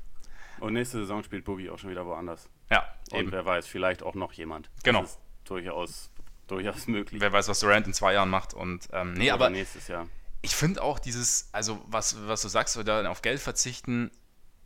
Und 0.59 0.73
nächste 0.73 0.97
Saison 0.97 1.23
spielt 1.23 1.45
Boogie 1.45 1.69
auch 1.69 1.79
schon 1.79 1.89
wieder 1.89 2.05
woanders. 2.05 2.49
Ja, 2.69 2.93
Und 3.11 3.19
eben. 3.19 3.31
wer 3.31 3.45
weiß, 3.45 3.67
vielleicht 3.67 4.03
auch 4.03 4.15
noch 4.15 4.33
jemand. 4.33 4.69
Genau. 4.83 5.01
Das 5.01 5.11
ist 5.11 5.19
durchaus, 5.45 6.11
durchaus 6.47 6.87
möglich. 6.87 7.21
Wer 7.21 7.31
weiß, 7.31 7.47
was 7.47 7.59
Durant 7.59 7.87
in 7.87 7.93
zwei 7.93 8.13
Jahren 8.13 8.29
macht. 8.29 8.53
Und 8.53 8.89
ähm, 8.91 9.13
nee, 9.13 9.25
Oder 9.25 9.33
aber 9.35 9.49
nächstes 9.49 9.87
Jahr 9.87 10.07
ich 10.41 10.55
finde 10.55 10.81
auch 10.81 10.99
dieses, 10.99 11.49
also 11.51 11.81
was, 11.85 12.15
was 12.27 12.41
du 12.41 12.47
sagst, 12.47 12.77
oder 12.77 13.09
auf 13.09 13.21
Geld 13.21 13.39
verzichten, 13.39 14.11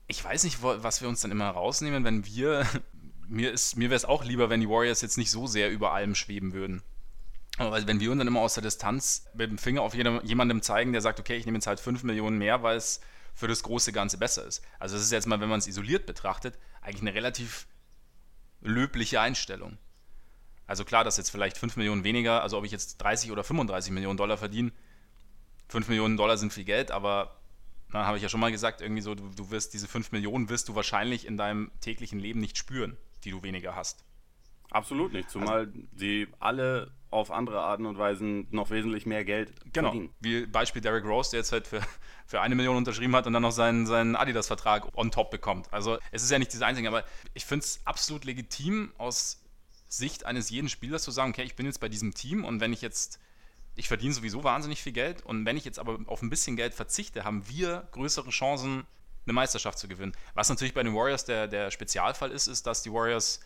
ich 0.07 0.23
weiß 0.23 0.43
nicht, 0.43 0.61
was 0.61 1.01
wir 1.01 1.09
uns 1.09 1.21
dann 1.21 1.31
immer 1.31 1.49
rausnehmen, 1.49 2.03
wenn 2.03 2.25
wir, 2.25 2.67
mir, 3.27 3.53
mir 3.75 3.89
wäre 3.89 3.95
es 3.95 4.05
auch 4.05 4.23
lieber, 4.23 4.49
wenn 4.49 4.61
die 4.61 4.69
Warriors 4.69 5.01
jetzt 5.01 5.17
nicht 5.17 5.31
so 5.31 5.47
sehr 5.47 5.71
über 5.71 5.93
allem 5.93 6.15
schweben 6.15 6.53
würden. 6.53 6.83
Aber 7.57 7.85
wenn 7.85 7.99
wir 7.99 8.11
uns 8.11 8.19
dann 8.19 8.27
immer 8.27 8.41
aus 8.41 8.55
der 8.55 8.63
Distanz 8.63 9.25
mit 9.35 9.49
dem 9.49 9.57
Finger 9.57 9.81
auf 9.81 9.93
jedem, 9.93 10.23
jemandem 10.23 10.61
zeigen, 10.61 10.91
der 10.91 11.01
sagt, 11.01 11.19
okay, 11.19 11.35
ich 11.37 11.45
nehme 11.45 11.57
jetzt 11.57 11.67
halt 11.67 11.79
5 11.79 12.03
Millionen 12.03 12.37
mehr, 12.37 12.63
weil 12.63 12.77
es 12.77 12.99
für 13.35 13.47
das 13.47 13.63
große 13.63 13.91
Ganze 13.91 14.17
besser 14.17 14.45
ist. 14.45 14.63
Also 14.79 14.95
das 14.95 15.03
ist 15.03 15.11
jetzt 15.11 15.27
mal, 15.27 15.39
wenn 15.39 15.49
man 15.49 15.59
es 15.59 15.67
isoliert 15.67 16.05
betrachtet, 16.05 16.57
eigentlich 16.81 17.01
eine 17.01 17.13
relativ 17.13 17.67
löbliche 18.61 19.21
Einstellung. 19.21 19.77
Also 20.65 20.85
klar, 20.85 21.03
dass 21.03 21.17
jetzt 21.17 21.29
vielleicht 21.29 21.57
5 21.57 21.77
Millionen 21.77 22.03
weniger, 22.03 22.41
also 22.41 22.57
ob 22.57 22.65
ich 22.65 22.71
jetzt 22.71 22.97
30 22.97 23.31
oder 23.31 23.43
35 23.43 23.91
Millionen 23.91 24.17
Dollar 24.17 24.37
verdiene, 24.37 24.71
5 25.69 25.87
Millionen 25.87 26.17
Dollar 26.17 26.37
sind 26.37 26.53
viel 26.53 26.63
Geld, 26.63 26.91
aber 26.91 27.35
na, 27.93 28.05
habe 28.05 28.17
ich 28.17 28.23
ja 28.23 28.29
schon 28.29 28.39
mal 28.39 28.51
gesagt, 28.51 28.81
irgendwie 28.81 29.01
so, 29.01 29.15
du, 29.15 29.29
du 29.35 29.51
wirst 29.51 29.73
diese 29.73 29.87
5 29.87 30.11
Millionen 30.11 30.49
wirst 30.49 30.67
du 30.67 30.75
wahrscheinlich 30.75 31.27
in 31.27 31.37
deinem 31.37 31.71
täglichen 31.79 32.19
Leben 32.19 32.39
nicht 32.39 32.57
spüren, 32.57 32.97
die 33.23 33.31
du 33.31 33.43
weniger 33.43 33.75
hast. 33.75 34.03
Absolut 34.71 35.13
nicht, 35.13 35.29
zumal 35.29 35.59
also, 35.59 35.71
sie 35.95 36.27
alle 36.39 36.91
auf 37.11 37.29
andere 37.29 37.61
Arten 37.61 37.85
und 37.85 37.99
Weisen 37.99 38.47
noch 38.49 38.71
wesentlich 38.71 39.05
mehr 39.05 39.23
Geld 39.23 39.53
genau, 39.71 39.89
verdienen. 39.89 40.13
Wie 40.19 40.47
Beispiel 40.47 40.81
Derrick 40.81 41.05
Rose, 41.05 41.29
der 41.29 41.41
jetzt 41.41 41.51
halt 41.51 41.67
für, 41.67 41.81
für 42.25 42.41
eine 42.41 42.55
Million 42.55 42.75
unterschrieben 42.75 43.15
hat 43.15 43.27
und 43.27 43.33
dann 43.33 43.43
noch 43.43 43.51
seinen, 43.51 43.85
seinen 43.85 44.15
Adidas-Vertrag 44.15 44.97
on 44.97 45.11
top 45.11 45.29
bekommt. 45.29 45.71
Also 45.71 45.99
es 46.11 46.23
ist 46.23 46.31
ja 46.31 46.39
nicht 46.39 46.51
diese 46.51 46.65
einzige, 46.65 46.87
aber 46.87 47.03
ich 47.35 47.45
finde 47.45 47.65
es 47.65 47.81
absolut 47.85 48.25
legitim 48.25 48.91
aus 48.97 49.43
Sicht 49.87 50.25
eines 50.25 50.49
jeden 50.49 50.69
Spielers 50.69 51.03
zu 51.03 51.11
sagen, 51.11 51.31
okay, 51.31 51.43
ich 51.43 51.55
bin 51.55 51.67
jetzt 51.67 51.79
bei 51.79 51.89
diesem 51.89 52.15
Team 52.15 52.43
und 52.43 52.59
wenn 52.59 52.73
ich 52.73 52.81
jetzt 52.81 53.19
ich 53.75 53.87
verdiene 53.87 54.13
sowieso 54.13 54.43
wahnsinnig 54.43 54.81
viel 54.81 54.93
Geld 54.93 55.25
und 55.25 55.45
wenn 55.45 55.57
ich 55.57 55.65
jetzt 55.65 55.79
aber 55.79 55.99
auf 56.07 56.21
ein 56.21 56.29
bisschen 56.29 56.55
Geld 56.55 56.73
verzichte, 56.73 57.23
haben 57.23 57.47
wir 57.47 57.87
größere 57.91 58.29
Chancen, 58.29 58.85
eine 59.25 59.33
Meisterschaft 59.33 59.79
zu 59.79 59.87
gewinnen. 59.87 60.13
Was 60.33 60.49
natürlich 60.49 60.73
bei 60.73 60.83
den 60.83 60.93
Warriors 60.93 61.25
der, 61.25 61.47
der 61.47 61.71
Spezialfall 61.71 62.31
ist, 62.31 62.47
ist, 62.47 62.67
dass 62.67 62.83
die 62.83 62.91
Warriors 62.91 63.39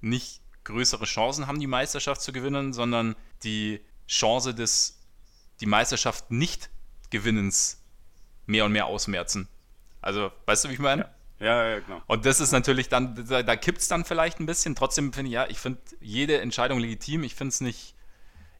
nicht 0.00 0.40
größere 0.64 1.04
Chancen 1.04 1.46
haben, 1.46 1.60
die 1.60 1.66
Meisterschaft 1.66 2.22
zu 2.22 2.32
gewinnen, 2.32 2.72
sondern 2.72 3.14
die 3.42 3.80
Chance 4.08 4.54
des 4.54 4.98
die 5.60 5.66
Meisterschaft 5.66 6.30
nicht 6.30 6.70
gewinnens 7.10 7.80
mehr 8.46 8.64
und 8.64 8.72
mehr 8.72 8.86
ausmerzen. 8.86 9.48
Also, 10.00 10.32
weißt 10.46 10.64
du, 10.64 10.68
wie 10.70 10.74
ich 10.74 10.78
meine? 10.80 11.08
Ja, 11.38 11.46
ja, 11.46 11.68
ja 11.70 11.78
genau. 11.78 12.02
Und 12.06 12.26
das 12.26 12.40
ist 12.40 12.52
natürlich 12.52 12.88
dann, 12.88 13.26
da, 13.28 13.42
da 13.42 13.56
kippt 13.56 13.80
es 13.80 13.88
dann 13.88 14.04
vielleicht 14.04 14.40
ein 14.40 14.46
bisschen. 14.46 14.74
Trotzdem 14.74 15.12
finde 15.12 15.28
ich, 15.28 15.34
ja, 15.34 15.46
ich 15.48 15.58
finde 15.58 15.80
jede 16.00 16.40
Entscheidung 16.40 16.80
legitim. 16.80 17.22
Ich 17.22 17.36
finde 17.36 17.50
es 17.50 17.60
nicht, 17.60 17.94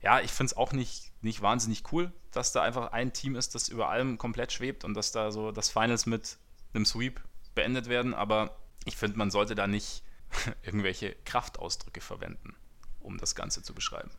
ja, 0.02 0.20
ich 0.20 0.30
finde 0.32 0.50
es 0.50 0.56
auch 0.56 0.72
nicht, 0.72 1.12
nicht 1.22 1.42
wahnsinnig 1.42 1.84
cool, 1.92 2.12
dass 2.32 2.52
da 2.52 2.62
einfach 2.62 2.92
ein 2.92 3.12
Team 3.12 3.36
ist, 3.36 3.54
das 3.54 3.68
über 3.68 3.88
allem 3.88 4.18
komplett 4.18 4.52
schwebt 4.52 4.84
und 4.84 4.94
dass 4.94 5.12
da 5.12 5.30
so 5.30 5.52
das 5.52 5.70
Finals 5.70 6.06
mit 6.06 6.38
einem 6.74 6.84
Sweep 6.84 7.20
beendet 7.54 7.88
werden. 7.88 8.12
Aber 8.12 8.56
ich 8.84 8.96
finde, 8.96 9.18
man 9.18 9.30
sollte 9.30 9.54
da 9.54 9.66
nicht 9.66 10.02
irgendwelche 10.62 11.14
Kraftausdrücke 11.24 12.00
verwenden, 12.00 12.56
um 13.00 13.18
das 13.18 13.34
Ganze 13.34 13.62
zu 13.62 13.74
beschreiben. 13.74 14.10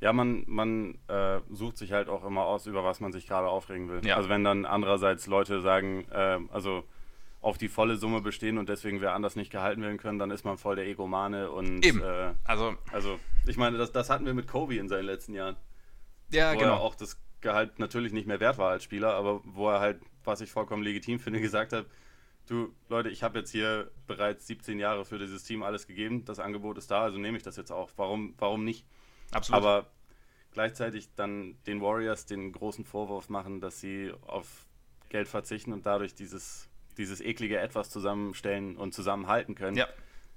Ja, 0.00 0.12
man, 0.12 0.44
man 0.46 0.98
äh, 1.08 1.40
sucht 1.50 1.76
sich 1.76 1.92
halt 1.92 2.08
auch 2.08 2.24
immer 2.24 2.44
aus, 2.44 2.66
über 2.66 2.84
was 2.84 3.00
man 3.00 3.12
sich 3.12 3.26
gerade 3.26 3.48
aufregen 3.48 3.88
will. 3.88 4.04
Ja. 4.06 4.16
Also 4.16 4.28
wenn 4.28 4.44
dann 4.44 4.64
andererseits 4.64 5.26
Leute 5.26 5.60
sagen, 5.60 6.06
äh, 6.10 6.38
also 6.50 6.84
auf 7.40 7.56
die 7.58 7.68
volle 7.68 7.96
Summe 7.96 8.20
bestehen 8.20 8.58
und 8.58 8.68
deswegen 8.68 9.00
wir 9.00 9.12
anders 9.12 9.36
nicht 9.36 9.50
gehalten 9.50 9.82
werden 9.82 9.98
können, 9.98 10.18
dann 10.18 10.30
ist 10.30 10.44
man 10.44 10.58
voll 10.58 10.76
der 10.76 10.86
Egomane 10.86 11.50
und 11.50 11.84
Eben. 11.84 12.02
Äh, 12.02 12.34
Also, 12.44 12.76
also 12.92 13.18
ich 13.46 13.56
meine, 13.56 13.78
das, 13.78 13.92
das 13.92 14.10
hatten 14.10 14.26
wir 14.26 14.34
mit 14.34 14.48
Kobe 14.48 14.76
in 14.76 14.88
seinen 14.88 15.04
letzten 15.04 15.34
Jahren. 15.34 15.56
ja, 16.30 16.54
wo 16.54 16.58
genau. 16.58 16.74
er 16.74 16.80
auch 16.80 16.94
das 16.94 17.20
Gehalt 17.40 17.78
natürlich 17.78 18.12
nicht 18.12 18.26
mehr 18.26 18.40
wert 18.40 18.58
war 18.58 18.70
als 18.70 18.82
Spieler, 18.82 19.14
aber 19.14 19.40
wo 19.44 19.70
er 19.70 19.78
halt, 19.78 20.00
was 20.24 20.40
ich 20.40 20.50
vollkommen 20.50 20.82
legitim 20.82 21.20
finde, 21.20 21.40
gesagt 21.42 21.72
hat, 21.72 21.86
du 22.48 22.74
Leute, 22.88 23.08
ich 23.08 23.22
habe 23.22 23.38
jetzt 23.38 23.50
hier 23.50 23.90
bereits 24.06 24.46
17 24.46 24.78
Jahre 24.80 25.04
für 25.04 25.18
dieses 25.18 25.44
Team 25.44 25.62
alles 25.62 25.86
gegeben, 25.86 26.24
das 26.24 26.40
Angebot 26.40 26.76
ist 26.78 26.90
da, 26.90 27.02
also 27.02 27.18
nehme 27.18 27.36
ich 27.36 27.44
das 27.44 27.56
jetzt 27.56 27.70
auch. 27.70 27.90
Warum, 27.96 28.34
warum 28.38 28.64
nicht? 28.64 28.84
Absolut. 29.30 29.62
Aber 29.62 29.86
gleichzeitig 30.52 31.14
dann 31.14 31.56
den 31.66 31.80
Warriors 31.80 32.26
den 32.26 32.50
großen 32.50 32.84
Vorwurf 32.84 33.28
machen, 33.28 33.60
dass 33.60 33.80
sie 33.80 34.12
auf 34.26 34.66
Geld 35.08 35.28
verzichten 35.28 35.72
und 35.72 35.86
dadurch 35.86 36.14
dieses, 36.14 36.67
dieses 36.98 37.20
eklige 37.20 37.58
Etwas 37.58 37.90
zusammenstellen 37.90 38.76
und 38.76 38.92
zusammenhalten 38.92 39.54
können. 39.54 39.76
ja, 39.76 39.86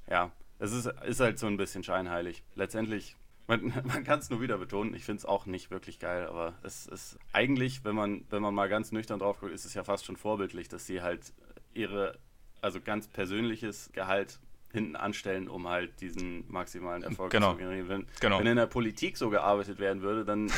Ja, 0.09 0.31
es 0.59 0.71
ist, 0.71 0.85
ist 1.05 1.19
halt 1.19 1.39
so 1.39 1.47
ein 1.47 1.57
bisschen 1.57 1.83
scheinheilig. 1.83 2.43
Letztendlich, 2.55 3.15
man, 3.47 3.73
man 3.85 4.03
kann 4.03 4.19
es 4.19 4.29
nur 4.29 4.41
wieder 4.41 4.57
betonen, 4.57 4.93
ich 4.93 5.03
finde 5.05 5.17
es 5.19 5.25
auch 5.25 5.45
nicht 5.45 5.71
wirklich 5.71 5.99
geil, 5.99 6.25
aber 6.27 6.53
es 6.63 6.85
ist 6.87 7.17
eigentlich, 7.33 7.83
wenn 7.83 7.95
man, 7.95 8.23
wenn 8.29 8.41
man 8.41 8.53
mal 8.53 8.69
ganz 8.69 8.91
nüchtern 8.91 9.19
drauf 9.19 9.39
guckt, 9.39 9.51
ist 9.53 9.65
es 9.65 9.73
ja 9.73 9.83
fast 9.83 10.05
schon 10.05 10.15
vorbildlich, 10.17 10.69
dass 10.69 10.85
sie 10.85 11.01
halt 11.01 11.33
ihre, 11.73 12.17
also 12.61 12.79
ganz 12.79 13.07
persönliches 13.07 13.89
Gehalt 13.93 14.39
hinten 14.71 14.95
anstellen, 14.95 15.49
um 15.49 15.67
halt 15.67 15.99
diesen 15.99 16.49
maximalen 16.49 17.03
Erfolg 17.03 17.31
Genau. 17.31 17.51
zu 17.53 17.57
generieren. 17.57 17.89
Wenn, 17.89 18.07
Genau. 18.21 18.39
wenn 18.39 18.47
in 18.47 18.55
der 18.55 18.67
Politik 18.67 19.17
so 19.17 19.29
gearbeitet 19.29 19.79
werden 19.79 20.01
würde, 20.01 20.23
dann 20.23 20.47
äh, 20.47 20.51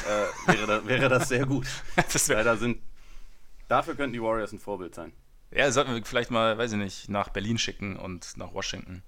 wäre, 0.53 0.67
das, 0.67 0.87
wäre 0.87 1.09
das 1.09 1.29
sehr 1.29 1.45
gut. 1.47 1.65
das 1.95 2.29
wär, 2.29 2.35
Leider 2.37 2.57
sind, 2.57 2.77
dafür 3.67 3.95
könnten 3.95 4.13
die 4.13 4.21
Warriors 4.21 4.51
ein 4.51 4.59
Vorbild 4.59 4.93
sein. 4.93 5.13
Ja, 5.55 5.71
sollten 5.71 5.93
wir 5.93 6.03
vielleicht 6.05 6.31
mal, 6.31 6.57
weiß 6.57 6.73
ich 6.73 6.77
nicht, 6.77 7.09
nach 7.09 7.29
Berlin 7.29 7.57
schicken 7.57 7.97
und 7.97 8.37
nach 8.37 8.53
Washington. 8.53 9.03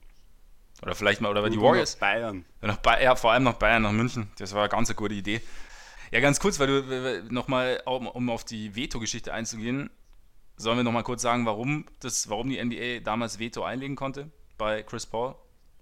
Oder 0.81 0.95
vielleicht 0.95 1.21
mal, 1.21 1.29
oder 1.29 1.41
weil 1.41 1.49
die 1.49 1.59
Warriors, 1.59 1.95
Bayern. 1.95 2.45
nach 2.61 2.77
Bay 2.77 3.03
ja, 3.03 3.15
vor 3.15 3.31
allem 3.31 3.43
nach 3.43 3.53
Bayern, 3.53 3.83
nach 3.83 3.91
München. 3.91 4.29
Das 4.37 4.53
war 4.53 4.63
eine 4.63 4.69
ganz 4.69 4.89
eine 4.89 4.95
gute 4.95 5.13
Idee. 5.13 5.41
Ja, 6.11 6.19
ganz 6.19 6.39
kurz, 6.39 6.59
weil 6.59 6.67
du 6.67 7.33
nochmal, 7.33 7.81
um, 7.85 8.07
um 8.07 8.29
auf 8.29 8.43
die 8.43 8.75
Veto-Geschichte 8.75 9.33
einzugehen, 9.33 9.89
sollen 10.57 10.77
wir 10.77 10.83
nochmal 10.83 11.03
kurz 11.03 11.21
sagen, 11.21 11.45
warum, 11.45 11.85
das, 11.99 12.29
warum 12.29 12.49
die 12.49 12.63
NBA 12.63 12.99
damals 13.03 13.39
Veto 13.39 13.63
einlegen 13.63 13.95
konnte 13.95 14.31
bei 14.57 14.83
Chris 14.83 15.05
Paul, 15.05 15.35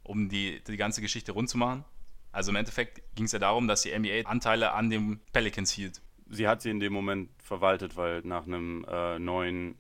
um 0.04 0.30
die, 0.30 0.64
die 0.64 0.78
ganze 0.78 1.02
Geschichte 1.02 1.32
rund 1.32 1.50
zu 1.50 1.58
machen. 1.58 1.86
Also 2.32 2.52
im 2.52 2.56
Endeffekt 2.56 3.02
ging 3.16 3.26
es 3.26 3.32
ja 3.32 3.40
darum, 3.40 3.68
dass 3.68 3.84
die 3.84 3.98
NBA 3.98 4.28
Anteile 4.28 4.74
an 4.74 4.90
dem 4.90 5.20
Pelicans 5.34 5.72
hielt. 5.72 6.02
sie 6.30 6.48
hat 6.48 6.62
sie 6.62 6.72
in 6.72 6.80
dem 6.80 6.94
Moment 6.94 7.30
verwaltet, 7.44 7.96
weil 7.96 8.22
nach 8.22 8.48
einem 8.48 8.86
äh, 8.90 9.20
neuen 9.20 9.76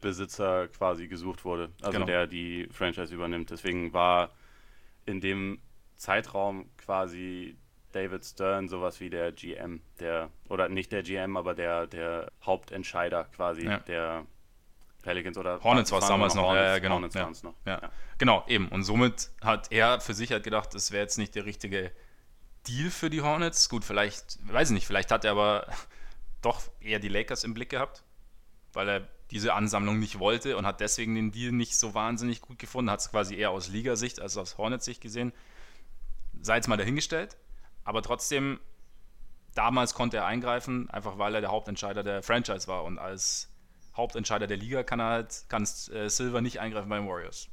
Besitzer 0.00 0.68
quasi 0.68 1.08
gesucht 1.08 1.44
wurde, 1.44 1.70
also 1.80 1.92
Genau. 1.92 2.06
der 2.06 2.26
die 2.26 2.68
Franchise 2.70 3.14
übernimmt. 3.14 3.50
Deswegen 3.50 3.92
war 3.92 4.30
in 5.06 5.20
dem 5.20 5.60
Zeitraum 5.96 6.70
quasi 6.76 7.56
David 7.92 8.24
Stern 8.24 8.68
sowas 8.68 9.00
wie 9.00 9.10
der 9.10 9.32
GM, 9.32 9.80
der 9.98 10.30
oder 10.48 10.68
nicht 10.68 10.92
der 10.92 11.02
GM, 11.02 11.36
aber 11.36 11.54
der 11.54 11.86
der 11.86 12.30
Hauptentscheider 12.44 13.24
quasi 13.34 13.64
Ja. 13.64 13.78
der 13.80 14.26
Pelicans 15.02 15.38
oder 15.38 15.62
Hornets 15.62 15.90
war's 15.90 16.02
waren 16.02 16.10
damals 16.10 16.34
noch, 16.34 16.42
Hornets, 16.44 16.64
ja, 16.66 16.72
ja, 16.74 16.78
genau, 16.80 16.94
Hornets 16.96 17.14
ja. 17.14 17.30
noch. 17.42 17.54
Ja. 17.64 17.80
Genau, 18.18 18.44
eben. 18.48 18.68
Und 18.68 18.82
somit 18.84 19.30
hat 19.42 19.72
er 19.72 20.00
für 20.00 20.12
sich 20.12 20.32
halt 20.32 20.44
gedacht, 20.44 20.74
das 20.74 20.90
wäre 20.92 21.02
jetzt 21.02 21.18
nicht 21.18 21.34
der 21.34 21.44
richtige 21.46 21.90
Deal 22.66 22.90
für 22.90 23.08
die 23.08 23.22
Hornets. 23.22 23.68
Gut, 23.68 23.84
vielleicht, 23.84 24.38
weiß 24.52 24.70
ich 24.70 24.74
nicht, 24.74 24.86
vielleicht 24.86 25.10
hat 25.10 25.24
er 25.24 25.30
aber 25.32 25.66
doch 26.42 26.60
eher 26.80 26.98
die 26.98 27.08
Lakers 27.08 27.44
im 27.44 27.54
Blick 27.54 27.70
gehabt, 27.70 28.02
weil 28.74 28.88
er 28.88 29.08
diese 29.30 29.52
Ansammlung 29.54 29.98
nicht 29.98 30.18
wollte 30.18 30.56
und 30.56 30.66
hat 30.66 30.80
deswegen 30.80 31.14
den 31.14 31.30
Deal 31.30 31.52
nicht 31.52 31.76
so 31.76 31.94
wahnsinnig 31.94 32.40
gut 32.40 32.58
gefunden, 32.58 32.90
hat 32.90 33.00
es 33.00 33.10
quasi 33.10 33.34
eher 33.36 33.50
aus 33.50 33.68
Ligasicht 33.68 34.20
als 34.20 34.36
aus 34.36 34.56
Hornets-Sicht 34.58 35.00
gesehen. 35.00 35.32
Sei 36.40 36.56
jetzt 36.56 36.68
mal 36.68 36.76
dahingestellt, 36.76 37.36
aber 37.84 38.02
trotzdem, 38.02 38.58
damals 39.54 39.94
konnte 39.94 40.18
er 40.18 40.26
eingreifen, 40.26 40.88
einfach 40.90 41.18
weil 41.18 41.34
er 41.34 41.40
der 41.40 41.50
Hauptentscheider 41.50 42.02
der 42.02 42.22
Franchise 42.22 42.68
war 42.68 42.84
und 42.84 42.98
als 42.98 43.50
Hauptentscheider 43.96 44.46
der 44.46 44.56
Liga 44.56 44.82
kann 44.82 45.00
er 45.00 45.06
halt, 45.10 45.44
kann 45.48 45.64
äh, 45.64 46.08
Silver 46.08 46.40
nicht 46.40 46.60
eingreifen 46.60 46.88
bei 46.88 46.98
den 46.98 47.08
Warriors. 47.08 47.48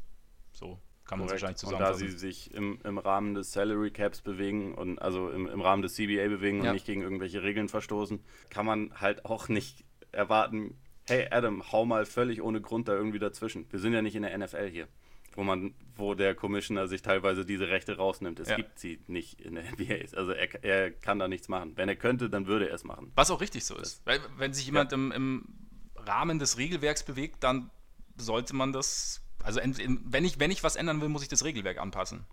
So 0.54 0.80
kann 1.06 1.20
man 1.20 1.28
es 1.28 1.34
wahrscheinlich 1.34 1.64
Und 1.64 1.80
da 1.80 1.94
sie 1.94 2.08
zusammenfassen. 2.08 2.20
sich 2.20 2.54
im, 2.54 2.80
im 2.84 2.98
Rahmen 2.98 3.34
des 3.36 3.52
Salary 3.52 3.92
Caps 3.92 4.22
bewegen 4.22 4.74
und 4.76 5.00
also 5.00 5.30
im, 5.30 5.48
im 5.48 5.62
Rahmen 5.62 5.82
des 5.82 5.96
CBA 5.96 6.28
bewegen 6.30 6.64
Ja. 6.64 6.70
und 6.70 6.74
nicht 6.76 6.86
gegen 6.86 7.02
irgendwelche 7.02 7.44
Regeln 7.44 7.70
verstoßen, 7.70 8.24
kann 8.50 8.66
man 8.66 8.94
halt 9.00 9.26
auch 9.26 9.48
nicht 9.48 9.84
erwarten, 10.12 10.78
hey 11.08 11.28
Adam, 11.32 11.72
hau 11.72 11.86
mal 11.86 12.06
völlig 12.06 12.41
ohne 12.41 12.62
Grund 12.62 12.88
da 12.88 12.94
irgendwie 12.94 13.20
dazwischen. 13.20 13.65
Wir 13.72 13.80
sind 13.80 13.94
ja 13.94 14.02
nicht 14.02 14.15
in 14.15 14.24
der 14.24 14.38
NFL 14.38 14.70
hier, 14.70 14.88
wo 15.36 15.44
man, 15.44 15.74
wo 15.96 16.13
der 16.15 16.34
Commissioner 16.36 16.88
sich 16.88 17.02
teilweise 17.02 17.46
diese 17.46 17.68
Rechte 17.68 17.98
rausnimmt. 17.98 18.39
Es 18.39 18.50
Ja. 18.50 18.56
gibt 18.56 18.80
sie 18.80 19.00
nicht 19.08 19.39
in 19.41 19.56
der 19.56 19.63
NBA. 19.72 20.18
Also 20.18 20.32
er, 20.32 20.63
er 20.63 20.91
kann 20.91 21.20
da 21.20 21.28
nichts 21.28 21.48
machen. 21.48 21.74
Wenn 21.76 21.89
er 21.89 21.96
könnte, 21.96 22.30
dann 22.30 22.48
würde 22.48 22.70
er 22.70 22.76
es 22.76 22.84
machen. 22.84 23.12
Was 23.15 23.32
auch 23.32 23.41
richtig 23.41 23.65
so 23.65 23.76
ist. 23.78 24.02
Weil, 24.06 24.20
wenn 24.38 24.54
sich 24.54 24.65
jemand 24.65 24.91
im, 24.94 25.12
im 25.12 25.48
Rahmen 25.96 26.39
des 26.39 26.58
Regelwerks 26.58 27.04
bewegt, 27.04 27.44
dann 27.44 27.70
sollte 28.18 28.56
man 28.56 28.74
das. 28.74 29.22
Also, 29.44 29.60
wenn 29.62 30.26
ich, 30.26 30.39
wenn 30.39 30.50
ich 30.52 30.63
was 30.63 30.76
ändern 30.76 31.02
will, 31.02 31.10
muss 31.10 31.22
ich 31.22 31.28
das 31.28 31.44
Regelwerk 31.44 31.78
anpassen. 31.80 32.26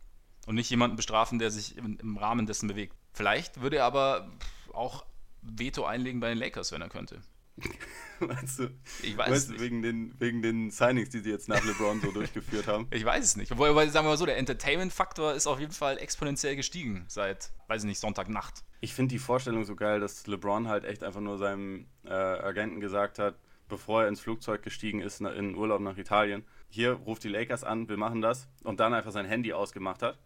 Und 0.47 0.55
nicht 0.57 0.71
jemanden 0.71 0.97
bestrafen, 0.97 1.39
der 1.39 1.51
sich 1.51 1.77
im, 1.77 1.99
im 2.01 2.17
Rahmen 2.17 2.47
dessen 2.47 2.67
bewegt. 2.69 2.97
Vielleicht 3.13 3.61
würde 3.61 3.77
er 3.77 3.85
aber 3.85 4.29
auch 4.73 5.05
Veto 5.43 5.85
einlegen 5.85 6.21
bei 6.21 6.31
den 6.31 6.39
Lakers, 6.39 6.73
wenn 6.73 6.81
er 6.83 6.89
könnte. 6.89 7.21
Meinst 8.21 8.59
du? 8.61 8.71
Ich 9.03 9.17
weiß 9.17 9.49
nicht. 9.49 9.61
wegen 9.61 9.83
den, 9.83 10.15
wegen 10.19 10.43
den 10.43 10.71
Signings, 10.71 11.11
die 11.11 11.21
sie 11.21 11.31
jetzt 11.31 11.49
nach 11.49 11.63
LeBron 11.65 12.01
so 12.01 12.11
durchgeführt 12.13 12.67
haben? 12.67 12.87
Ich 12.91 13.05
weiß 13.05 13.25
es 13.25 13.37
nicht. 13.37 13.51
Obwohl, 13.53 13.75
sagen 13.89 14.07
wir 14.07 14.11
mal 14.11 14.17
so, 14.17 14.27
der 14.27 14.39
Entertainment-Faktor 14.39 15.35
ist 15.35 15.47
auf 15.47 15.59
jeden 15.59 15.73
Fall 15.73 15.99
exponentiell 15.99 16.57
gestiegen 16.57 17.05
seit, 17.09 17.53
weiß 17.67 17.83
ich 17.83 17.89
nicht, 17.89 17.99
Sonntagnacht. 17.99 18.63
Ich 18.81 18.95
finde 18.95 19.15
die 19.15 19.19
Vorstellung 19.19 19.65
so 19.65 19.77
geil, 19.77 20.01
dass 20.01 20.27
LeBron 20.27 20.69
halt 20.69 20.85
echt 20.85 21.03
einfach 21.03 21.21
nur 21.21 21.39
seinem 21.39 21.87
äh, 22.05 22.11
Agenten 22.11 22.81
gesagt 22.81 23.19
hat, 23.19 23.35
bevor 23.69 24.03
er 24.03 24.09
ins 24.09 24.21
Flugzeug 24.21 24.63
gestiegen 24.63 25.01
ist 25.01 25.21
in 25.21 25.55
Urlaub 25.55 25.81
nach 25.81 25.97
Italien, 25.97 26.45
hier 26.69 26.93
ruft 26.93 27.25
die 27.25 27.29
Lakers 27.29 27.65
an, 27.65 27.89
wir 27.89 27.97
machen 27.97 28.21
das 28.21 28.49
und 28.65 28.81
dann 28.81 28.93
einfach 28.93 29.13
sein 29.13 29.25
Handy 29.25 29.53
ausgemacht 29.53 30.03
hat 30.03 30.19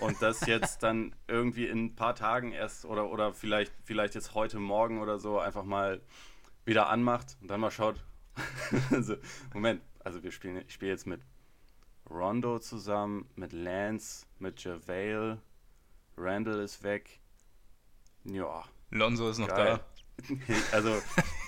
und 0.00 0.20
das 0.20 0.40
jetzt 0.46 0.82
dann 0.82 1.14
irgendwie 1.28 1.66
in 1.66 1.86
ein 1.86 1.96
paar 1.96 2.14
Tagen 2.14 2.52
erst 2.52 2.84
oder, 2.84 3.10
oder 3.10 3.32
vielleicht, 3.32 3.72
vielleicht 3.84 4.14
jetzt 4.14 4.34
heute 4.34 4.58
Morgen 4.58 5.00
oder 5.00 5.18
so 5.18 5.38
einfach 5.38 5.64
mal 5.64 6.00
wieder 6.64 6.88
anmacht 6.88 7.36
und 7.40 7.50
dann 7.50 7.60
mal 7.60 7.70
schaut. 7.70 8.02
also, 8.90 9.16
Moment, 9.52 9.82
also 10.04 10.22
wir 10.22 10.32
spielen, 10.32 10.62
ich 10.66 10.74
spiele 10.74 10.92
jetzt 10.92 11.06
mit 11.06 11.20
Rondo 12.10 12.58
zusammen, 12.58 13.28
mit 13.36 13.52
Lance, 13.52 14.26
mit 14.38 14.62
JaVale, 14.62 15.38
Randall 16.16 16.60
ist 16.60 16.82
weg. 16.82 17.20
Ja, 18.24 18.64
Lonzo 18.90 19.28
ist 19.30 19.38
noch 19.38 19.48
geil. 19.48 19.80
Also 20.72 21.02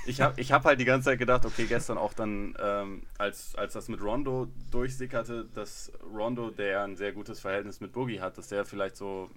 ich 0.06 0.20
habe 0.20 0.40
ich 0.40 0.50
hab 0.50 0.64
halt 0.64 0.80
die 0.80 0.84
ganze 0.84 1.10
Zeit 1.10 1.18
gedacht, 1.18 1.44
okay, 1.44 1.66
gestern 1.66 1.98
auch 1.98 2.12
dann, 2.12 2.56
ähm, 2.58 3.06
als, 3.18 3.54
als 3.54 3.74
das 3.74 3.88
mit 3.88 4.02
Rondo 4.02 4.48
durchsickerte, 4.70 5.44
dass 5.54 5.92
Rondo, 6.02 6.50
der 6.50 6.82
ein 6.82 6.96
sehr 6.96 7.12
gutes 7.12 7.40
Verhältnis 7.40 7.80
mit 7.80 7.92
Boogie 7.92 8.20
hat, 8.20 8.36
dass 8.36 8.48
der 8.48 8.64
vielleicht 8.64 8.96
so 8.96 9.30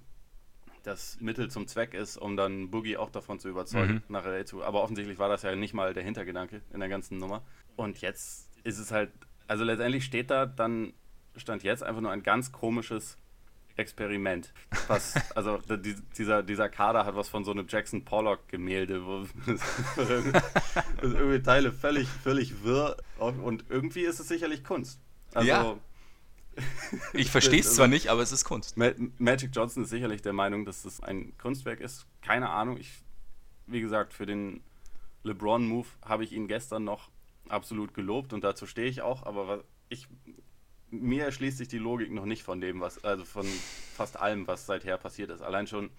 das 0.88 1.18
Mittel 1.20 1.50
zum 1.52 1.68
Zweck 1.68 1.94
ist, 1.94 2.18
um 2.18 2.38
dann 2.38 2.72
Boogie 2.72 2.98
auch 2.98 3.10
davon 3.12 3.40
zu 3.40 3.50
überzeugen, 3.50 3.96
Mhm. 3.96 4.04
nach 4.08 4.26
LA 4.26 4.46
zu. 4.46 4.64
Aber 4.64 4.82
offensichtlich 4.82 5.20
war 5.20 5.30
das 5.30 5.44
ja 5.44 5.56
nicht 5.56 5.74
mal 5.74 5.94
der 5.94 6.04
Hintergedanke 6.04 6.62
in 6.74 6.80
der 6.80 6.90
ganzen 6.90 7.18
Nummer. 7.18 7.44
Und 7.76 8.00
jetzt 8.02 8.50
ist 8.64 8.80
es 8.80 8.92
halt, 8.92 9.12
also 9.48 9.64
letztendlich 9.64 10.06
steht 10.06 10.32
da 10.32 10.46
dann, 10.46 10.94
stand 11.36 11.64
jetzt 11.64 11.84
einfach 11.84 12.02
nur 12.02 12.12
ein 12.12 12.24
ganz 12.24 12.52
komisches 12.52 13.18
Experiment. 13.76 14.54
Was, 14.88 15.14
also 15.36 15.60
dieser, 16.18 16.42
dieser 16.42 16.70
Kader 16.70 17.06
hat 17.06 17.16
was 17.16 17.30
von 17.30 17.44
so 17.44 17.52
einem 17.52 17.68
Jackson 17.70 18.04
Pollock-Gemälde, 18.06 19.06
wo 19.06 19.26
irgendwie 21.02 21.42
Teile 21.42 21.72
völlig, 21.72 22.08
völlig 22.08 22.64
wirr 22.64 22.98
und 23.20 23.66
irgendwie 23.70 24.02
ist 24.02 24.20
es 24.20 24.28
sicherlich 24.28 24.64
Kunst. 24.64 25.00
Also, 25.34 25.48
ja. 25.48 25.78
Ich 27.14 27.32
verstehe 27.32 27.60
es 27.60 27.76
zwar 27.76 27.88
nicht, 27.88 28.08
aber 28.08 28.22
es 28.22 28.32
ist 28.32 28.44
Kunst. 28.44 28.78
Magic 28.78 29.52
Johnson 29.54 29.84
ist 29.84 29.90
sicherlich 29.90 30.22
der 30.22 30.34
Meinung, 30.34 30.66
dass 30.66 30.86
es 30.86 31.02
ein 31.02 31.38
Kunstwerk 31.38 31.80
ist. 31.80 32.06
Keine 32.22 32.50
Ahnung. 32.50 32.78
Ich, 32.78 32.92
wie 33.68 33.82
gesagt, 33.82 34.14
für 34.14 34.26
den 34.26 34.62
LeBron-Move 35.24 35.88
habe 36.04 36.24
ich 36.24 36.34
ihn 36.34 36.48
gestern 36.48 36.84
noch 36.84 37.10
absolut 37.50 37.94
gelobt 37.94 38.34
und 38.34 38.44
dazu 38.44 38.66
stehe 38.66 38.90
ich 38.90 39.02
auch. 39.02 39.24
Aber 39.24 39.64
ich, 39.90 40.08
mir 40.90 41.26
erschließt 41.26 41.58
sich 41.58 41.68
die 41.68 41.78
Logik 41.78 42.12
noch 42.12 42.26
nicht 42.26 42.44
von 42.44 42.62
dem, 42.62 42.82
was, 42.82 43.04
also 43.04 43.26
von 43.26 43.46
fast 43.96 44.18
allem, 44.18 44.48
was 44.48 44.66
seither 44.66 44.98
passiert 44.98 45.30
ist. 45.30 45.42
Allein 45.42 45.68
schon, 45.68 45.90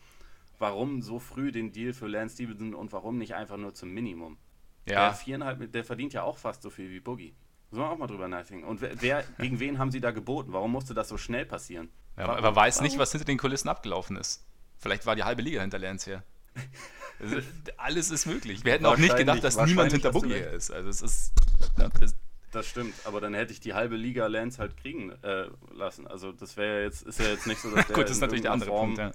warum 0.58 1.02
so 1.02 1.18
früh 1.18 1.52
den 1.52 1.72
Deal 1.72 1.92
für 1.92 2.08
Lance 2.08 2.34
Stevenson 2.34 2.74
und 2.74 2.92
warum 2.92 3.18
nicht 3.18 3.34
einfach 3.34 3.56
nur 3.56 3.74
zum 3.74 3.90
Minimum? 3.90 4.38
Ja. 4.86 5.08
Der, 5.08 5.14
viereinhalb, 5.14 5.72
der 5.72 5.84
verdient 5.84 6.14
ja 6.14 6.22
auch 6.22 6.38
fast 6.38 6.62
so 6.62 6.70
viel 6.70 6.90
wie 6.90 7.00
Boogie. 7.00 7.34
Sollen 7.70 7.82
wir 7.82 7.90
auch 7.90 7.98
mal 7.98 8.06
drüber 8.06 8.28
nachdenken. 8.28 8.66
Und 8.66 8.80
wer, 8.80 9.00
wer, 9.02 9.24
gegen 9.38 9.60
wen 9.60 9.78
haben 9.78 9.90
sie 9.90 10.00
da 10.00 10.10
geboten? 10.10 10.52
Warum 10.52 10.72
musste 10.72 10.94
das 10.94 11.08
so 11.08 11.18
schnell 11.18 11.44
passieren? 11.44 11.90
Ja, 12.16 12.24
aber 12.24 12.40
man 12.40 12.56
weiß 12.56 12.80
nicht, 12.80 12.98
was 12.98 13.12
hinter 13.12 13.26
den 13.26 13.38
Kulissen 13.38 13.68
abgelaufen 13.68 14.16
ist. 14.16 14.44
Vielleicht 14.78 15.06
war 15.06 15.16
die 15.16 15.24
halbe 15.24 15.42
Liga 15.42 15.60
hinter 15.60 15.78
Lance 15.78 16.10
her. 16.10 16.22
Also, 17.20 17.38
alles 17.76 18.10
ist 18.10 18.26
möglich. 18.26 18.64
Wir 18.64 18.72
hätten 18.72 18.86
auch 18.86 18.96
nicht 18.96 19.16
gedacht, 19.16 19.42
dass 19.42 19.56
niemand 19.56 19.92
hinter 19.92 20.12
Boogie 20.12 20.34
her 20.34 20.52
ist. 20.52 20.70
Also 20.70 20.88
es 20.88 21.02
ist. 21.02 21.32
Ja, 21.76 21.88
das, 22.00 22.14
das 22.52 22.66
stimmt, 22.66 22.94
aber 23.04 23.20
dann 23.20 23.34
hätte 23.34 23.52
ich 23.52 23.60
die 23.60 23.74
halbe 23.74 23.96
Liga 23.96 24.26
Lance 24.26 24.58
halt 24.58 24.76
kriegen 24.76 25.10
äh, 25.22 25.46
lassen. 25.72 26.06
Also 26.06 26.32
das 26.32 26.56
wäre 26.56 26.84
jetzt, 26.84 27.02
ist 27.02 27.18
ja 27.18 27.26
jetzt 27.26 27.46
nicht 27.46 27.60
so, 27.60 27.70
dass 27.74 27.86
der 27.88 27.94
Gut, 27.94 28.04
das 28.04 28.12
ist 28.12 28.20
natürlich 28.20 28.42
der 28.42 28.52
andere 28.52 28.70
Form, 28.70 28.94
Punkt, 28.94 28.98
ja. 28.98 29.12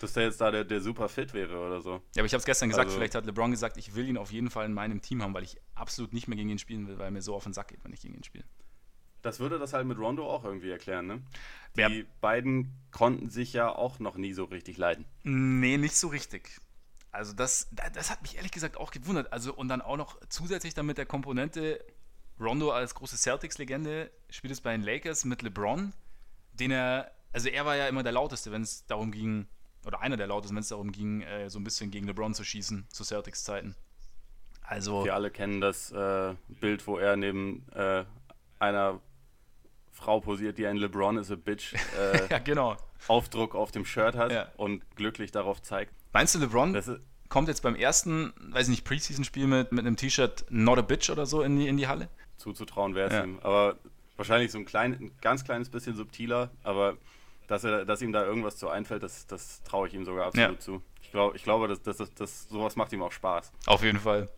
Dass 0.00 0.12
der 0.12 0.24
jetzt 0.24 0.40
da 0.40 0.50
der, 0.50 0.64
der 0.64 0.80
super 0.80 1.08
fit 1.08 1.34
wäre 1.34 1.58
oder 1.58 1.80
so. 1.80 1.90
Ja, 2.14 2.20
aber 2.20 2.26
ich 2.26 2.32
habe 2.32 2.38
es 2.38 2.44
gestern 2.44 2.68
gesagt, 2.68 2.86
also, 2.86 2.96
vielleicht 2.96 3.14
hat 3.14 3.26
LeBron 3.26 3.50
gesagt, 3.50 3.76
ich 3.76 3.94
will 3.94 4.08
ihn 4.08 4.16
auf 4.16 4.30
jeden 4.30 4.50
Fall 4.50 4.66
in 4.66 4.72
meinem 4.72 5.02
Team 5.02 5.22
haben, 5.22 5.34
weil 5.34 5.42
ich 5.42 5.60
absolut 5.74 6.12
nicht 6.12 6.28
mehr 6.28 6.36
gegen 6.36 6.50
ihn 6.50 6.58
spielen 6.58 6.86
will, 6.86 6.98
weil 6.98 7.06
er 7.06 7.10
mir 7.10 7.22
so 7.22 7.34
auf 7.34 7.44
den 7.44 7.52
Sack 7.52 7.68
geht, 7.68 7.82
wenn 7.84 7.92
ich 7.92 8.00
gegen 8.00 8.14
ihn 8.14 8.24
spiele. 8.24 8.44
Das 9.22 9.40
würde 9.40 9.58
das 9.58 9.72
halt 9.72 9.86
mit 9.86 9.98
Rondo 9.98 10.28
auch 10.28 10.44
irgendwie 10.44 10.70
erklären, 10.70 11.06
ne? 11.06 11.22
Die 11.76 11.80
ja. 11.80 11.90
beiden 12.20 12.72
konnten 12.92 13.30
sich 13.30 13.52
ja 13.52 13.68
auch 13.68 13.98
noch 13.98 14.16
nie 14.16 14.32
so 14.32 14.44
richtig 14.44 14.78
leiden. 14.78 15.04
Nee, 15.24 15.76
nicht 15.76 15.96
so 15.96 16.08
richtig. 16.08 16.60
Also 17.10 17.32
das, 17.32 17.68
das 17.94 18.10
hat 18.10 18.22
mich 18.22 18.36
ehrlich 18.36 18.52
gesagt 18.52 18.76
auch 18.76 18.92
gewundert. 18.92 19.32
Also 19.32 19.52
und 19.54 19.68
dann 19.68 19.82
auch 19.82 19.96
noch 19.96 20.20
zusätzlich 20.28 20.74
dann 20.74 20.86
mit 20.86 20.98
der 20.98 21.06
Komponente, 21.06 21.84
Rondo 22.40 22.70
als 22.70 22.94
große 22.94 23.16
Celtics-Legende 23.16 24.10
spielt 24.30 24.52
es 24.52 24.60
bei 24.60 24.72
den 24.72 24.82
Lakers 24.82 25.24
mit 25.24 25.42
LeBron, 25.42 25.92
den 26.52 26.70
er, 26.70 27.10
also 27.32 27.48
er 27.48 27.66
war 27.66 27.76
ja 27.76 27.88
immer 27.88 28.02
der 28.02 28.12
lauteste, 28.12 28.52
wenn 28.52 28.62
es 28.62 28.86
darum 28.86 29.10
ging, 29.10 29.48
oder 29.88 30.02
einer 30.02 30.18
der 30.18 30.26
lautesten, 30.26 30.54
wenn 30.54 30.60
es 30.60 30.68
darum 30.68 30.92
ging, 30.92 31.22
äh, 31.22 31.48
so 31.48 31.58
ein 31.58 31.64
bisschen 31.64 31.90
gegen 31.90 32.06
LeBron 32.06 32.34
zu 32.34 32.44
schießen 32.44 32.86
zu 32.90 33.04
Celtics-Zeiten. 33.04 33.74
Also 34.62 35.02
wir 35.04 35.14
alle 35.14 35.30
kennen 35.30 35.62
das 35.62 35.90
äh, 35.90 36.34
Bild, 36.60 36.86
wo 36.86 36.98
er 36.98 37.16
neben 37.16 37.66
äh, 37.74 38.04
einer 38.58 39.00
Frau 39.90 40.20
posiert, 40.20 40.58
die 40.58 40.66
ein 40.66 40.76
LeBron 40.76 41.16
is 41.16 41.30
a 41.30 41.36
Bitch 41.36 41.72
äh, 41.98 42.28
ja, 42.28 42.38
genau. 42.38 42.76
Aufdruck 43.08 43.54
auf 43.54 43.72
dem 43.72 43.86
Shirt 43.86 44.14
hat 44.14 44.30
ja. 44.30 44.48
und 44.58 44.84
glücklich 44.94 45.32
darauf 45.32 45.62
zeigt. 45.62 45.94
Meinst 46.12 46.34
du, 46.34 46.38
LeBron 46.38 46.78
kommt 47.30 47.48
jetzt 47.48 47.62
beim 47.62 47.74
ersten, 47.74 48.34
weiß 48.50 48.64
ich 48.64 48.70
nicht, 48.70 48.84
Preseason-Spiel 48.84 49.46
mit, 49.46 49.72
mit 49.72 49.86
einem 49.86 49.96
T-Shirt 49.96 50.44
Not 50.50 50.78
a 50.78 50.82
Bitch 50.82 51.08
oder 51.08 51.24
so 51.24 51.40
in 51.40 51.58
die, 51.58 51.66
in 51.66 51.78
die 51.78 51.88
Halle? 51.88 52.08
Zuzutrauen 52.36 52.94
wäre 52.94 53.08
es 53.08 53.14
ja. 53.14 53.24
ihm. 53.24 53.38
Aber 53.42 53.78
wahrscheinlich 54.18 54.52
so 54.52 54.58
ein, 54.58 54.66
klein, 54.66 54.92
ein 54.92 55.12
ganz 55.22 55.44
kleines 55.44 55.70
bisschen 55.70 55.96
subtiler, 55.96 56.50
aber 56.62 56.98
dass, 57.48 57.64
er, 57.64 57.84
dass 57.84 58.00
ihm 58.02 58.12
da 58.12 58.24
irgendwas 58.24 58.56
zu 58.56 58.68
einfällt, 58.68 59.02
das, 59.02 59.26
das 59.26 59.62
traue 59.62 59.88
ich 59.88 59.94
ihm 59.94 60.04
sogar 60.04 60.26
absolut 60.26 60.56
ja. 60.56 60.60
zu. 60.60 60.82
Ich, 61.02 61.10
glaub, 61.10 61.34
ich 61.34 61.42
glaube, 61.42 61.66
dass, 61.66 61.82
dass, 61.82 61.96
dass, 61.96 62.14
dass 62.14 62.48
sowas 62.48 62.76
macht 62.76 62.92
ihm 62.92 63.02
auch 63.02 63.10
Spaß. 63.10 63.50
Auf 63.66 63.82
jeden 63.82 63.98
Fall. 63.98 64.28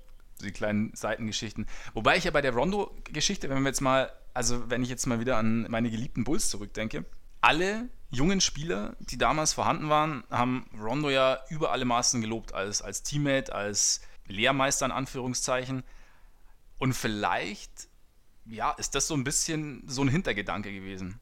Die 0.41 0.53
kleinen 0.53 0.95
Seitengeschichten. 0.95 1.67
Wobei 1.93 2.17
ich 2.17 2.25
ja 2.25 2.31
bei 2.31 2.41
der 2.41 2.55
Rondo-Geschichte, 2.55 3.51
wenn 3.51 3.61
wir 3.63 3.69
jetzt 3.69 3.83
mal, 3.83 4.11
also 4.33 4.71
wenn 4.71 4.83
ich 4.83 4.89
jetzt 4.89 5.07
mal 5.07 5.21
wieder 5.21 5.37
an 5.37 5.67
meine 5.69 5.91
geliebten 5.91 6.25
Bulls 6.25 6.49
zurückdenke, 6.49 7.05
alle 7.43 7.91
jungen 8.11 8.41
Spieler, 8.41 8.97
die 9.01 9.19
damals 9.19 9.53
vorhanden 9.53 9.89
waren, 9.89 10.25
haben 10.31 10.71
Rondo 10.81 11.11
ja 11.11 11.41
über 11.51 11.73
alle 11.73 11.85
Maßen 11.85 12.21
gelobt 12.21 12.55
als, 12.55 12.81
als 12.81 13.03
Teammate, 13.03 13.55
als 13.55 14.01
Lehrmeister 14.27 14.87
in 14.87 14.93
Anführungszeichen. 14.93 15.83
Und 16.79 16.95
vielleicht, 16.95 17.89
ja, 18.47 18.71
ist 18.73 18.95
das 18.95 19.09
so 19.09 19.15
ein 19.15 19.25
bisschen 19.25 19.83
so 19.87 20.03
ein 20.03 20.09
Hintergedanke 20.09 20.73
gewesen. 20.73 21.21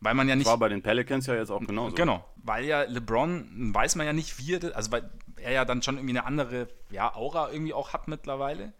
Weil 0.00 0.14
man 0.14 0.28
ja 0.28 0.36
nicht. 0.36 0.46
War 0.46 0.58
bei 0.58 0.68
den 0.68 0.82
Pelicans 0.82 1.26
ja 1.26 1.34
jetzt 1.34 1.50
auch 1.50 1.60
genauso. 1.60 1.94
Genau, 1.94 2.24
weil 2.36 2.64
ja 2.64 2.82
LeBron, 2.82 3.74
weiß 3.74 3.96
man 3.96 4.06
ja 4.06 4.12
nicht, 4.12 4.38
wie 4.38 4.54
er, 4.54 4.76
also 4.76 4.92
weil 4.92 5.10
er 5.36 5.52
ja 5.52 5.64
dann 5.64 5.82
schon 5.82 5.96
irgendwie 5.96 6.16
eine 6.16 6.24
andere 6.24 6.68
ja, 6.90 7.14
Aura 7.14 7.50
irgendwie 7.50 7.74
auch 7.74 7.92
hat 7.92 8.08
mittlerweile. 8.08 8.72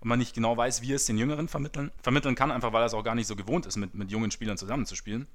Und 0.00 0.08
man 0.08 0.18
nicht 0.18 0.34
genau 0.34 0.56
weiß, 0.56 0.82
wie 0.82 0.92
er 0.92 0.96
es 0.96 1.04
den 1.04 1.16
Jüngeren 1.16 1.46
vermitteln, 1.46 1.92
vermitteln 2.02 2.34
kann, 2.34 2.50
einfach 2.50 2.72
weil 2.72 2.82
er 2.82 2.86
es 2.86 2.94
auch 2.94 3.04
gar 3.04 3.14
nicht 3.14 3.28
so 3.28 3.36
gewohnt 3.36 3.66
ist, 3.66 3.76
mit, 3.76 3.94
mit 3.94 4.10
jungen 4.10 4.30
Spielern 4.30 4.56
zusammenzuspielen. 4.56 5.28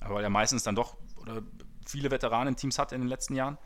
Aber 0.00 0.16
weil 0.16 0.24
er 0.24 0.30
meistens 0.30 0.62
dann 0.62 0.74
doch 0.74 0.96
oder 1.20 1.42
viele 1.86 2.10
Veteranenteams 2.10 2.78
hat 2.78 2.92
in 2.92 3.00
den 3.00 3.08
letzten 3.08 3.34
Jahren. 3.34 3.58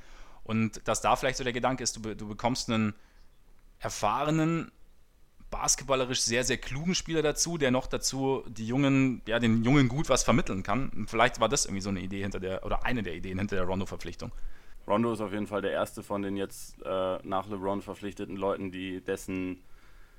Und 0.45 0.87
dass 0.89 1.01
da 1.01 1.15
vielleicht 1.15 1.37
so 1.37 1.45
der 1.45 1.53
Gedanke 1.53 1.85
ist, 1.85 1.97
du, 1.97 2.15
du 2.15 2.27
bekommst 2.27 2.71
einen 2.71 2.95
erfahrenen, 3.79 4.73
basketballerisch 5.51 6.21
sehr, 6.21 6.45
sehr 6.45 6.59
klugen 6.59 6.95
Spieler 6.95 7.23
dazu, 7.23 7.59
der 7.59 7.71
noch 7.71 7.87
dazu 7.87 8.45
die 8.49 8.67
Jungen, 8.67 9.23
ja, 9.27 9.39
den 9.39 9.65
Jungen 9.65 9.89
gut 9.89 10.09
was 10.09 10.23
vermitteln 10.23 10.63
kann. 10.63 11.07
Vielleicht 11.09 11.41
war 11.41 11.49
das 11.49 11.65
irgendwie 11.65 11.83
so 11.83 11.91
eine 11.91 12.01
Idee 12.01 12.23
hinter 12.23 12.41
der, 12.41 12.65
oder 12.65 12.85
eine 12.85 13.03
der 13.03 13.15
Ideen 13.15 13.39
hinter 13.39 13.57
der 13.57 13.65
Rondo-Verpflichtung. 13.65 14.33
Rondo 14.87 15.13
ist 15.13 15.21
auf 15.21 15.33
jeden 15.33 15.47
Fall 15.47 15.63
der 15.63 15.73
erste 15.73 16.03
von 16.03 16.23
den 16.23 16.37
jetzt 16.37 16.81
äh, 16.83 17.19
nach 17.23 17.49
LeBron 17.49 17.83
verpflichteten 17.83 18.37
Leuten, 18.37 18.71
die 18.73 19.01
dessen 19.03 19.63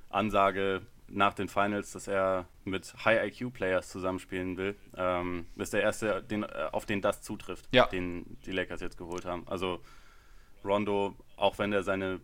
Ansage 0.10 0.82
nach 1.08 1.34
den 1.34 1.48
Finals, 1.48 1.92
dass 1.92 2.08
er 2.08 2.46
mit 2.66 2.94
High-IQ-Players 3.04 3.90
zusammenspielen 3.90 4.58
will, 4.58 4.76
ähm, 4.96 5.48
ist 5.56 5.74
der 5.74 5.82
erste, 5.82 6.22
den, 6.22 6.44
äh, 6.44 6.70
auf 6.72 6.86
den 6.86 7.02
das 7.02 7.22
zutrifft, 7.22 7.68
ja. 7.72 7.88
den 7.88 8.38
die 8.46 8.52
Lakers 8.52 8.82
jetzt 8.82 8.98
geholt 8.98 9.26
haben. 9.26 9.48
Also 9.48 9.80
Rondo, 10.64 11.16
auch 11.36 11.58
wenn 11.58 11.74
er 11.74 11.84
seine 11.84 12.20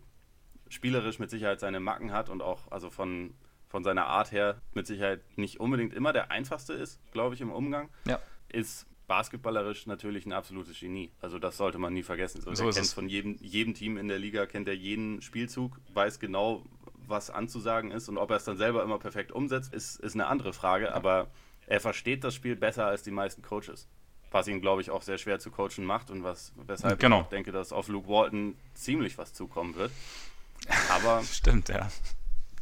spielerisch 0.68 1.18
mit 1.18 1.30
Sicherheit 1.30 1.60
seine 1.60 1.80
Macken 1.80 2.12
hat 2.12 2.28
und 2.28 2.42
auch 2.42 2.70
also 2.70 2.90
von, 2.90 3.34
von 3.68 3.84
seiner 3.84 4.06
Art 4.06 4.32
her 4.32 4.60
mit 4.74 4.86
Sicherheit 4.86 5.20
nicht 5.36 5.60
unbedingt 5.60 5.94
immer 5.94 6.12
der 6.12 6.30
einfachste 6.30 6.72
ist, 6.72 7.00
glaube 7.12 7.34
ich, 7.34 7.40
im 7.40 7.52
Umgang, 7.52 7.88
ja. 8.06 8.18
ist 8.48 8.86
basketballerisch 9.06 9.86
natürlich 9.86 10.26
ein 10.26 10.32
absolutes 10.32 10.78
Genie. 10.78 11.12
Also 11.20 11.38
das 11.38 11.56
sollte 11.56 11.78
man 11.78 11.92
nie 11.92 12.02
vergessen. 12.02 12.40
So, 12.40 12.54
so 12.54 12.66
er 12.66 12.72
kennt 12.72 12.88
von 12.88 13.08
jedem, 13.08 13.36
jedem 13.40 13.74
Team 13.74 13.96
in 13.96 14.08
der 14.08 14.18
Liga, 14.18 14.46
kennt 14.46 14.68
er 14.68 14.74
jeden 14.74 15.22
Spielzug, 15.22 15.78
weiß 15.94 16.18
genau, 16.18 16.64
was 17.06 17.30
anzusagen 17.30 17.92
ist 17.92 18.08
und 18.08 18.18
ob 18.18 18.30
er 18.30 18.36
es 18.36 18.44
dann 18.44 18.56
selber 18.56 18.82
immer 18.82 18.98
perfekt 18.98 19.32
umsetzt, 19.32 19.72
ist, 19.72 20.00
ist 20.00 20.14
eine 20.14 20.26
andere 20.26 20.52
Frage, 20.52 20.92
aber 20.92 21.28
er 21.66 21.80
versteht 21.80 22.24
das 22.24 22.34
Spiel 22.34 22.56
besser 22.56 22.86
als 22.86 23.02
die 23.02 23.10
meisten 23.10 23.42
Coaches. 23.42 23.88
Was 24.30 24.48
ihn, 24.48 24.60
glaube 24.60 24.82
ich, 24.82 24.90
auch 24.90 25.02
sehr 25.02 25.18
schwer 25.18 25.38
zu 25.38 25.50
coachen 25.50 25.84
macht 25.84 26.10
und 26.10 26.24
was, 26.24 26.52
weshalb 26.66 26.98
genau. 26.98 27.22
ich 27.22 27.26
denke, 27.28 27.52
dass 27.52 27.72
auf 27.72 27.88
Luke 27.88 28.08
Walton 28.08 28.56
ziemlich 28.74 29.18
was 29.18 29.32
zukommen 29.32 29.76
wird. 29.76 29.92
Aber 30.90 31.22
stimmt, 31.30 31.68
ja. 31.68 31.88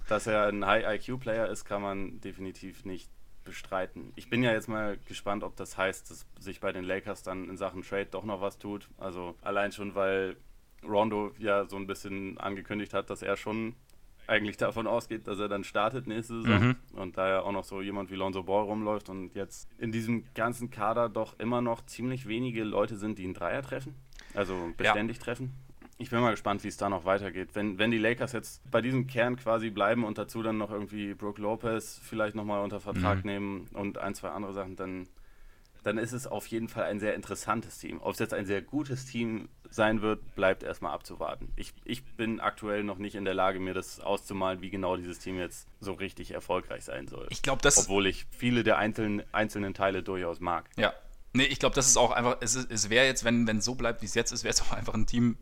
Dass 0.09 0.27
er 0.27 0.49
ein 0.49 0.65
High-IQ-Player 0.65 1.49
ist, 1.49 1.65
kann 1.65 1.83
man 1.83 2.21
definitiv 2.21 2.85
nicht 2.85 3.11
bestreiten. 3.45 4.13
Ich 4.17 4.31
bin 4.31 4.43
ja 4.43 4.53
jetzt 4.53 4.69
mal 4.69 4.99
gespannt, 5.07 5.45
ob 5.45 5.57
das 5.57 5.77
heißt, 5.77 6.11
dass 6.11 6.27
sich 6.39 6.61
bei 6.61 6.73
den 6.73 6.85
Lakers 6.85 7.23
dann 7.23 7.49
in 7.49 7.57
Sachen 7.57 7.83
Trade 7.83 8.07
doch 8.07 8.25
noch 8.25 8.41
was 8.41 8.59
tut. 8.59 8.89
Also 8.99 9.35
allein 9.43 9.73
schon, 9.73 9.95
weil 9.95 10.37
Rondo 10.83 11.33
ja 11.39 11.67
so 11.67 11.77
ein 11.77 11.87
bisschen 11.87 12.39
angekündigt 12.39 12.95
hat, 12.95 13.11
dass 13.11 13.23
er 13.23 13.37
schon 13.37 13.75
eigentlich 14.27 14.57
davon 14.57 14.87
ausgeht, 14.87 15.27
dass 15.27 15.39
er 15.39 15.49
dann 15.49 15.65
startet 15.65 16.07
nächste 16.07 16.41
Saison. 16.41 16.69
Mhm. 16.69 16.77
Und 16.95 17.19
da 17.19 17.29
ja 17.29 17.41
auch 17.43 17.53
noch 17.53 17.65
so 17.65 17.83
jemand 17.83 18.11
wie 18.11 18.15
Lonzo 18.15 18.43
Ball 18.43 18.63
rumläuft 18.63 19.11
und 19.11 19.35
jetzt 19.35 19.69
in 19.79 19.93
diesem 19.93 20.25
ganzen 20.35 20.71
Kader 20.71 21.09
doch 21.09 21.39
immer 21.39 21.61
noch 21.61 21.85
ziemlich 21.85 22.27
wenige 22.27 22.65
Leute 22.65 22.97
sind, 22.97 23.19
die 23.19 23.25
einen 23.25 23.35
Dreier 23.35 23.63
treffen. 23.63 23.95
Also 24.33 24.73
beständig 24.77 25.19
ja. 25.19 25.23
treffen. 25.25 25.53
Ich 25.97 26.11
bin 26.11 26.21
mal 26.21 26.33
gespannt, 26.33 26.65
wie 26.65 26.69
es 26.69 26.77
da 26.77 26.89
noch 26.89 27.05
weitergeht. 27.05 27.51
Wenn, 27.55 27.79
wenn 27.79 27.91
die 27.91 27.99
Lakers 27.99 28.33
jetzt 28.33 28.69
bei 28.71 28.81
diesem 28.81 29.07
Kern 29.07 29.37
quasi 29.37 29.71
bleiben 29.71 30.05
und 30.05 30.19
dazu 30.19 30.43
dann 30.43 30.59
noch 30.59 30.71
irgendwie 30.71 31.15
Brooke 31.15 31.41
Lopez 31.41 32.01
vielleicht 32.03 32.35
nochmal 32.35 32.63
unter 32.63 32.81
Vertrag 32.81 33.19
mhm. 33.19 33.31
nehmen 33.31 33.69
und 33.75 33.99
ein, 33.99 34.15
zwei 34.15 34.31
andere 34.31 34.53
Sachen, 34.53 34.75
dann, 34.75 35.07
dann 35.85 35.99
ist 35.99 36.13
es 36.13 36.27
auf 36.27 36.49
jeden 36.49 36.69
Fall 36.69 36.85
ein 36.85 36.99
sehr 36.99 37.15
interessantes 37.15 37.79
Team. 37.79 38.01
Ob 38.03 38.15
es 38.15 38.19
jetzt 38.19 38.35
ein 38.35 38.45
sehr 38.45 38.61
gutes 38.61 39.07
Team 39.07 39.49
sein 39.71 40.03
wird, 40.03 40.35
bleibt 40.35 40.65
erstmal 40.65 40.93
abzuwarten. 40.93 41.53
Ich, 41.55 41.73
ich 41.85 42.05
bin 42.05 42.41
aktuell 42.41 42.83
noch 42.83 42.99
nicht 42.99 43.15
in 43.15 43.25
der 43.25 43.35
Lage, 43.35 43.61
mir 43.61 43.75
das 43.75 44.01
auszumalen, 44.01 44.63
wie 44.63 44.71
genau 44.71 44.97
dieses 44.97 45.21
Team 45.21 45.39
jetzt 45.39 45.69
so 45.81 45.93
richtig 45.93 46.33
erfolgreich 46.33 46.85
sein 46.85 47.07
soll. 47.07 47.29
Ich 47.31 47.43
glaube, 47.43 47.63
das. 47.63 47.79
Obwohl 47.79 48.07
ich 48.07 48.27
viele 48.31 48.65
der 48.65 48.79
einzelnen, 48.79 49.23
einzelnen 49.33 49.75
Teile 49.75 50.03
durchaus 50.03 50.41
mag. 50.41 50.69
Ja. 50.77 50.93
Nee, 51.37 51.45
ich 51.45 51.59
glaube, 51.59 51.75
das 51.75 51.89
ist 51.89 51.97
auch 51.97 52.13
einfach, 52.13 52.37
es, 52.41 52.55
es 52.55 52.91
wäre 52.91 53.07
jetzt, 53.07 53.25
wenn 53.25 53.49
es 53.49 53.65
so 53.65 53.75
bleibt, 53.75 54.03
wie 54.03 54.07
es 54.07 54.15
jetzt 54.15 54.31
ist, 54.31 54.45
wäre 54.45 54.55
es 54.55 54.63
auch 54.63 54.73
einfach 54.73 54.95
ein 54.95 55.07
Team, 55.07 55.37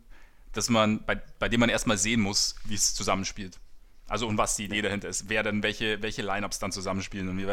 dass 0.53 0.69
man, 0.69 1.03
bei, 1.05 1.15
bei 1.39 1.49
dem 1.49 1.59
man 1.59 1.69
erstmal 1.69 1.97
sehen 1.97 2.21
muss, 2.21 2.55
wie 2.65 2.75
es 2.75 2.93
zusammenspielt. 2.93 3.59
Also 4.07 4.27
und 4.27 4.37
was 4.37 4.55
die 4.55 4.65
Idee 4.65 4.81
dahinter 4.81 5.09
ist, 5.09 5.29
wer 5.29 5.43
dann 5.43 5.63
welche, 5.63 6.01
welche 6.01 6.21
Lineups 6.21 6.59
dann 6.59 6.71
zusammenspielen 6.71 7.29
und 7.29 7.37
wie 7.37 7.47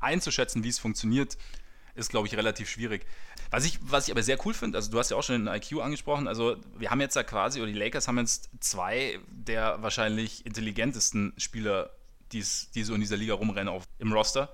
einzuschätzen, 0.00 0.64
wie 0.64 0.68
es 0.68 0.78
funktioniert, 0.78 1.36
ist, 1.94 2.10
glaube 2.10 2.28
ich, 2.28 2.36
relativ 2.36 2.70
schwierig. 2.70 3.04
Was 3.50 3.64
ich, 3.64 3.78
was 3.82 4.06
ich 4.06 4.12
aber 4.12 4.22
sehr 4.22 4.38
cool 4.46 4.54
finde, 4.54 4.78
also 4.78 4.90
du 4.90 4.98
hast 4.98 5.10
ja 5.10 5.16
auch 5.16 5.22
schon 5.22 5.44
den 5.44 5.54
IQ 5.54 5.80
angesprochen, 5.80 6.28
also 6.28 6.56
wir 6.76 6.90
haben 6.90 7.00
jetzt 7.00 7.16
da 7.16 7.22
quasi, 7.22 7.60
oder 7.60 7.70
die 7.72 7.78
Lakers 7.78 8.06
haben 8.06 8.18
jetzt 8.18 8.50
zwei 8.60 9.18
der 9.30 9.82
wahrscheinlich 9.82 10.46
intelligentesten 10.46 11.32
Spieler, 11.36 11.90
die 12.32 12.42
so 12.42 12.94
in 12.94 13.00
dieser 13.00 13.16
Liga 13.16 13.34
rumrennen 13.34 13.68
auf, 13.68 13.84
im 13.98 14.12
Roster. 14.12 14.52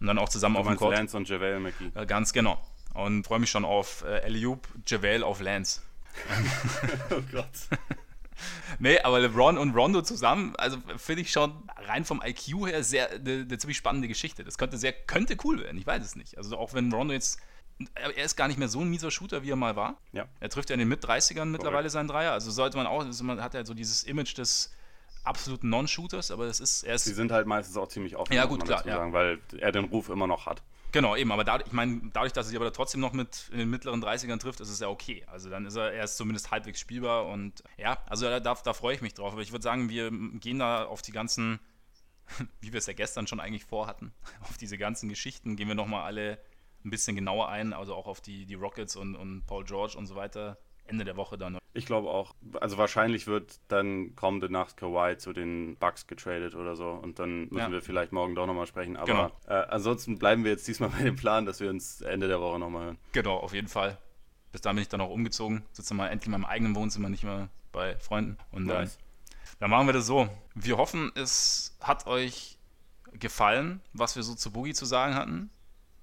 Und 0.00 0.06
dann 0.06 0.18
auch 0.18 0.28
zusammen 0.28 0.56
du 0.56 0.60
auf 0.60 0.66
dem 0.66 0.76
Court. 0.76 0.94
Lance 0.94 1.16
und 1.16 1.28
JaVale 1.28 1.60
McGee. 1.60 1.90
Äh, 1.94 2.06
ganz 2.06 2.32
genau. 2.32 2.60
Und 2.94 3.26
freue 3.26 3.38
mich 3.38 3.50
schon 3.50 3.64
auf 3.64 4.04
äh, 4.04 4.18
Eliup, 4.18 4.68
JaVale 4.86 5.24
auf 5.24 5.40
Lance. 5.40 5.80
oh 7.10 7.22
Gott. 7.32 7.46
nee, 8.78 8.98
aber 9.00 9.20
LeBron 9.20 9.58
und 9.58 9.74
Rondo 9.74 10.02
zusammen, 10.02 10.54
also 10.56 10.78
finde 10.96 11.22
ich 11.22 11.32
schon 11.32 11.52
rein 11.76 12.04
vom 12.04 12.22
IQ 12.24 12.66
her 12.66 12.82
sehr 12.82 13.10
eine 13.10 13.58
ziemlich 13.58 13.76
spannende 13.76 14.08
Geschichte. 14.08 14.44
Das 14.44 14.58
könnte 14.58 14.78
sehr, 14.78 14.92
könnte 14.92 15.36
cool 15.44 15.60
werden, 15.60 15.78
ich 15.78 15.86
weiß 15.86 16.04
es 16.04 16.16
nicht. 16.16 16.36
Also 16.38 16.56
auch 16.56 16.74
wenn 16.74 16.92
Rondo 16.92 17.12
jetzt 17.12 17.40
er 17.94 18.16
ist 18.16 18.36
gar 18.36 18.48
nicht 18.48 18.58
mehr 18.58 18.68
so 18.68 18.80
ein 18.80 18.88
mieser 18.88 19.10
Shooter, 19.10 19.42
wie 19.42 19.50
er 19.50 19.56
mal 19.56 19.76
war. 19.76 19.98
Ja. 20.12 20.26
Er 20.40 20.48
trifft 20.48 20.70
ja 20.70 20.74
in 20.74 20.80
den 20.80 20.88
Mit-30ern 20.88 21.44
mittlerweile 21.44 21.90
seinen 21.90 22.08
Dreier. 22.08 22.32
Also 22.32 22.50
sollte 22.50 22.76
man 22.76 22.86
auch, 22.86 23.04
also 23.04 23.22
man 23.24 23.42
hat 23.42 23.54
ja 23.54 23.64
so 23.66 23.74
dieses 23.74 24.02
Image 24.04 24.36
des 24.38 24.74
absoluten 25.24 25.68
Non-Shooters, 25.68 26.30
aber 26.30 26.46
das 26.46 26.60
ist 26.60 26.84
erst. 26.84 27.04
Sie 27.04 27.12
sind 27.14 27.32
halt 27.32 27.46
meistens 27.46 27.76
auch 27.76 27.88
ziemlich 27.88 28.16
offen, 28.16 28.32
ja, 28.32 28.46
gut, 28.46 28.64
klar, 28.64 28.86
ja. 28.86 28.96
sagen, 28.96 29.12
weil 29.12 29.40
er 29.58 29.72
den 29.72 29.84
Ruf 29.84 30.08
immer 30.08 30.26
noch 30.26 30.46
hat. 30.46 30.62
Genau, 30.96 31.14
eben, 31.14 31.30
aber 31.30 31.44
dadurch, 31.44 31.66
ich 31.66 31.74
meine, 31.74 32.00
dadurch, 32.14 32.32
dass 32.32 32.46
er 32.46 32.48
sich 32.48 32.56
aber 32.58 32.72
trotzdem 32.72 33.02
noch 33.02 33.12
mit 33.12 33.50
in 33.52 33.58
den 33.58 33.68
mittleren 33.68 34.02
30ern 34.02 34.38
trifft, 34.38 34.60
ist 34.60 34.70
es 34.70 34.80
ja 34.80 34.88
okay. 34.88 35.26
Also 35.26 35.50
dann 35.50 35.66
ist 35.66 35.76
er, 35.76 35.92
er 35.92 36.04
ist 36.04 36.16
zumindest 36.16 36.50
halbwegs 36.50 36.80
spielbar 36.80 37.26
und 37.26 37.62
ja, 37.76 37.98
also 38.06 38.24
da, 38.24 38.40
da, 38.40 38.54
da 38.54 38.72
freue 38.72 38.94
ich 38.94 39.02
mich 39.02 39.12
drauf. 39.12 39.34
Aber 39.34 39.42
ich 39.42 39.52
würde 39.52 39.62
sagen, 39.62 39.90
wir 39.90 40.10
gehen 40.40 40.58
da 40.58 40.86
auf 40.86 41.02
die 41.02 41.12
ganzen, 41.12 41.60
wie 42.62 42.72
wir 42.72 42.78
es 42.78 42.86
ja 42.86 42.94
gestern 42.94 43.26
schon 43.26 43.40
eigentlich 43.40 43.66
vorhatten, 43.66 44.14
auf 44.40 44.56
diese 44.56 44.78
ganzen 44.78 45.10
Geschichten, 45.10 45.54
gehen 45.54 45.68
wir 45.68 45.74
nochmal 45.74 46.04
alle 46.04 46.38
ein 46.82 46.88
bisschen 46.88 47.14
genauer 47.14 47.50
ein, 47.50 47.74
also 47.74 47.94
auch 47.94 48.06
auf 48.06 48.22
die, 48.22 48.46
die 48.46 48.54
Rockets 48.54 48.96
und, 48.96 49.16
und 49.16 49.44
Paul 49.46 49.64
George 49.64 49.98
und 49.98 50.06
so 50.06 50.16
weiter. 50.16 50.56
Ende 50.88 51.04
der 51.04 51.16
Woche 51.16 51.38
dann. 51.38 51.58
Ich 51.74 51.86
glaube 51.86 52.08
auch. 52.08 52.34
Also 52.60 52.78
wahrscheinlich 52.78 53.26
wird 53.26 53.60
dann 53.68 54.14
kommende 54.16 54.50
Nacht 54.50 54.76
Kawhi 54.76 55.18
zu 55.18 55.32
den 55.32 55.76
Bucks 55.76 56.06
getradet 56.06 56.54
oder 56.54 56.74
so 56.76 56.90
und 56.90 57.18
dann 57.18 57.42
müssen 57.42 57.56
ja. 57.56 57.70
wir 57.70 57.82
vielleicht 57.82 58.12
morgen 58.12 58.34
doch 58.34 58.46
nochmal 58.46 58.66
sprechen. 58.66 58.96
Aber 58.96 59.06
genau. 59.06 59.30
äh, 59.46 59.66
ansonsten 59.68 60.18
bleiben 60.18 60.44
wir 60.44 60.52
jetzt 60.52 60.66
diesmal 60.66 60.88
bei 60.96 61.02
dem 61.02 61.16
Plan, 61.16 61.44
dass 61.46 61.60
wir 61.60 61.70
uns 61.70 62.00
Ende 62.00 62.28
der 62.28 62.40
Woche 62.40 62.58
nochmal 62.58 62.84
hören. 62.84 62.98
Genau, 63.12 63.36
auf 63.36 63.52
jeden 63.52 63.68
Fall. 63.68 63.98
Bis 64.52 64.62
dahin 64.62 64.76
bin 64.76 64.82
ich 64.82 64.88
dann 64.88 65.02
auch 65.02 65.10
umgezogen. 65.10 65.64
Sitze 65.72 65.92
mal 65.92 66.08
endlich 66.08 66.30
mal 66.30 66.36
im 66.36 66.46
eigenen 66.46 66.74
Wohnzimmer, 66.74 67.10
nicht 67.10 67.24
mehr 67.24 67.50
bei 67.72 67.98
Freunden. 67.98 68.38
Und 68.52 68.64
nice. 68.64 68.96
äh, 68.96 68.98
dann 69.58 69.70
machen 69.70 69.86
wir 69.86 69.92
das 69.92 70.06
so. 70.06 70.28
Wir 70.54 70.78
hoffen, 70.78 71.12
es 71.14 71.76
hat 71.80 72.06
euch 72.06 72.58
gefallen, 73.12 73.82
was 73.92 74.16
wir 74.16 74.22
so 74.22 74.34
zu 74.34 74.50
Boogie 74.50 74.72
zu 74.72 74.86
sagen 74.86 75.14
hatten. 75.14 75.50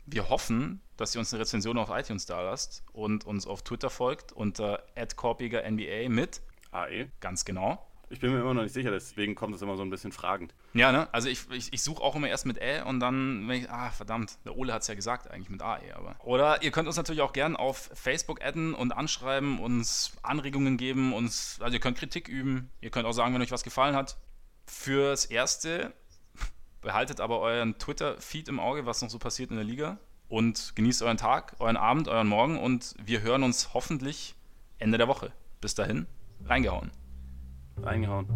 Wir 0.05 0.29
hoffen, 0.29 0.81
dass 0.97 1.15
ihr 1.15 1.19
uns 1.19 1.33
eine 1.33 1.41
Rezension 1.41 1.77
auf 1.77 1.89
iTunes 1.89 2.25
da 2.25 2.41
lasst 2.41 2.83
und 2.93 3.25
uns 3.25 3.47
auf 3.47 3.63
Twitter 3.63 3.89
folgt 3.89 4.31
unter 4.31 4.83
NBA 4.95 6.09
mit 6.09 6.41
AE. 6.71 7.07
Ganz 7.19 7.45
genau. 7.45 7.85
Ich 8.09 8.19
bin 8.19 8.31
mir 8.31 8.41
immer 8.41 8.53
noch 8.53 8.61
nicht 8.61 8.73
sicher, 8.73 8.91
deswegen 8.91 9.33
kommt 9.33 9.55
es 9.55 9.63
immer 9.63 9.75
so 9.75 9.81
ein 9.81 9.89
bisschen 9.89 10.11
fragend. 10.11 10.53
Ja, 10.73 10.91
ne? 10.91 11.11
Also 11.11 11.29
ich, 11.29 11.49
ich, 11.49 11.73
ich 11.73 11.81
suche 11.81 12.03
auch 12.03 12.15
immer 12.15 12.27
erst 12.27 12.45
mit 12.45 12.59
Ä 12.61 12.83
und 12.83 12.99
dann, 12.99 13.47
wenn 13.47 13.61
ich, 13.61 13.71
ah, 13.71 13.89
verdammt, 13.89 14.37
der 14.45 14.55
Ole 14.55 14.71
hat 14.71 14.83
es 14.83 14.87
ja 14.87 14.93
gesagt, 14.93 15.31
eigentlich 15.31 15.49
mit 15.49 15.63
AE, 15.63 15.95
aber. 15.95 16.15
Oder 16.23 16.61
ihr 16.61 16.69
könnt 16.69 16.87
uns 16.87 16.95
natürlich 16.95 17.23
auch 17.23 17.33
gern 17.33 17.55
auf 17.55 17.89
Facebook 17.95 18.43
adden 18.43 18.75
und 18.75 18.91
anschreiben, 18.91 19.59
uns 19.59 20.15
Anregungen 20.21 20.77
geben, 20.77 21.11
uns, 21.11 21.57
also 21.59 21.73
ihr 21.73 21.79
könnt 21.79 21.97
Kritik 21.97 22.27
üben, 22.27 22.69
ihr 22.81 22.91
könnt 22.91 23.07
auch 23.07 23.13
sagen, 23.13 23.33
wenn 23.33 23.41
euch 23.41 23.51
was 23.51 23.63
gefallen 23.63 23.95
hat. 23.95 24.17
Fürs 24.67 25.25
Erste 25.25 25.91
behaltet 26.81 27.19
aber 27.19 27.39
euren 27.39 27.79
Twitter-Feed 27.79 28.47
im 28.47 28.59
Auge, 28.59 28.85
was 28.85 29.01
noch 29.01 29.09
so 29.09 29.17
passiert 29.17 29.49
in 29.49 29.55
der 29.55 29.65
Liga 29.65 29.97
und 30.30 30.76
genießt 30.76 31.03
euren 31.03 31.17
Tag, 31.17 31.55
euren 31.59 31.78
Abend, 31.78 32.07
euren 32.07 32.28
Morgen 32.28 32.57
und 32.57 32.95
wir 33.03 33.21
hören 33.21 33.43
uns 33.43 33.74
hoffentlich 33.74 34.36
Ende 34.80 34.97
der 34.97 35.07
Woche. 35.07 35.32
Bis 35.61 35.76
dahin, 35.76 36.07
reingehauen. 36.45 36.91
Reingehauen. 37.82 38.28